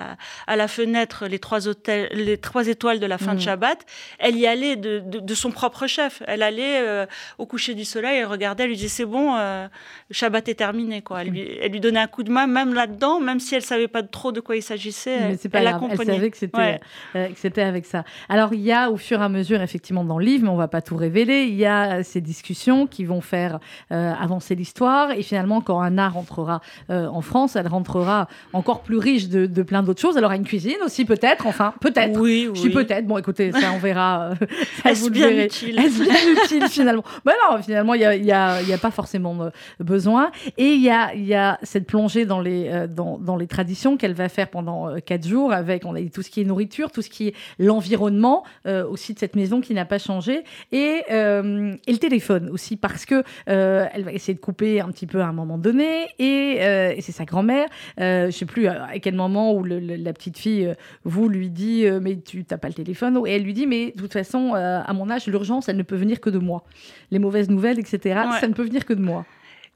à, 0.46 0.56
la 0.56 0.68
fenêtre 0.68 1.26
les 1.26 1.38
trois, 1.38 1.68
hôtels, 1.68 2.08
les 2.12 2.38
trois 2.38 2.68
étoiles 2.68 3.00
de 3.00 3.06
la 3.06 3.18
fin 3.18 3.34
de 3.34 3.38
mm. 3.38 3.42
Shabbat, 3.42 3.86
elle 4.18 4.36
y 4.36 4.46
allait 4.46 4.76
de, 4.76 5.00
de, 5.00 5.34
son 5.34 5.50
propre 5.50 5.86
chef. 5.86 6.22
Elle 6.26 6.42
allait 6.42 6.80
euh, 6.80 7.06
au 7.38 7.46
coucher 7.46 7.74
du 7.74 7.84
soleil, 7.84 8.18
elle 8.18 8.26
regardait, 8.26 8.64
elle 8.64 8.70
lui 8.70 8.76
disait 8.76 8.88
c'est 8.88 9.04
bon, 9.04 9.36
euh, 9.36 9.66
Shabbat 10.10 10.48
est 10.48 10.54
terminé. 10.54 11.02
Quoi. 11.02 11.22
Elle, 11.22 11.28
lui, 11.28 11.58
elle 11.60 11.72
lui 11.72 11.80
donnait 11.80 12.00
un 12.00 12.06
coup 12.06 12.22
de 12.22 12.30
main, 12.30 12.46
même 12.46 12.74
là-dedans, 12.74 13.20
même 13.20 13.40
si 13.40 13.54
elle 13.54 13.62
savait 13.62 13.88
pas 13.88 14.02
trop 14.02 14.32
de 14.32 14.40
quoi 14.40 14.56
il 14.56 14.62
s'agissait. 14.62 15.10
Elle, 15.10 15.50
grave. 15.50 15.88
elle 15.90 16.06
savait 16.06 16.30
que 16.30 16.36
c'était, 16.36 16.80
que 17.12 17.38
c'était 17.38 17.62
avec 17.62 17.86
ça. 17.86 18.04
Alors 18.28 18.54
il 18.54 18.60
y 18.60 18.72
a 18.72 18.90
au 18.90 18.96
fur 18.96 19.20
et 19.20 19.24
à 19.24 19.28
mesure, 19.28 19.60
effectivement, 19.60 20.04
dans 20.04 20.18
le 20.18 20.24
livre, 20.24 20.44
mais 20.44 20.50
on 20.50 20.56
va 20.56 20.68
pas 20.70 20.80
tout 20.80 20.96
révéler. 20.96 21.44
Il 21.44 21.56
y 21.56 21.66
a 21.66 22.02
ces 22.02 22.20
discussions 22.20 22.86
qui 22.86 23.04
vont 23.04 23.20
faire 23.20 23.58
euh, 23.92 24.12
avancer 24.18 24.54
l'histoire. 24.54 25.10
Et 25.10 25.22
finalement, 25.22 25.60
quand 25.60 25.80
Anna 25.80 26.08
rentrera 26.08 26.60
euh, 26.88 27.06
en 27.06 27.20
France, 27.20 27.56
elle 27.56 27.68
rentrera 27.68 28.28
encore 28.52 28.82
plus 28.82 28.96
riche 28.96 29.28
de, 29.28 29.62
plein 29.62 29.82
d'autres 29.82 30.00
choses. 30.00 30.16
Elle 30.16 30.24
aura 30.24 30.36
une 30.36 30.44
cuisine 30.44 30.78
aussi, 30.84 31.04
peut-être. 31.04 31.46
Enfin, 31.46 31.74
peut-être. 31.80 32.18
Oui, 32.18 32.48
oui. 32.48 32.52
Je 32.54 32.68
dis 32.68 32.70
peut-être. 32.70 33.06
Bon, 33.06 33.18
écoutez, 33.18 33.52
ça, 33.52 33.72
on 33.74 33.78
verra. 33.78 34.30
Euh, 34.30 34.46
Est-ce 34.84 35.10
bien 35.10 35.30
utile? 35.44 35.78
Est-ce 35.78 36.02
bien 36.02 36.42
utile, 36.44 36.68
finalement? 36.68 37.04
Ben 37.24 37.34
non, 37.50 37.62
finalement, 37.62 37.94
il 37.94 37.98
n'y 37.98 38.06
a, 38.06 38.16
y 38.16 38.32
a, 38.32 38.62
y 38.62 38.72
a, 38.72 38.78
pas 38.78 38.90
forcément 38.90 39.50
besoin. 39.78 40.30
Et 40.56 40.72
il 40.72 40.82
y 40.82 40.90
a, 40.90 41.14
y 41.14 41.34
a 41.34 41.58
cette 41.62 41.86
plongée 41.86 42.24
dans 42.24 42.40
les, 42.40 42.86
dans, 42.88 43.18
dans 43.18 43.36
les 43.36 43.46
traditions 43.46 43.96
qu'elle 43.96 44.14
va 44.14 44.28
faire 44.28 44.48
pendant 44.48 44.94
quatre 45.04 45.26
jours 45.26 45.52
avec, 45.52 45.84
on 45.84 45.94
a 45.94 46.00
dit, 46.00 46.10
tout 46.10 46.22
ce 46.22 46.30
qui 46.30 46.40
est 46.40 46.44
nourriture, 46.44 46.90
tout 46.90 47.02
ce 47.02 47.10
qui 47.10 47.28
est 47.28 47.34
l'environnement 47.58 48.44
aussi 48.66 49.14
de 49.14 49.18
cette 49.18 49.36
maison 49.36 49.60
qui 49.60 49.74
n'a 49.74 49.84
pas 49.84 49.98
changé. 49.98 50.44
Euh, 50.72 51.76
et, 51.86 51.92
le 51.92 51.98
téléphone 51.98 52.50
aussi, 52.50 52.76
parce 52.76 53.04
que 53.04 53.22
euh, 53.48 53.86
elle 53.92 54.04
va 54.04 54.12
essayer 54.12 54.34
de 54.34 54.40
couper 54.40 54.80
un 54.80 54.88
petit 54.90 55.06
peu 55.06 55.20
à 55.20 55.26
un 55.26 55.32
moment 55.32 55.58
donné, 55.58 56.08
et, 56.18 56.58
euh, 56.60 56.94
c'est 57.00 57.12
sa 57.12 57.24
grand-mère, 57.24 57.68
je 57.98 58.26
ne 58.26 58.30
sais 58.30 58.46
plus 58.46 58.66
à 58.66 58.98
quel 59.00 59.14
moment 59.14 59.54
où 59.54 59.64
la 59.64 60.12
petite 60.12 60.38
fille 60.38 60.72
vous 61.04 61.28
lui 61.28 61.50
dit 61.50 61.84
mais 62.00 62.18
tu 62.20 62.44
n'as 62.50 62.58
pas 62.58 62.68
le 62.68 62.74
téléphone, 62.74 63.20
et 63.26 63.32
elle 63.32 63.42
lui 63.42 63.54
dit 63.54 63.66
mais 63.66 63.92
de 63.94 64.00
toute 64.00 64.12
façon 64.12 64.54
à 64.54 64.92
mon 64.92 65.10
âge 65.10 65.26
l'urgence 65.26 65.68
elle 65.68 65.76
ne 65.76 65.82
peut 65.82 65.96
venir 65.96 66.20
que 66.20 66.30
de 66.30 66.38
moi, 66.38 66.64
les 67.10 67.18
mauvaises 67.18 67.50
nouvelles 67.50 67.78
etc. 67.78 68.20
Ça 68.40 68.48
ne 68.48 68.54
peut 68.54 68.64
venir 68.64 68.84
que 68.84 68.92
de 68.92 69.02
moi. 69.02 69.24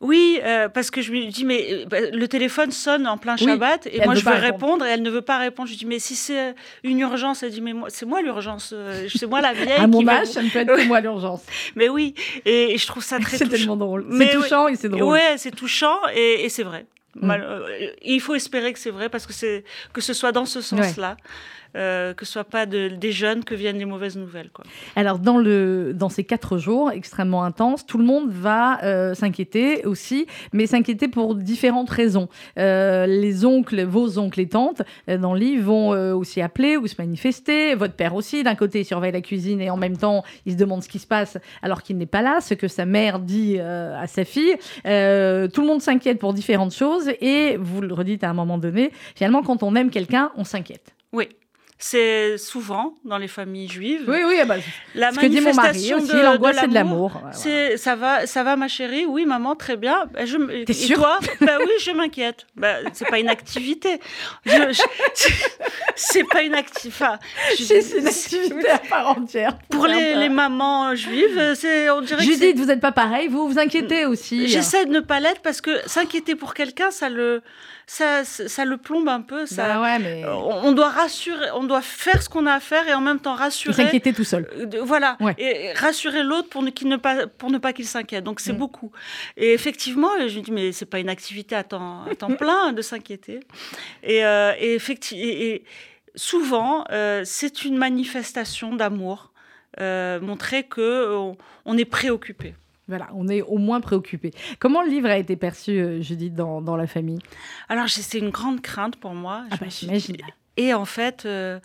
Oui, 0.00 0.38
euh, 0.42 0.68
parce 0.68 0.90
que 0.90 1.00
je 1.00 1.12
me 1.12 1.30
dis, 1.30 1.44
mais 1.44 1.66
euh, 1.70 1.86
bah, 1.86 1.98
le 2.12 2.28
téléphone 2.28 2.72
sonne 2.72 3.06
en 3.06 3.16
plein 3.16 3.36
Shabbat 3.36 3.86
et, 3.86 4.04
moi 4.04 4.14
je 4.14 4.24
veux 4.24 4.32
répondre. 4.32 4.84
et 4.84 4.90
elle 4.90 5.02
ne 5.02 5.10
veut 5.10 5.22
pas 5.22 5.38
répondre. 5.38 5.68
Je 5.68 5.76
dis, 5.76 5.86
mais 5.86 5.98
si 5.98 6.14
c'est 6.16 6.54
une 6.82 6.98
urgence, 6.98 7.42
elle 7.42 7.52
dit, 7.52 7.60
mais 7.60 7.72
c'est 7.88 8.04
moi 8.04 8.20
l'urgence, 8.20 8.72
euh, 8.74 9.08
c'est 9.14 9.26
moi 9.26 9.40
la 9.40 9.52
vieille. 9.54 9.72
à 9.72 9.86
mon 9.86 10.06
âge, 10.06 10.26
ça 10.26 10.42
ne 10.42 10.50
peut 10.50 10.58
être 10.58 10.76
que 10.76 10.86
moi 10.86 11.00
l'urgence. 11.00 11.42
mais 11.76 11.88
oui, 11.88 12.14
et, 12.44 12.76
je 12.76 12.86
trouve 12.86 13.02
ça 13.02 13.18
très 13.18 13.36
C'est 13.38 13.48
tellement 13.48 13.76
drôle. 13.76 14.06
C'est 14.18 14.30
touchant 14.32 14.68
et 14.68 14.76
c'est 14.76 14.88
drôle. 14.88 15.04
Ouais, 15.04 15.36
c'est 15.38 15.54
touchant 15.54 15.96
et, 16.14 16.48
c'est 16.48 16.64
vrai. 16.64 16.86
Mm. 17.16 17.32
il 18.02 18.20
faut 18.20 18.34
espérer 18.34 18.72
que 18.72 18.78
c'est 18.80 18.90
vrai 18.90 19.08
parce 19.08 19.24
que, 19.24 19.62
que 19.92 20.00
ce 20.00 20.12
soit 20.12 20.32
dans 20.32 20.46
ce 20.46 20.60
sens-là. 20.60 21.16
Euh, 21.76 22.14
que 22.14 22.24
ce 22.24 22.32
soit 22.32 22.44
pas 22.44 22.66
des 22.66 23.12
jeunes 23.12 23.42
que 23.42 23.54
viennent 23.54 23.78
les 23.78 23.84
mauvaises 23.84 24.16
nouvelles. 24.16 24.50
Quoi. 24.50 24.64
Alors, 24.94 25.18
dans, 25.18 25.38
le, 25.38 25.92
dans 25.92 26.08
ces 26.08 26.22
quatre 26.22 26.56
jours 26.56 26.92
extrêmement 26.92 27.42
intenses, 27.42 27.84
tout 27.84 27.98
le 27.98 28.04
monde 28.04 28.30
va 28.30 28.82
euh, 28.84 29.14
s'inquiéter 29.14 29.84
aussi, 29.84 30.26
mais 30.52 30.66
s'inquiéter 30.66 31.08
pour 31.08 31.34
différentes 31.34 31.90
raisons. 31.90 32.28
Euh, 32.58 33.06
les 33.06 33.44
oncles, 33.44 33.82
vos 33.82 34.18
oncles 34.18 34.40
et 34.40 34.48
tantes, 34.48 34.82
dans 35.08 35.34
le 35.34 35.40
livre, 35.40 35.64
vont 35.64 35.88
aussi 36.14 36.40
appeler 36.40 36.76
ou 36.76 36.86
se 36.86 36.94
manifester. 36.98 37.74
Votre 37.74 37.94
père 37.94 38.14
aussi, 38.14 38.44
d'un 38.44 38.54
côté, 38.54 38.80
il 38.80 38.84
surveille 38.84 39.12
la 39.12 39.20
cuisine 39.20 39.60
et 39.60 39.70
en 39.70 39.76
même 39.76 39.96
temps, 39.96 40.22
il 40.46 40.52
se 40.52 40.56
demande 40.56 40.82
ce 40.82 40.88
qui 40.88 40.98
se 40.98 41.06
passe 41.06 41.38
alors 41.62 41.82
qu'il 41.82 41.96
n'est 41.96 42.06
pas 42.06 42.22
là, 42.22 42.40
ce 42.40 42.54
que 42.54 42.68
sa 42.68 42.86
mère 42.86 43.18
dit 43.18 43.58
à 43.58 44.06
sa 44.06 44.24
fille. 44.24 44.54
tout 44.84 44.90
le 45.60 45.66
monde 45.66 45.80
s'inquiète 45.80 46.18
pour 46.18 46.34
différentes 46.34 46.74
choses 46.74 47.10
et 47.20 47.56
vous 47.56 47.80
le 47.80 47.92
redites 47.94 48.24
à 48.24 48.30
un 48.30 48.34
moment 48.34 48.58
donné, 48.58 48.92
finalement, 49.14 49.42
quand 49.42 49.62
on 49.62 49.74
aime 49.74 49.90
quelqu'un, 49.90 50.30
on 50.36 50.44
s'inquiète. 50.44 50.94
Oui. 51.12 51.28
C'est 51.76 52.38
souvent 52.38 52.94
dans 53.04 53.18
les 53.18 53.26
familles 53.26 53.68
juives. 53.68 54.04
Oui, 54.06 54.18
oui, 54.26 54.36
bah, 54.46 54.56
la 54.94 55.10
ce 55.10 55.16
manifestation 55.16 55.26
que 55.26 55.28
dit 55.28 55.40
mon 55.40 55.54
mari 55.54 55.94
aussi, 55.94 56.22
l'angoisse 56.22 56.56
c'est 56.60 56.68
de 56.68 56.74
l'amour. 56.74 57.20
C'est 57.32 57.76
ça 57.76 57.96
va, 57.96 58.26
ça 58.26 58.44
va 58.44 58.54
ma 58.56 58.68
chérie. 58.68 59.04
Oui, 59.06 59.26
maman, 59.26 59.56
très 59.56 59.76
bien. 59.76 60.06
Bah, 60.12 60.24
je, 60.24 60.64
T'es 60.64 60.72
sûre 60.72 60.98
toi? 60.98 61.18
Bah 61.40 61.58
oui, 61.60 61.72
je 61.80 61.90
m'inquiète. 61.90 62.46
Bah, 62.56 62.76
c'est 62.92 63.08
pas 63.08 63.18
une 63.18 63.28
activité. 63.28 64.00
c'est 65.96 66.24
pas 66.24 66.42
une 66.42 66.54
activité. 66.54 67.04
c'est 67.56 67.98
une 67.98 68.06
activité 68.06 68.70
à 68.70 68.78
part 68.78 69.08
entière. 69.18 69.58
Pour 69.68 69.86
les, 69.88 70.14
les, 70.14 70.28
mamans 70.28 70.94
juives, 70.94 71.54
c'est 71.56 71.90
on 71.90 72.02
dirait. 72.02 72.22
Judith, 72.22 72.56
vous 72.56 72.66
n'êtes 72.66 72.80
pas 72.80 72.92
pareil. 72.92 73.26
Vous 73.26 73.48
vous 73.48 73.58
inquiétez 73.58 74.06
aussi. 74.06 74.46
J'essaie 74.46 74.86
de 74.86 74.92
ne 74.92 75.00
pas 75.00 75.18
l'être 75.18 75.42
parce 75.42 75.60
que 75.60 75.70
s'inquiéter 75.86 76.36
pour 76.36 76.54
quelqu'un, 76.54 76.92
ça 76.92 77.08
le 77.08 77.42
ça, 77.86 78.24
ça, 78.24 78.64
le 78.64 78.76
plombe 78.76 79.08
un 79.08 79.20
peu. 79.20 79.46
Ça, 79.46 79.68
bah 79.68 79.82
ouais, 79.82 79.98
mais... 79.98 80.24
on, 80.26 80.72
doit 80.72 80.88
rassurer, 80.88 81.50
on 81.54 81.64
doit 81.64 81.73
faire 81.80 82.22
ce 82.22 82.28
qu'on 82.28 82.46
a 82.46 82.52
à 82.52 82.60
faire 82.60 82.86
et 82.88 82.94
en 82.94 83.00
même 83.00 83.20
temps 83.20 83.34
rassurer. 83.34 83.74
s'inquiéter 83.74 84.12
tout 84.12 84.24
seul. 84.24 84.48
Euh, 84.56 84.82
voilà. 84.82 85.16
Et 85.38 85.72
rassurer 85.72 86.22
l'autre 86.22 86.48
pour 86.48 86.62
ne, 86.62 86.70
ne 86.84 86.96
pas, 86.96 87.26
pour 87.26 87.50
ne 87.50 87.58
pas 87.58 87.72
qu'il 87.72 87.86
s'inquiète. 87.86 88.24
Donc 88.24 88.40
c'est 88.40 88.52
mm. 88.52 88.58
beaucoup. 88.58 88.92
Et 89.36 89.52
effectivement, 89.52 90.08
je 90.26 90.38
me 90.38 90.44
dis, 90.44 90.52
mais 90.52 90.72
c'est 90.72 90.86
pas 90.86 90.98
une 90.98 91.08
activité 91.08 91.54
à 91.54 91.64
temps, 91.64 92.04
à 92.04 92.14
temps 92.14 92.34
plein 92.36 92.72
de 92.72 92.82
s'inquiéter. 92.82 93.40
Et, 94.02 94.24
euh, 94.24 94.52
et, 94.58 94.78
et, 95.12 95.64
souvent, 96.14 96.84
euh, 96.90 97.22
c'est 97.24 97.64
une 97.64 97.76
manifestation 97.76 98.74
d'amour, 98.74 99.32
montrer 99.78 100.64
que 100.64 101.16
on, 101.64 101.78
est 101.78 101.84
préoccupé. 101.84 102.54
Voilà, 102.86 103.08
on 103.14 103.28
est 103.28 103.42
au 103.42 103.56
moins 103.56 103.80
préoccupé. 103.80 104.30
Comment 104.58 104.82
le 104.82 104.90
livre 104.90 105.08
a 105.08 105.16
été 105.16 105.36
perçu, 105.36 106.02
Judith, 106.02 106.34
dans, 106.34 106.60
dans 106.60 106.76
la 106.76 106.86
famille? 106.86 107.18
Alors, 107.68 107.88
c'est 107.88 108.18
une 108.18 108.30
grande 108.30 108.60
crainte 108.60 108.96
pour 108.96 109.14
moi. 109.14 109.44
Ah 109.50 109.56
bah. 109.56 109.66
Et 110.56 110.74
en 110.74 110.84
fait, 110.84 111.26
euh, 111.26 111.60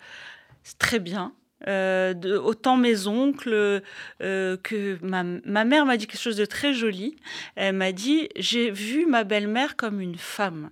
c'est 0.62 0.78
très 0.78 0.98
bien. 0.98 1.32
Euh, 1.68 2.14
autant 2.38 2.78
mes 2.78 3.06
oncles 3.06 3.82
que 4.18 4.98
ma, 5.02 5.22
ma 5.22 5.64
mère 5.64 5.84
m'a 5.84 5.98
dit 5.98 6.06
quelque 6.06 6.20
chose 6.20 6.36
de 6.36 6.46
très 6.46 6.72
joli. 6.72 7.16
Elle 7.54 7.76
m'a 7.76 7.92
dit 7.92 8.28
J'ai 8.36 8.70
vu 8.70 9.06
ma 9.06 9.24
belle-mère 9.24 9.76
comme 9.76 10.00
une 10.00 10.16
femme. 10.16 10.70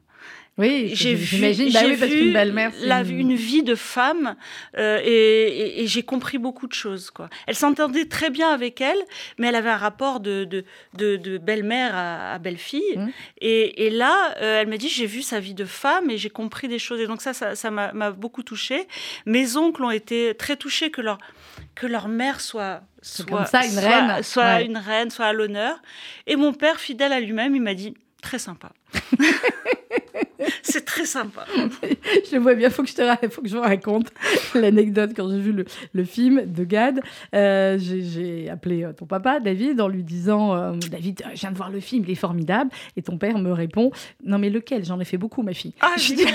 Oui, 0.59 0.91
j'imagine. 0.93 1.73
Bah 1.73 1.81
oui, 1.85 1.97
parce 1.97 2.11
qu'une 2.11 2.33
belle-mère, 2.33 2.73
la, 2.81 3.03
une... 3.03 3.35
vie 3.35 3.63
de 3.63 3.77
femme 3.77 4.35
euh, 4.77 5.01
et, 5.05 5.83
et, 5.83 5.87
j'ai 5.87 6.03
compris 6.03 6.39
beaucoup 6.39 6.67
de 6.67 6.73
choses. 6.73 7.11
Quoi. 7.11 7.31
Elle 7.47 7.55
s'entendait 7.55 8.07
très 8.07 8.29
bien 8.31 8.51
avec 8.51 8.81
elle, 8.81 8.99
mais 9.39 9.47
elle 9.47 9.55
avait 9.55 9.71
un 9.71 9.77
rapport 9.77 10.19
de, 10.19 10.45
de, 10.45 10.65
de, 10.95 11.17
de 11.17 11.39
belle-mère 11.39 11.95
à, 11.95 12.35
à 12.35 12.39
belle-fille. 12.39 12.97
Mmh. 12.97 13.09
Et, 13.41 13.87
et, 13.87 13.91
là, 13.91 14.35
euh, 14.43 14.61
elle 14.61 14.69
m'a 14.69 14.77
dit 14.77 14.89
j'ai 14.89 15.07
vu 15.07 15.23
sa 15.23 15.39
vie 15.39 15.55
de 15.55 15.65
femme 15.65 16.11
et 16.11 16.19
j'ai 16.19 16.31
compris 16.31 16.67
des 16.67 16.81
choses. 16.81 17.01
Et 17.01 17.07
donc 17.07 17.23
ça, 17.23 17.33
ça 17.33 17.71
m'a 17.71 18.11
beaucoup 18.11 18.43
touchée. 18.43 18.89
Mes 19.27 19.57
oncles 19.57 19.85
ont 19.85 19.91
été 19.91 20.35
très 20.37 20.57
touchés 20.57 20.91
que 20.91 21.01
leur 21.01 21.19
que 21.75 21.87
leur 21.87 22.09
mère 22.09 22.41
soit 22.41 22.83
soit 23.03 23.25
comme 23.27 23.47
ça 23.47 23.65
une 23.65 23.71
soit, 23.73 23.81
reine, 23.81 24.23
soit 24.23 24.43
ouais. 24.43 24.65
une 24.67 24.77
reine, 24.77 25.11
soit 25.11 25.27
à 25.27 25.33
l'honneur. 25.33 25.81
Et 26.27 26.35
mon 26.35 26.53
père, 26.53 26.81
fidèle 26.81 27.13
à 27.13 27.21
lui-même, 27.21 27.55
il 27.55 27.63
m'a 27.63 27.75
dit 27.75 27.95
très 28.23 28.39
sympa. 28.39 28.73
c'est 30.63 30.85
très 30.85 31.05
sympa. 31.05 31.47
je 32.31 32.37
vois 32.37 32.55
bien, 32.55 32.71
faut 32.71 32.83
que 32.83 32.89
je 32.89 32.95
te 32.95 33.29
faut 33.31 33.43
que 33.43 33.49
je 33.49 33.57
vous 33.57 33.63
raconte 33.63 34.13
l'anecdote 34.55 35.13
quand 35.17 35.29
j'ai 35.31 35.41
vu 35.41 35.53
le, 35.53 35.65
le, 35.93 36.05
film 36.05 36.43
de 36.47 36.65
Gad. 36.65 37.01
Euh, 37.35 37.79
j'ai 37.79 38.49
appelé 38.49 38.85
euh, 38.85 38.93
ton 38.93 39.07
papa, 39.07 39.41
David, 39.41 39.81
en 39.81 39.89
lui 39.89 40.03
disant 40.03 40.55
euh, 40.55 40.73
David, 40.91 41.23
je 41.35 41.41
viens 41.41 41.51
de 41.51 41.57
voir 41.57 41.71
le 41.71 41.81
film, 41.81 42.05
il 42.07 42.11
est 42.11 42.17
formidable. 42.17 42.71
Et 42.97 43.03
ton 43.03 43.19
père 43.19 43.39
me 43.39 43.53
répond 43.53 43.91
Non, 44.25 44.39
mais 44.39 44.51
lequel? 44.51 44.85
J'en 44.85 45.01
ai 45.01 45.05
fait 45.05 45.19
beaucoup, 45.19 45.43
ma 45.43 45.55
fille. 45.55 45.75
Ah, 45.81 45.95
je 45.97 46.15
dis 46.15 46.27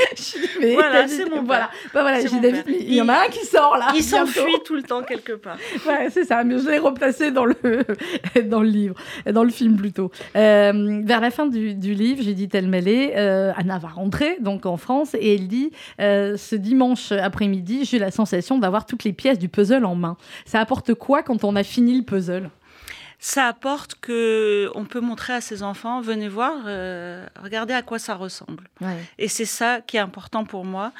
voilà, 0.74 1.08
c'est 1.08 1.28
mon 1.28 1.42
voilà. 1.42 1.70
Bah 1.94 2.02
voilà, 2.02 2.20
j'ai 2.20 2.40
David, 2.40 2.64
il 2.68 2.94
y 2.94 3.00
en 3.00 3.08
a 3.08 3.24
un 3.24 3.28
qui 3.28 3.44
sort 3.44 3.76
là. 3.76 3.92
Il 3.94 4.02
s'enfuit 4.02 4.60
tout 4.64 4.74
le 4.74 4.82
temps 4.82 5.02
quelque 5.02 5.32
part. 5.32 5.56
ouais, 5.86 6.08
c'est 6.10 6.24
ça. 6.24 6.44
Mais 6.44 6.58
je 6.58 6.68
l'ai 6.68 6.78
replacé 6.78 7.30
dans 7.30 7.44
le 7.44 7.56
dans 8.44 8.60
le 8.60 8.68
livre, 8.68 8.94
dans 9.30 9.44
le 9.44 9.50
film 9.50 9.76
plutôt. 9.76 10.10
Euh, 10.36 11.00
vers 11.04 11.20
la 11.20 11.30
fin 11.30 11.46
du, 11.46 11.74
du 11.74 11.94
livre, 11.94 12.22
j'ai 12.22 12.34
dit 12.34 12.48
elle 12.52 12.68
mêlée, 12.68 13.12
euh, 13.16 13.52
Anna 13.56 13.78
va 13.78 13.88
rentrer 13.88 14.38
donc 14.40 14.66
en 14.66 14.76
France 14.76 15.14
et 15.14 15.34
elle 15.34 15.48
dit 15.48 15.70
euh, 16.00 16.36
ce 16.36 16.56
dimanche 16.56 17.12
après-midi, 17.12 17.84
j'ai 17.84 17.98
la 17.98 18.10
sensation 18.10 18.58
d'avoir 18.58 18.86
toutes 18.86 19.04
les 19.04 19.12
pièces 19.12 19.38
du 19.38 19.48
puzzle 19.48 19.84
en 19.84 19.94
main. 19.94 20.16
Ça 20.44 20.60
apporte 20.60 20.94
quoi 20.94 21.22
quand 21.22 21.44
on 21.44 21.56
a 21.56 21.62
fini 21.62 21.96
le 21.96 22.04
puzzle? 22.04 22.50
Ça 23.22 23.46
apporte 23.46 23.96
que 24.00 24.70
on 24.74 24.84
peut 24.86 25.00
montrer 25.00 25.34
à 25.34 25.40
ses 25.42 25.62
enfants, 25.62 26.00
venez 26.00 26.28
voir, 26.28 26.54
euh, 26.66 27.24
regardez 27.42 27.74
à 27.74 27.82
quoi 27.82 27.98
ça 27.98 28.14
ressemble. 28.14 28.64
Ouais. 28.80 28.96
Et 29.18 29.28
c'est 29.28 29.44
ça 29.44 29.80
qui 29.86 29.98
est 29.98 30.00
important 30.00 30.44
pour 30.44 30.64
moi. 30.64 30.92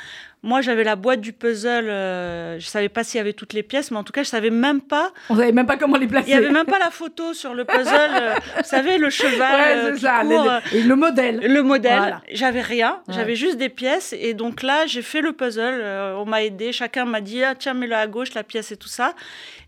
Moi, 0.42 0.62
j'avais 0.62 0.84
la 0.84 0.96
boîte 0.96 1.20
du 1.20 1.34
puzzle. 1.34 1.90
Euh, 1.90 2.58
je 2.58 2.64
savais 2.66 2.88
pas 2.88 3.04
s'il 3.04 3.18
y 3.18 3.20
avait 3.20 3.34
toutes 3.34 3.52
les 3.52 3.62
pièces, 3.62 3.90
mais 3.90 3.98
en 3.98 4.04
tout 4.04 4.12
cas, 4.12 4.22
je 4.22 4.28
savais 4.30 4.48
même 4.48 4.80
pas. 4.80 5.10
On 5.28 5.36
savait 5.36 5.52
même 5.52 5.66
pas 5.66 5.76
comment 5.76 5.98
les 5.98 6.06
placer. 6.06 6.28
Il 6.30 6.32
y 6.32 6.36
avait 6.36 6.50
même 6.50 6.64
pas 6.64 6.78
la 6.78 6.90
photo 6.90 7.34
sur 7.34 7.52
le 7.52 7.66
puzzle. 7.66 7.88
euh, 7.94 8.34
vous 8.56 8.64
savez, 8.64 8.96
le 8.96 9.10
cheval 9.10 9.38
Ouais, 9.84 9.90
euh, 9.92 9.96
ça. 9.98 10.20
court, 10.22 10.30
les- 10.30 10.48
euh, 10.48 10.60
et 10.72 10.82
le 10.82 10.96
modèle. 10.96 11.40
le 11.40 11.62
modèle. 11.62 11.98
Voilà. 11.98 12.22
J'avais 12.32 12.62
rien. 12.62 13.00
Ouais. 13.08 13.14
J'avais 13.14 13.36
juste 13.36 13.58
des 13.58 13.68
pièces. 13.68 14.14
Et 14.18 14.32
donc 14.32 14.62
là, 14.62 14.86
j'ai 14.86 15.02
fait 15.02 15.20
le 15.20 15.32
puzzle. 15.34 15.60
euh, 15.62 16.14
on 16.16 16.24
m'a 16.24 16.42
aidé. 16.42 16.72
Chacun 16.72 17.04
m'a 17.04 17.20
dit 17.20 17.44
ah, 17.44 17.54
tiens, 17.54 17.74
mets-le 17.74 17.94
à 17.96 18.06
gauche, 18.06 18.32
la 18.32 18.42
pièce 18.42 18.72
et 18.72 18.78
tout 18.78 18.88
ça. 18.88 19.14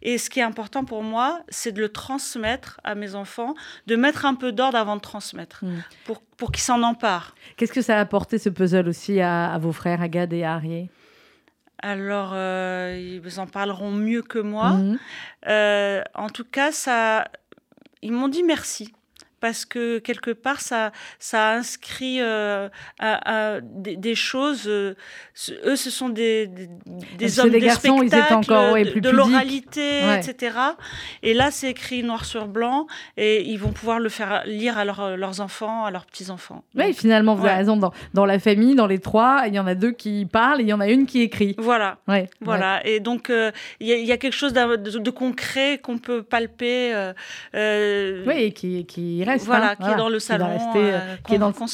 Et 0.02 0.18
ce 0.18 0.28
qui 0.28 0.40
est 0.40 0.42
important 0.42 0.84
pour 0.84 1.02
moi, 1.02 1.40
c'est 1.48 1.72
de 1.72 1.80
le 1.80 1.88
transmettre 1.88 2.80
à 2.84 2.94
mes 2.94 3.14
enfants, 3.14 3.54
de 3.86 3.94
mettre 3.96 4.26
un 4.26 4.34
peu 4.34 4.50
d'ordre 4.52 4.76
avant 4.76 4.96
de 4.96 5.00
transmettre, 5.00 5.64
Mm. 5.64 5.76
pour, 6.04 6.20
pour 6.36 6.50
qu'ils 6.52 6.62
s'en 6.62 6.82
emparent. 6.82 7.34
Qu'est-ce 7.56 7.72
que 7.72 7.82
ça 7.82 7.96
a 7.96 8.00
apporté 8.00 8.38
ce 8.38 8.48
puzzle 8.48 8.88
aussi 8.88 9.20
à, 9.20 9.52
à 9.52 9.58
vos 9.58 9.72
frères, 9.72 10.02
à 10.02 10.08
Gad 10.08 10.32
et 10.32 10.44
Harry? 10.44 10.90
Alors, 11.84 12.30
euh, 12.34 13.20
ils 13.24 13.40
en 13.40 13.46
parleront 13.46 13.90
mieux 13.90 14.22
que 14.22 14.38
moi. 14.38 14.70
Mhm. 14.70 14.98
Euh, 15.48 16.02
en 16.14 16.28
tout 16.28 16.44
cas, 16.44 16.70
ça, 16.72 17.26
ils 18.02 18.12
m'ont 18.12 18.28
dit 18.28 18.42
merci. 18.44 18.92
Parce 19.42 19.64
que 19.64 19.98
quelque 19.98 20.30
part, 20.30 20.60
ça, 20.60 20.92
ça 21.18 21.50
inscrit 21.50 22.18
euh, 22.20 22.68
à- 23.00 23.56
à 23.56 23.60
des, 23.60 23.96
des 23.96 24.14
choses. 24.14 24.68
euh, 24.68 24.94
eux, 25.66 25.74
ce 25.74 25.90
sont 25.90 26.08
des, 26.10 26.46
des, 26.46 27.40
hommes 27.40 27.50
des 27.50 27.58
de 27.60 27.64
garçons, 27.66 28.00
ils 28.02 28.06
étaient 28.06 28.32
encore, 28.32 28.72
ouais, 28.72 28.84
de, 28.84 28.90
plus 28.92 29.00
de 29.00 29.10
l'oralité, 29.10 29.80
Ouais. 30.04 30.20
etc. 30.20 30.56
Et 31.24 31.34
là, 31.34 31.50
c'est 31.50 31.70
écrit 31.70 32.04
noir 32.04 32.24
sur 32.24 32.46
blanc, 32.46 32.86
et 33.16 33.42
ils 33.42 33.56
vont 33.58 33.72
pouvoir 33.72 33.98
le 33.98 34.08
faire 34.08 34.44
lire 34.46 34.78
à 34.78 34.84
leurs- 34.84 35.16
leurs 35.16 35.40
enfants, 35.40 35.84
à 35.84 35.90
leurs 35.90 36.06
petits 36.06 36.30
enfants. 36.30 36.62
Oui, 36.76 36.94
finalement, 36.94 37.34
vous 37.34 37.42
Ouais. 37.42 37.48
avez 37.48 37.58
raison. 37.58 37.76
Dans, 37.76 37.92
dans 38.14 38.26
la 38.26 38.38
famille, 38.38 38.76
dans 38.76 38.86
les 38.86 39.00
trois, 39.00 39.42
il 39.48 39.54
y 39.54 39.58
en 39.58 39.66
a 39.66 39.74
deux 39.74 39.90
qui 39.90 40.24
parlent 40.24 40.60
et 40.60 40.62
il 40.62 40.68
y 40.68 40.72
en 40.72 40.78
a 40.80 40.88
une 40.88 41.04
qui 41.06 41.20
écrit. 41.22 41.56
Voilà. 41.58 41.98
Voilà, 42.40 42.86
et 42.86 43.00
donc 43.00 43.28
euh, 43.28 43.50
il 43.80 43.88
y, 43.88 43.92
a- 43.92 43.96
il 43.98 44.06
y 44.06 44.12
a 44.12 44.18
quelque 44.18 44.34
chose 44.36 44.52
de, 44.52 44.98
de 44.98 45.10
concret 45.10 45.78
qu'on 45.82 45.98
peut 45.98 46.22
palper. 46.22 47.12
Oui, 47.54 48.34
et 48.36 48.52
qui, 48.52 48.84
qui 48.86 49.24
reste. 49.24 49.31
Voilà, 49.38 49.70
hein, 49.72 49.76
qui 49.76 49.90
est 49.90 49.96
dans 49.96 50.08
le 50.08 50.18
salon, 50.18 50.46
rester, 50.48 50.92
euh, 50.94 51.16
qui 51.16 51.22
qu'on 51.22 51.34
est 51.34 51.38
dans- 51.38 51.52
qu'on 51.52 51.66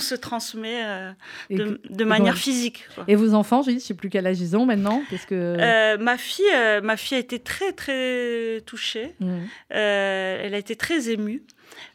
se, 0.00 0.14
transmet 0.14 0.84
euh, 0.84 1.12
de, 1.50 1.56
que- 1.64 1.80
de 1.94 2.02
et 2.02 2.06
manière 2.06 2.34
donc- 2.34 2.42
physique. 2.42 2.86
quoi. 2.94 3.04
Et 3.08 3.14
vos 3.16 3.34
enfants, 3.34 3.62
je 3.62 3.70
ne 3.72 3.78
sais 3.78 3.94
plus 3.94 4.10
quel 4.10 4.26
âge 4.26 4.40
ils 4.40 4.56
ont 4.56 4.66
maintenant. 4.66 5.02
Parce 5.10 5.24
que... 5.26 5.34
Euh, 5.34 5.98
ma 5.98 6.16
fille, 6.18 6.44
euh, 6.54 6.80
ma 6.80 6.96
fille 6.96 7.16
a 7.16 7.20
été 7.20 7.38
très 7.38 7.72
très 7.72 8.60
touchée. 8.66 9.14
Euh, 9.74 10.40
elle 10.42 10.54
a 10.54 10.58
été 10.58 10.76
très 10.76 11.08
émue 11.10 11.42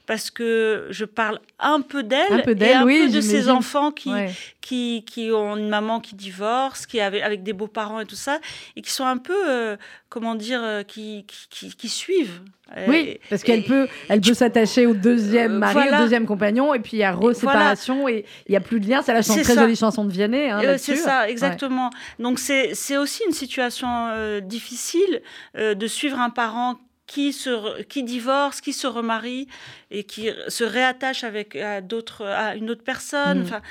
parce 0.08 0.32
que 0.32 0.88
je 0.90 1.06
parle 1.06 1.40
un 1.60 1.82
peu 1.82 2.02
d'elle 2.02 2.44
et 2.48 2.74
un 2.74 2.86
oui, 2.86 3.06
peu 3.08 3.12
de 3.14 3.22
ses 3.22 3.50
enfants 3.50 3.92
qui, 3.92 4.10
Ouais. 4.12 4.32
qui, 4.62 5.04
qui 5.06 5.32
ont 5.32 5.58
une 5.58 5.70
maman 5.70 6.00
qui 6.00 6.16
divorce, 6.16 6.86
qui 6.88 7.00
avec, 7.02 7.22
avec 7.22 7.44
des 7.44 7.54
beaux-parents 7.54 8.00
et 8.00 8.06
tout 8.06 8.16
ça, 8.16 8.40
et 8.76 8.82
qui 8.82 8.90
sont 8.92 9.06
un 9.06 9.18
peu, 9.18 9.36
euh, 9.50 9.76
comment 10.10 10.34
dire, 10.36 10.62
euh, 10.64 10.84
qui, 10.84 11.26
qui, 11.50 11.90
suivent. 11.90 12.42
Euh, 12.76 12.86
Oui, 12.88 13.20
parce 13.30 13.44
qu'elle 13.44 13.64
peut, 13.64 13.88
elle 14.10 14.22
peut 14.22 14.34
s'attacher 14.34 14.86
au 14.86 14.94
deuxième 14.94 15.58
mari, 15.58 15.74
voilà. 15.74 16.00
au 16.00 16.02
deuxième 16.04 16.26
compagnon, 16.26 16.74
et 16.74 16.80
puis 16.80 16.98
il 16.98 17.00
y 17.00 17.04
a 17.04 17.12
reséparation 17.12 18.08
et 18.08 18.26
il 18.48 18.52
n'y 18.52 18.58
a 18.58 18.62
plus 18.62 18.80
de 18.80 18.88
lien. 18.90 19.02
C'est 19.02 19.14
la 19.14 19.22
chanson, 19.22 19.42
très 19.42 19.56
ça. 19.56 19.62
jolie 19.62 19.76
chanson 19.76 20.06
de 20.06 20.12
Vianney. 20.12 20.50
Hein, 20.50 20.62
Euh, 20.64 20.76
c'est 20.78 20.96
ça, 20.96 21.24
Ouais. 21.24 21.32
exactement. 21.32 21.90
Donc 22.20 22.40
c'est 22.40 22.74
c'est 22.76 22.98
aussi 22.98 23.24
une 23.28 23.34
situation 23.34 23.88
euh, 24.12 24.40
difficile 24.40 25.22
euh, 25.58 25.76
de 25.76 25.88
suivre 25.88 26.20
un 26.20 26.30
parent 26.30 26.78
qui 27.08 27.34
se 27.34 27.82
qui 27.84 28.04
divorce, 28.04 28.62
qui 28.62 28.74
se 28.74 28.86
remarie 28.86 29.48
et 29.90 30.04
qui 30.04 30.30
se 30.50 30.64
réattache 30.64 31.24
avec 31.24 31.56
à 31.56 31.82
d'autres 31.82 32.26
à 32.26 32.56
une 32.56 32.70
autre 32.70 32.84
personne, 32.84 33.42
enfin 33.44 33.62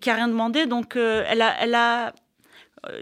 qui 0.00 0.08
a 0.08 0.14
rien 0.14 0.28
demandé. 0.28 0.66
Donc 0.66 0.96
euh, 0.96 1.24
elle 1.28 1.42
a 1.42 1.54
elle 1.60 1.74
a 1.74 2.14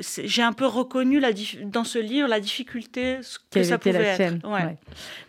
j'ai 0.01 0.43
un 0.43 0.53
peu 0.53 0.67
reconnu 0.67 1.21
la 1.21 1.31
dans 1.65 1.85
ce 1.85 1.99
livre 1.99 2.29
la 2.29 2.41
difficulté 2.41 3.19
que 3.51 3.63
ça 3.63 3.79
pouvait 3.79 3.93
la 4.03 4.15
être. 4.15 4.45
Ouais. 4.49 4.53
ouais. 4.65 4.77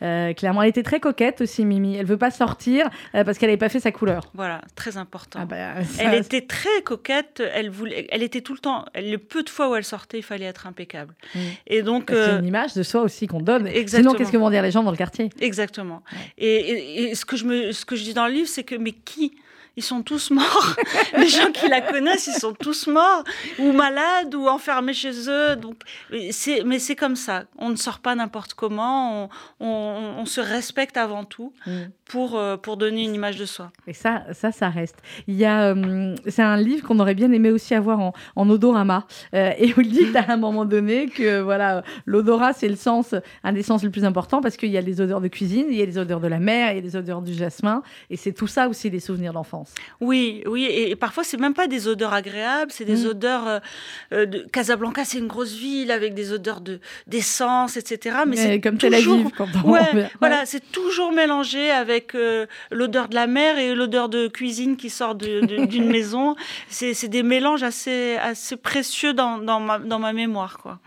Euh, 0.01 0.33
clairement, 0.33 0.63
elle 0.63 0.69
était 0.69 0.83
très 0.83 0.99
coquette 0.99 1.41
aussi, 1.41 1.65
Mimi. 1.65 1.95
Elle 1.95 2.05
veut 2.05 2.17
pas 2.17 2.31
sortir 2.31 2.89
euh, 3.15 3.23
parce 3.23 3.37
qu'elle 3.37 3.49
n'avait 3.49 3.57
pas 3.57 3.69
fait 3.69 3.79
sa 3.79 3.91
couleur. 3.91 4.23
Voilà, 4.33 4.61
très 4.75 4.97
important. 4.97 5.39
Ah 5.41 5.45
bah, 5.45 5.83
ça- 5.83 6.03
Elle 6.03 6.15
était 6.21 6.41
très 6.41 6.81
coquette. 6.83 7.41
Elle 7.53 7.69
voulait, 7.69 8.07
elle 8.11 8.23
était 8.23 8.41
tout 8.41 8.53
le 8.53 8.59
temps. 8.59 8.85
Le 8.95 9.17
peu 9.17 9.43
de 9.43 9.49
fois 9.49 9.69
où 9.69 9.75
elle 9.75 9.83
sortait, 9.83 10.19
il 10.19 10.23
fallait 10.23 10.45
être 10.45 10.67
impeccable. 10.67 11.13
Mm. 11.35 11.39
Et 11.67 11.81
donc, 11.81 12.05
c'est 12.09 12.15
euh, 12.15 12.39
une 12.39 12.45
image 12.47 12.73
de 12.73 12.83
soi 12.83 13.01
aussi 13.01 13.27
qu'on 13.27 13.41
donne. 13.41 13.67
Exactement. 13.67 14.11
Sinon, 14.11 14.17
qu'est-ce 14.17 14.31
que 14.31 14.37
vont 14.37 14.49
dire 14.49 14.61
les 14.63 14.71
gens 14.71 14.83
dans 14.83 14.91
le 14.91 14.97
quartier? 14.97 15.29
Exactement. 15.39 16.03
Et, 16.37 16.47
et- 16.47 17.03
et 17.11 17.15
ce, 17.15 17.25
que 17.25 17.37
je 17.37 17.45
me, 17.45 17.71
ce 17.71 17.85
que 17.85 17.95
je 17.95 18.03
dis 18.03 18.13
dans 18.13 18.27
le 18.27 18.33
livre, 18.33 18.47
c'est 18.49 18.63
que, 18.63 18.75
mais 18.75 18.91
qui 18.91 19.33
Ils 19.77 19.83
sont 19.83 20.03
tous 20.03 20.31
morts. 20.31 20.75
Les 21.17 21.29
gens 21.29 21.51
qui 21.51 21.67
la 21.69 21.81
connaissent, 21.81 22.27
ils 22.27 22.39
sont 22.39 22.53
tous 22.53 22.87
morts, 22.87 23.23
ou 23.59 23.71
malades, 23.71 24.35
ou 24.35 24.47
enfermés 24.47 24.93
chez 24.93 25.29
eux. 25.29 25.55
Donc, 25.55 25.75
c'est, 26.31 26.63
mais 26.65 26.79
c'est 26.79 26.95
comme 26.95 27.15
ça. 27.15 27.45
On 27.57 27.69
ne 27.69 27.75
sort 27.77 27.99
pas 27.99 28.15
n'importe 28.15 28.53
comment. 28.53 29.29
On 29.59 30.25
se 30.25 30.41
respecte 30.41 30.97
avant 30.97 31.23
tout 31.23 31.37
Mm. 31.65 31.85
Pour, 32.09 32.37
euh, 32.37 32.57
pour 32.57 32.77
donner 32.77 33.03
une 33.03 33.13
image 33.15 33.37
de 33.37 33.45
soi. 33.45 33.71
Et 33.87 33.93
ça, 33.93 34.23
ça, 34.33 34.51
ça 34.51 34.69
reste. 34.69 34.95
Il 35.27 35.35
y 35.35 35.45
a, 35.45 35.73
euh, 35.75 36.15
c'est 36.27 36.41
un 36.41 36.57
livre 36.57 36.85
qu'on 36.85 36.99
aurait 36.99 37.15
bien 37.15 37.31
aimé 37.31 37.51
aussi 37.51 37.73
avoir 37.75 37.99
en, 37.99 38.13
en 38.35 38.49
odorama. 38.49 39.05
Euh, 39.33 39.51
et 39.57 39.73
on 39.77 39.81
dit 39.81 40.05
à 40.15 40.31
un 40.31 40.37
moment 40.37 40.65
donné 40.65 41.07
que 41.07 41.41
voilà, 41.41 41.83
l'odorat 42.05 42.53
c'est 42.53 42.69
le 42.69 42.75
sens, 42.75 43.15
un 43.43 43.53
des 43.53 43.63
sens 43.63 43.83
les 43.83 43.89
plus 43.89 44.05
importants 44.05 44.41
parce 44.41 44.57
qu'il 44.57 44.69
y 44.69 44.77
a 44.77 44.81
les 44.81 45.01
odeurs 45.01 45.21
de 45.21 45.27
cuisine, 45.27 45.67
il 45.69 45.77
y 45.77 45.81
a 45.81 45.85
les 45.85 45.97
odeurs 45.97 46.19
de 46.19 46.27
la 46.27 46.39
mer, 46.39 46.71
il 46.71 46.75
y 46.75 46.79
a 46.79 46.81
les 46.81 46.95
odeurs 46.95 47.21
du 47.21 47.33
jasmin, 47.33 47.83
et 48.09 48.17
c'est 48.17 48.31
tout 48.33 48.47
ça 48.47 48.67
aussi 48.67 48.89
les 48.89 48.99
souvenirs 48.99 49.33
d'enfance. 49.33 49.73
Oui, 50.01 50.43
oui, 50.45 50.65
et, 50.65 50.91
et 50.91 50.95
parfois 50.95 51.23
c'est 51.23 51.37
même 51.39 51.53
pas 51.53 51.67
des 51.67 51.87
odeurs 51.87 52.13
agréables, 52.13 52.71
c'est 52.71 52.85
des 52.85 53.03
Mm. 53.03 53.07
odeurs 53.07 53.61
euh, 54.13 54.25
de 54.25 54.39
Casablanca, 54.51 55.05
c'est 55.05 55.19
une 55.19 55.27
grosse 55.27 55.55
ville 55.55 55.91
avec 55.91 56.13
des 56.13 56.31
odeurs 56.31 56.61
de 56.61 56.79
d'essence, 57.05 57.77
etc. 57.77 58.17
Mais 58.27 58.35
c'est 58.35 58.61
comme 58.61 58.77
Tel 58.77 58.93
toujours, 58.95 59.13
Aviv 59.15 59.31
quand 59.37 59.47
on 59.63 59.69
ouais, 59.71 59.79
ouais. 59.93 60.09
voilà, 60.19 60.45
c'est 60.45 60.71
toujours 60.71 61.11
mélangé 61.11 61.69
avec 61.69 61.96
euh, 62.15 62.45
l'odeur 62.71 63.07
de 63.09 63.15
la 63.15 63.27
mer 63.27 63.57
et 63.57 63.75
l'odeur 63.75 64.09
de 64.09 64.27
cuisine 64.27 64.77
qui 64.77 64.89
sort 64.89 65.15
d'une 65.15 65.87
maison. 65.87 66.35
C'est 66.69 66.93
c'est 66.93 67.07
des 67.07 67.23
mélanges 67.23 67.63
assez 67.63 68.17
assez 68.17 68.57
précieux 68.57 69.13
dans 69.13 69.37
dans 69.37 69.59
ma 69.59 69.79
dans 69.79 69.99
ma 69.99 70.13
mémoire, 70.13 70.57
quoi. 70.57 70.79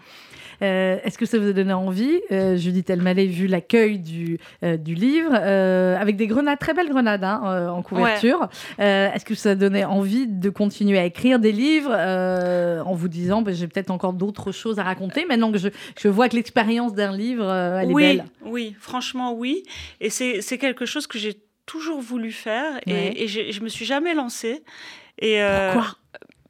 Est-ce 0.61 1.19
que 1.19 1.27
ça 1.27 1.39
vous 1.39 1.49
a 1.49 1.53
donné 1.53 1.73
envie, 1.73 2.21
Judith 2.31 2.91
Elmaleh, 2.91 3.27
vu 3.27 3.47
l'accueil 3.47 3.99
du, 3.99 4.39
du 4.63 4.95
livre, 4.95 5.35
avec 5.35 6.17
des 6.17 6.27
grenades, 6.27 6.59
très 6.59 6.75
belles 6.75 6.89
grenades 6.89 7.25
hein, 7.25 7.71
en 7.73 7.83
couverture. 7.83 8.49
Est-ce 8.79 9.25
que 9.25 9.35
ça 9.35 9.51
a 9.51 9.55
donné 9.55 9.85
envie 9.85 10.27
de 10.27 10.51
continuer 10.51 10.99
à 10.99 11.05
écrire 11.05 11.39
des 11.39 11.53
livres 11.53 11.93
en 11.93 12.95
vous 12.95 13.09
disant, 13.09 13.43
bah, 13.43 13.53
j'ai 13.53 13.67
peut-être 13.67 13.91
encore 13.91 14.13
d'autres 14.13 14.53
choses 14.53 14.79
à 14.79 14.83
raconter 14.83 15.25
maintenant 15.25 15.53
que 15.53 15.59
je, 15.59 15.69
je 15.99 16.09
vois 16.09 16.29
que 16.29 16.37
l'expérience 16.37 16.95
d'un 16.95 17.17
livre, 17.17 17.51
elle 17.51 17.93
oui, 17.93 18.05
est 18.05 18.17
belle? 18.17 18.25
Oui, 18.45 18.77
franchement, 18.79 19.35
oui. 19.35 19.63
Et 20.01 20.11
c'est 20.11 20.59
quelque 20.59 20.87
chose 20.87 21.07
que 21.07 21.19
j'ai 21.19 21.37
toujours 21.67 22.01
voulu 22.01 22.33
faire 22.33 22.81
et, 22.87 23.25
et 23.25 23.29
je 23.29 23.63
me 23.63 23.69
suis 23.69 23.85
jamais 23.85 24.15
lancée. 24.15 24.63
Et 25.19 25.41
Pourquoi? 25.73 25.97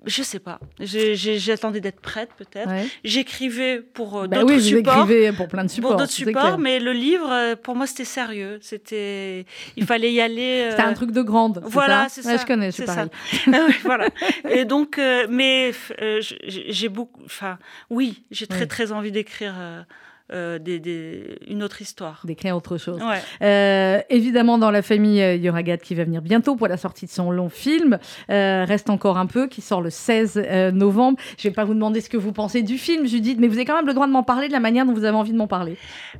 Je 0.06 0.22
sais 0.22 0.38
pas. 0.38 0.60
J'attendais 0.80 1.80
d'être 1.80 2.00
prête, 2.00 2.30
peut-être. 2.36 2.70
J'écrivais 3.04 3.80
pour 3.80 4.18
euh, 4.18 4.26
bah 4.26 4.40
d'autres 4.40 4.54
oui, 4.54 4.62
supports. 4.62 5.06
pour 5.36 5.48
plein 5.48 5.64
de 5.64 5.70
supports. 5.70 5.90
Pour 5.90 6.00
d'autres 6.00 6.12
supports, 6.12 6.58
mais 6.58 6.80
le 6.80 6.92
livre, 6.92 7.30
euh, 7.30 7.56
pour 7.56 7.76
moi, 7.76 7.86
c'était 7.86 8.04
sérieux. 8.04 8.58
C'était, 8.62 9.46
il 9.76 9.84
fallait 9.84 10.12
y 10.12 10.20
aller. 10.20 10.68
C'était 10.70 10.82
un 10.82 10.94
truc 10.94 11.10
de 11.12 11.22
grande. 11.22 11.62
Voilà, 11.64 12.08
c'est 12.08 12.22
ça. 12.22 12.36
je 12.36 12.46
connais, 12.46 12.72
c'est 12.72 12.84
pareil. 12.84 13.08
Ah 13.52 13.66
voilà. 13.82 14.08
Et 14.48 14.64
donc, 14.64 15.00
mais 15.28 15.72
j'ai 16.46 16.88
beaucoup. 16.88 17.22
Enfin, 17.24 17.58
oui, 17.90 18.24
j'ai 18.30 18.46
très 18.46 18.66
très 18.66 18.92
envie 18.92 19.12
d'écrire. 19.12 19.54
Euh, 20.32 20.58
des, 20.58 21.38
une 21.48 21.62
autre 21.62 21.82
histoire. 21.82 22.20
D'écrire 22.24 22.56
autre 22.56 22.78
chose. 22.78 23.00
Euh, 23.42 24.00
évidemment, 24.10 24.58
dans 24.58 24.70
la 24.70 24.82
famille, 24.82 25.20
euh, 25.20 25.34
il 25.34 25.42
y 25.42 25.50
aura 25.50 25.62
Gad 25.62 25.80
qui 25.80 25.94
va 25.96 26.04
venir 26.04 26.22
bientôt 26.22 26.54
pour 26.54 26.68
la 26.68 26.76
sortie 26.76 27.06
de 27.06 27.10
son 27.10 27.30
long 27.30 27.48
film. 27.48 27.98
reste 28.28 28.90
encore 28.90 29.18
un 29.18 29.26
peu, 29.26 29.48
qui 29.48 29.60
sort 29.60 29.80
le 29.80 29.90
16 29.90 30.36
novembre. 30.72 31.18
Je 31.36 31.48
ne 31.48 31.50
vais 31.50 31.54
pas 31.54 31.64
vous 31.64 31.74
demander 31.74 32.00
ce 32.00 32.08
que 32.08 32.16
vous 32.16 32.32
pensez 32.32 32.62
du 32.62 32.78
film, 32.78 33.06
Judith, 33.06 33.38
mais 33.40 33.48
vous 33.48 33.54
avez 33.54 33.64
quand 33.64 33.76
même 33.76 33.86
le 33.86 33.94
droit 33.94 34.06
de 34.06 34.12
m'en 34.12 34.22
parler 34.22 34.46
de 34.46 34.52
la 34.52 34.60
manière 34.60 34.86
dont 34.86 34.92
vous 34.92 35.04
avez 35.04 35.16
envie 35.16 35.32
de 35.32 35.36
m'en 35.36 35.48
parler. 35.48 35.76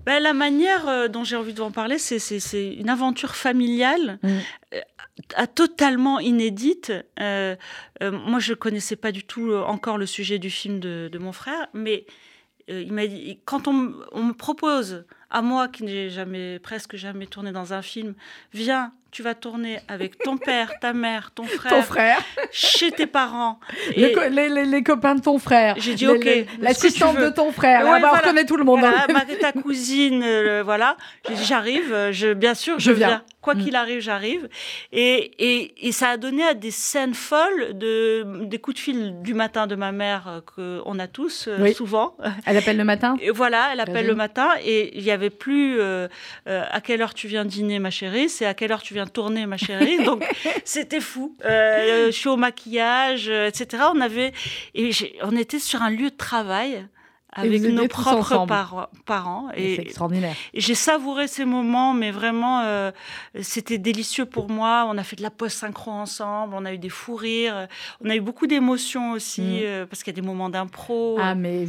Ben, 0.07 0.21
la 0.21 0.33
manière 0.33 1.09
dont 1.09 1.23
j'ai 1.23 1.37
envie 1.37 1.55
de 1.55 1.61
m'en 1.61 1.71
parler, 1.71 1.99
c'est 1.99 2.75
une 2.75 2.89
aventure 2.89 3.37
familiale. 3.37 4.19
Mm. 4.23 5.45
totalement 5.55 6.19
inédite. 6.19 6.93
moi, 7.21 8.39
je 8.41 8.55
connaissais 8.55 8.97
pas 8.97 9.13
du 9.13 9.25
tout 9.25 9.53
encore 9.53 9.99
le 9.99 10.07
sujet 10.07 10.39
du 10.39 10.51
film 10.51 10.81
de, 10.81 11.09
de 11.13 11.19
mon 11.19 11.33
frère, 11.33 11.69
mais 11.75 12.07
il 12.71 12.93
m'a 12.93 13.07
dit, 13.07 13.39
quand 13.45 13.69
on, 13.69 13.73
me 13.73 14.33
propose, 14.33 15.05
à 15.31 15.43
moi 15.43 15.69
qui 15.69 15.85
n'ai 15.85 16.11
jamais, 16.11 16.59
presque 16.59 16.97
jamais 16.97 17.27
tourné 17.27 17.53
dans 17.53 17.73
un 17.73 17.83
film, 17.83 18.15
viens, 18.53 18.93
tu 19.11 19.23
vas 19.23 19.35
tourner 19.35 19.81
avec 19.89 20.19
ton 20.19 20.37
père, 20.39 20.73
ta 20.81 20.93
mère, 20.93 21.31
ton 21.35 21.45
frère, 21.45 21.73
ton 21.73 21.83
frère. 21.83 22.19
chez 22.53 22.91
tes 22.93 23.07
parents. 23.07 23.59
Les, 23.97 24.15
les, 24.65 24.83
copains 24.83 25.17
de 25.17 25.21
ton 25.21 25.39
frère. 25.39 25.75
J'ai 25.79 25.95
dit, 25.95 26.07
ok. 26.07 26.29
L'assistante 26.61 27.17
de 27.17 27.31
ton 27.31 27.53
frère. 27.53 27.89
Ouais, 27.89 28.01
bah, 28.01 28.11
on 28.13 28.17
reconnaît 28.17 28.45
tout 28.47 28.57
le 28.57 28.65
monde. 28.65 28.81
Voilà, 28.81 29.07
ta 29.41 29.53
cousine, 29.53 30.23
euh, 30.25 30.63
voilà. 30.65 30.97
J'ai 31.29 31.35
dit, 31.35 31.45
j'arrive, 31.45 32.11
je, 32.11 32.33
bien 32.33 32.55
sûr, 32.55 32.79
je, 32.79 32.93
viens. 32.93 33.23
Quoi 33.41 33.55
mm. 33.55 33.65
qu'il 33.65 33.77
arrive, 33.77 34.01
j'arrive. 34.01 34.49
Et, 34.93 35.33
et, 35.39 35.89
et, 35.89 35.93
ça 35.93 36.11
a 36.11 36.17
donné 36.17 36.43
à 36.43 36.55
des 36.55 36.71
scènes 36.71 37.15
folles, 37.15 37.79
de, 37.79 38.45
des 38.45 38.59
coups 38.59 38.77
de 38.77 38.81
fil 38.81 39.23
du 39.23 39.35
matin 39.35 39.67
de 39.67 39.75
ma 39.75 39.93
mère 39.93 40.43
euh, 40.59 40.83
qu'on 40.83 40.99
a 40.99 41.07
tous, 41.07 41.49
euh, 41.49 41.73
souvent. 41.73 42.17
Elle 42.47 42.57
appelle 42.57 42.77
le 42.77 42.85
matin? 42.85 43.17
Et 43.21 43.31
Voilà, 43.31 43.71
elle 43.73 43.81
appelle 43.81 44.07
le 44.07 44.15
matin. 44.15 44.49
Et 44.65 44.97
il 44.97 45.05
n'y 45.05 45.11
avait 45.11 45.31
plus 45.31 45.81
à 46.47 46.81
quelle 46.81 47.03
heure 47.03 47.15
tu 47.15 47.29
viens 47.29 47.45
dîner, 47.45 47.79
ma 47.79 47.91
chérie, 47.91 48.29
c'est 48.29 48.47
à 48.47 48.55
quelle 48.55 48.73
heure 48.73 48.83
tu 48.83 48.95
viens 48.95 49.07
tourner, 49.07 49.47
ma 49.47 49.57
chérie. 49.57 49.99
Donc, 50.05 50.25
c'était 50.65 51.01
fou. 51.01 51.37
Euh, 51.45 52.07
je 52.07 52.11
suis 52.11 52.29
au 52.29 52.37
maquillage, 52.37 53.29
euh, 53.29 53.49
etc. 53.49 53.85
On 53.95 54.01
avait, 54.01 54.33
et 54.75 54.91
on 55.23 55.37
était 55.37 55.59
sur 55.59 55.83
un 55.83 55.91
lieu 55.91 56.11
de 56.11 56.17
travail 56.17 56.87
avec 57.33 57.63
nos 57.63 57.89
propres 57.89 58.47
parents. 59.07 59.49
Et, 59.57 59.77
c'est 59.77 59.83
extraordinaire. 59.83 60.35
J'ai 60.55 60.75
savouré 60.75 61.29
ces 61.29 61.45
moments, 61.45 61.95
mais 61.95 62.11
vraiment, 62.11 62.63
euh, 62.63 62.91
c'était 63.41 63.79
délicieux 63.79 64.27
pour 64.27 64.49
moi. 64.49 64.87
On 64.89 64.99
a 64.99 65.03
fait 65.03 65.17
de 65.17 65.23
la 65.23 65.31
post-synchro 65.31 65.91
ensemble, 65.91 66.55
on 66.57 66.65
a 66.65 66.75
eu 66.75 66.79
des 66.79 66.89
fous 66.89 67.15
rires, 67.15 67.69
on 68.05 68.11
a 68.11 68.17
eu 68.17 68.21
beaucoup 68.21 68.47
d'émotions 68.47 69.13
aussi, 69.13 69.41
mm. 69.41 69.61
euh, 69.63 69.87
parce 69.87 70.03
qu'il 70.03 70.13
y 70.13 70.19
a 70.19 70.21
des 70.21 70.27
moments 70.27 70.51
d'impro. 70.51 71.19
Ah, 71.21 71.35
mais 71.35 71.67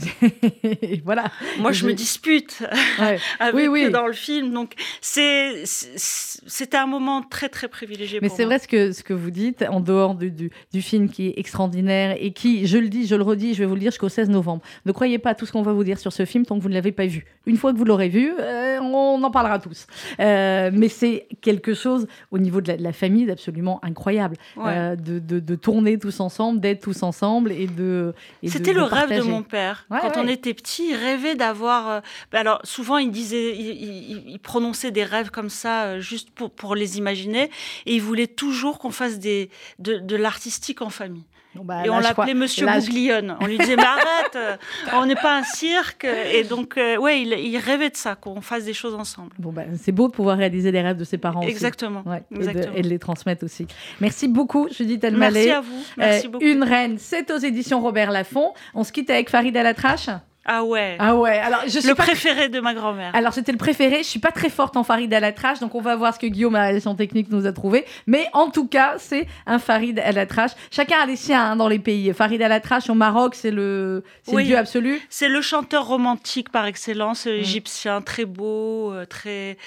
voilà. 1.05 1.25
Moi, 1.59 1.71
je 1.71 1.85
me 1.85 1.93
dispute 1.93 2.63
avec 3.39 3.55
oui, 3.55 3.67
oui. 3.67 3.89
dans 3.89 4.07
le 4.07 4.13
film. 4.13 4.51
Donc, 4.51 4.73
c'est, 4.99 5.63
c'était 5.65 6.77
un 6.77 6.87
moment 6.87 7.21
très, 7.21 7.49
très 7.49 7.67
privilégié 7.67 8.01
mais 8.21 8.29
c'est 8.29 8.45
vrai 8.45 8.59
ce 8.59 8.67
que, 8.67 8.91
ce 8.91 9.03
que 9.03 9.13
vous 9.13 9.31
dites, 9.31 9.63
en 9.69 9.79
dehors 9.79 10.15
du, 10.15 10.31
du, 10.31 10.51
du, 10.73 10.81
film 10.81 11.09
qui 11.09 11.27
est 11.27 11.33
extraordinaire 11.37 12.15
et 12.19 12.31
qui, 12.31 12.67
je 12.67 12.77
le 12.77 12.89
dis, 12.89 13.07
je 13.07 13.15
le 13.15 13.23
redis, 13.23 13.53
je 13.53 13.59
vais 13.59 13.65
vous 13.65 13.75
le 13.75 13.79
dire 13.79 13.91
jusqu'au 13.91 14.09
16 14.09 14.29
novembre. 14.29 14.61
Ne 14.85 14.91
croyez 14.91 15.19
pas 15.19 15.31
à 15.31 15.35
tout 15.35 15.45
qu'on 15.51 15.61
va 15.61 15.73
vous 15.73 15.83
dire 15.83 15.99
sur 15.99 16.13
ce 16.13 16.25
film 16.25 16.45
tant 16.45 16.57
que 16.57 16.63
vous 16.63 16.69
ne 16.69 16.73
l'avez 16.73 16.91
pas 16.91 17.05
vu. 17.05 17.25
Une 17.45 17.57
fois 17.57 17.73
que 17.73 17.77
vous 17.77 17.85
l'aurez 17.85 18.09
vu, 18.09 18.33
euh, 18.39 18.79
on 18.79 19.21
en 19.23 19.31
parlera 19.31 19.59
tous. 19.59 19.87
Euh, 20.19 20.71
mais 20.73 20.89
c'est 20.89 21.27
quelque 21.41 21.73
chose 21.73 22.07
au 22.31 22.37
niveau 22.37 22.61
de 22.61 22.73
la, 22.79 22.93
famille 22.93 23.25
d'absolument 23.25 23.79
incroyable. 23.83 24.37
Euh, 24.57 24.95
de, 24.95 25.19
de, 25.19 25.55
tourner 25.55 25.97
tous 25.97 26.19
ensemble, 26.19 26.59
d'être 26.59 26.81
tous 26.81 27.03
ensemble 27.03 27.51
et 27.51 27.67
de. 27.67 28.13
C'était 28.45 28.73
le 28.73 28.83
rêve 28.83 29.09
de 29.09 29.23
mon 29.23 29.43
père. 29.43 29.85
Quand 29.89 30.17
on 30.17 30.27
était 30.27 30.53
petit, 30.53 30.89
il 30.89 30.95
rêvait 30.95 31.35
d'avoir. 31.35 32.01
Bah 32.31 32.39
alors 32.39 32.59
souvent, 32.63 32.97
il 32.97 33.11
disait, 33.11 33.55
il, 33.57 34.39
prononçait 34.39 34.91
des 34.91 35.03
rêves 35.03 35.29
comme 35.29 35.49
ça 35.49 35.99
juste 35.99 36.31
pour, 36.31 36.51
pour 36.51 36.75
les 36.75 36.97
imaginer 36.97 37.49
et 37.85 37.95
il 37.95 38.01
voulait 38.01 38.27
toujours 38.27 38.79
qu'on 38.79 38.91
fasse 38.91 39.19
des, 39.19 39.49
de, 39.79 39.97
de 39.97 40.15
l'artistique 40.15 40.81
en 40.81 40.89
famille. 40.89 41.23
Bah, 41.55 41.85
et 41.85 41.89
on 41.89 41.99
l'appelait 41.99 42.33
Monsieur 42.33 42.65
Bouglione. 42.65 43.35
On 43.39 43.45
lui 43.45 43.57
disait, 43.57 43.75
mais 43.75 43.83
arrête, 43.83 44.35
euh, 44.35 44.55
on 44.93 45.05
n'est 45.05 45.15
pas 45.15 45.37
un 45.37 45.43
cirque. 45.43 46.05
Et 46.05 46.43
donc, 46.43 46.77
euh, 46.77 46.97
ouais, 46.97 47.21
il, 47.21 47.57
rêvait 47.57 47.89
de 47.89 47.97
ça, 47.97 48.15
qu'on 48.15 48.41
fasse 48.41 48.65
des 48.65 48.73
choses 48.73 48.95
ensemble. 48.95 49.31
Bon, 49.37 49.51
bah, 49.51 49.63
c'est 49.77 49.91
beau 49.91 50.07
de 50.07 50.13
pouvoir 50.13 50.37
réaliser 50.37 50.71
les 50.71 50.81
rêves 50.81 50.97
de 50.97 51.03
ses 51.03 51.17
parents 51.17 51.41
Exactement. 51.41 52.03
Aussi. 52.31 52.49
Et, 52.75 52.81
de, 52.81 52.87
les 52.87 52.99
transmettre 52.99 53.43
aussi. 53.43 53.67
Merci 53.99 54.27
beaucoup, 54.27 54.69
Judith 54.71 55.03
Elmaleh. 55.03 55.45
Merci 55.45 55.51
à 55.51 55.61
vous. 55.61 55.83
Merci 55.97 56.27
euh, 56.27 56.29
beaucoup. 56.29 56.45
Une 56.45 56.63
reine, 56.63 56.97
c'est 56.97 57.29
aux 57.31 57.37
éditions 57.37 57.81
Robert 57.81 58.11
Laffont. 58.11 58.53
On 58.73 58.83
se 58.83 58.91
quitte 58.91 59.09
avec 59.09 59.29
Farid 59.29 59.55
Alatrache. 59.55 60.09
Ah 60.45 60.63
ouais. 60.63 60.95
Ah 60.99 61.15
ouais. 61.15 61.37
Alors 61.37 61.61
je 61.65 61.79
suis 61.79 61.87
le 61.87 61.95
préféré 61.95 62.49
de 62.49 62.59
ma 62.59 62.73
grand-mère. 62.73 63.15
Alors 63.15 63.33
c'était 63.33 63.51
le 63.51 63.57
préféré. 63.57 63.99
Je 63.99 64.07
suis 64.07 64.19
pas 64.19 64.31
très 64.31 64.49
forte 64.49 64.75
en 64.75 64.83
Farid 64.83 65.13
à 65.13 65.19
la 65.19 65.31
trash, 65.31 65.59
donc 65.59 65.75
on 65.75 65.81
va 65.81 65.95
voir 65.95 66.13
ce 66.15 66.19
que 66.19 66.27
Guillaume 66.27 66.55
à 66.55 66.71
la 66.71 66.79
technique 66.95 67.29
nous 67.29 67.45
a 67.45 67.53
trouvé. 67.53 67.85
Mais 68.07 68.27
en 68.33 68.49
tout 68.49 68.67
cas, 68.67 68.95
c'est 68.97 69.27
un 69.45 69.59
Farid 69.59 69.99
à 69.99 70.11
la 70.11 70.25
trash. 70.25 70.51
Chacun 70.71 70.97
a 71.01 71.05
les 71.05 71.15
siens 71.15 71.51
hein, 71.51 71.55
dans 71.55 71.67
les 71.67 71.79
pays. 71.79 72.11
Farid 72.13 72.41
à 72.41 72.47
la 72.47 72.59
trash 72.59 72.89
au 72.89 72.95
Maroc, 72.95 73.35
c'est 73.35 73.51
le, 73.51 74.03
le 74.31 74.43
dieu 74.43 74.57
absolu. 74.57 74.99
C'est 75.09 75.29
le 75.29 75.41
chanteur 75.41 75.85
romantique 75.85 76.49
par 76.49 76.65
excellence, 76.65 77.25
mm. 77.25 77.29
égyptien, 77.29 78.01
très 78.01 78.25
beau, 78.25 78.91
euh, 78.93 79.05
très 79.05 79.57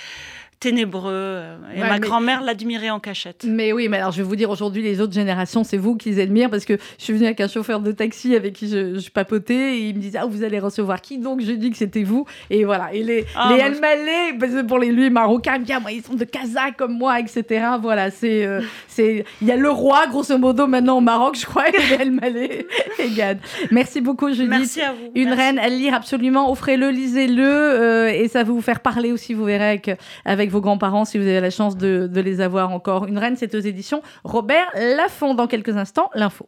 ténébreux. 0.65 1.43
Et 1.77 1.81
ma 1.81 1.99
grand-mère 1.99 2.43
l'admirait 2.43 2.91
en 2.91 3.01
cachette. 3.01 3.45
Mais 3.47 3.73
oui, 3.73 3.89
mais 3.89 3.99
alors 3.99 4.13
je 4.13 4.19
vais 4.19 4.23
vous 4.29 4.37
dire 4.37 4.49
aujourd'hui, 4.49 4.83
les 4.83 5.01
autres 5.01 5.13
générations, 5.13 5.63
c'est 5.63 5.77
vous 5.77 5.95
qui 5.97 6.11
les 6.11 6.23
admirent 6.23 6.49
parce 6.49 6.65
que 6.65 6.79
je 6.99 7.05
suis 7.05 7.13
venue 7.13 7.27
avec 7.27 7.41
un 7.41 7.49
chauffeur 7.49 7.81
de 7.81 7.93
taxi 7.93 8.35
avec 8.35 8.55
qui 8.55 8.69
je, 8.69 9.11
papotais 9.11 9.79
et 9.79 9.89
il 9.89 9.97
me 9.97 10.01
disait 10.01 10.19
Ah, 10.21 10.27
vous 10.27 10.43
allez 10.43 10.59
recevoir 10.59 11.03
qui? 11.03 11.19
Donc 11.19 11.43
je 11.43 11.53
dis 11.53 11.71
que 11.71 11.77
c'était 11.77 12.03
vous. 12.03 12.25
Et 12.49 12.65
voilà. 12.65 12.93
Et 12.95 13.03
les, 13.03 13.27
ah, 13.37 13.53
les 13.55 13.61
El 13.61 13.79
Malé, 13.79 14.63
pour 14.67 14.79
les 14.79 14.91
lui 14.91 15.11
marocains, 15.11 15.59
bien, 15.59 15.81
moi, 15.81 15.93
ils 15.93 16.03
sont 16.03 16.15
de 16.15 16.25
Kazakh 16.25 16.77
comme 16.79 16.97
moi, 16.97 17.21
etc. 17.21 17.67
Voilà, 17.81 18.11
c'est. 18.11 18.47
Euh, 18.47 18.63
c'est 18.89 19.25
Il 19.43 19.49
y 19.49 19.53
a 19.53 19.57
le 19.57 19.71
roi, 19.71 20.07
grosso 20.07 20.39
modo, 20.39 20.67
maintenant 20.67 20.97
au 20.99 21.03
Maroc, 21.03 21.37
je 21.39 21.45
crois, 21.45 21.69
et 21.69 21.73
les 21.73 22.03
El 22.03 22.13
Malé 22.13 22.67
et 22.99 23.11
Gad. 23.11 23.39
Merci 23.71 24.01
beaucoup, 24.01 24.31
Judith. 24.31 24.49
Merci 24.49 24.81
à 24.81 24.93
vous. 24.93 25.11
Une 25.15 25.33
reine 25.33 25.59
à 25.59 25.69
lire 25.69 25.95
absolument. 25.95 26.51
Offrez-le, 26.51 26.89
lisez-le 26.89 27.45
euh, 27.45 28.09
et 28.09 28.29
ça 28.29 28.43
va 28.43 28.51
vous 28.51 28.63
faire 28.63 28.81
parler 28.81 29.13
aussi, 29.13 29.35
vous 29.35 29.45
verrez, 29.45 29.69
avec, 29.69 29.91
avec 30.25 30.51
vos 30.55 30.61
grands-parents 30.61 31.05
si 31.05 31.19
vous 31.19 31.25
avez 31.25 31.41
la 31.41 31.51
chance 31.51 31.77
de, 31.77 32.09
les 32.15 32.41
avoir 32.41 32.71
encore. 32.71 33.07
Une 33.07 33.19
reine, 33.19 33.37
c'est 33.37 33.55
aux 33.55 33.61
éditions 33.61 34.03
Robert 34.23 34.71
Laffont. 34.75 35.35
Dans 35.35 35.47
quelques 35.47 35.77
instants, 35.77 36.11
l'info. 36.15 36.47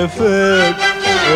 وجفاك 0.00 0.76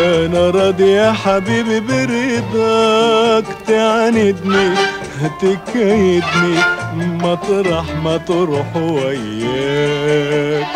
أنا 0.04 0.50
راضي 0.50 0.90
يا 0.92 1.12
حبيبي 1.12 1.80
برضاك. 1.80 3.44
تعاندني 3.66 4.74
تكيدني 5.40 6.58
مطرح 6.96 7.84
ما 8.04 8.16
تروح 8.16 8.76
وياك. 8.76 10.66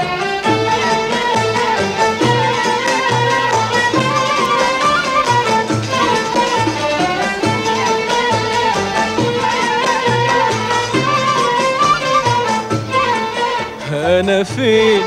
أنا 13.92 14.42
فين 14.42 15.00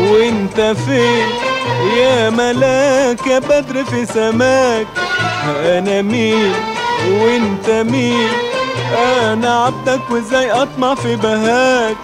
وإنت 0.00 0.60
فين؟ 0.60 1.45
يا 1.98 2.30
ملاك 2.30 3.26
يا 3.26 3.38
بدر 3.38 3.84
في 3.84 4.06
سماك. 4.06 4.86
أنا 5.64 6.02
مين 6.02 6.52
وإنت 7.10 7.70
مين 7.70 8.28
أنا 9.22 9.64
عبدك 9.64 10.00
وإزاي 10.10 10.50
أطمع 10.52 10.94
في 10.94 11.16
بهاك؟ 11.16 11.96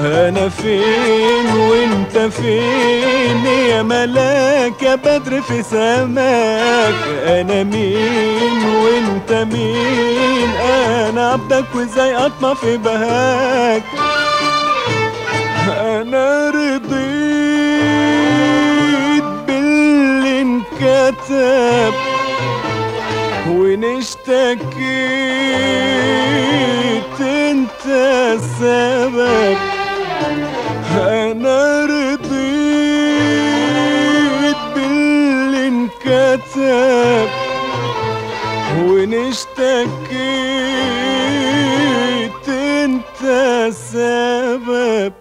أنا 0.00 0.48
فين 0.48 1.46
وإنت 1.56 2.18
فين 2.32 3.46
يا 3.46 3.82
ملاك 3.82 4.82
يا 4.82 4.94
بدر 4.94 5.40
في 5.42 5.62
سماك؟ 5.62 6.94
أنا 7.26 7.62
مين 7.62 8.64
وإنت 8.76 9.32
مين؟ 9.54 10.48
أنا 10.60 11.30
عبدك 11.32 11.64
وإزاي 11.74 12.16
أطمع 12.16 12.54
في 12.54 12.76
بهاك؟ 12.76 13.82
أنا 15.68 16.50
رضيت 16.50 17.33
وان 23.48 23.84
اشتكيت 23.84 24.84
انت 27.20 27.86
السبب؟ 27.86 29.56
أنا 30.96 31.84
رضيت 31.84 32.20
باللي 34.74 35.68
انكتب. 35.68 37.28
وان 38.78 39.12
اشتكيت 39.14 39.98
انت 42.48 43.22
السبب؟ 43.68 45.12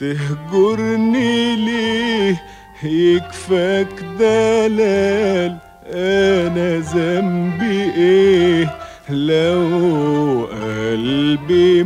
تهجرني 0.00 1.56
ليه؟ 1.56 2.42
يكفاك 2.84 3.88
دلال 4.18 5.56
أنا 5.94 6.78
ذنبي 6.78 7.82
إيه؟ 7.96 8.74
لو 9.10 10.46
قلبي 10.52 11.82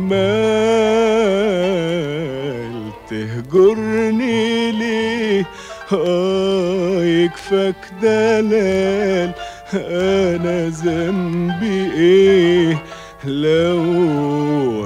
مال 1.47 2.73
تهجرني 3.09 4.71
ليه؟ 4.71 5.45
آه 5.93 7.03
يكفاك 7.03 7.75
دلال 8.01 9.31
أنا 9.73 10.67
ذنبي 10.69 11.91
إيه؟ 11.93 12.83
لو 13.25 13.79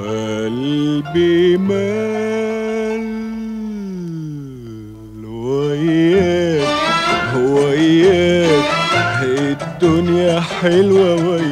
قلبي 0.07 1.57
مال 1.57 2.10
الدنيا 9.83 10.39
حلوة 10.39 11.27
وياك 11.29 11.50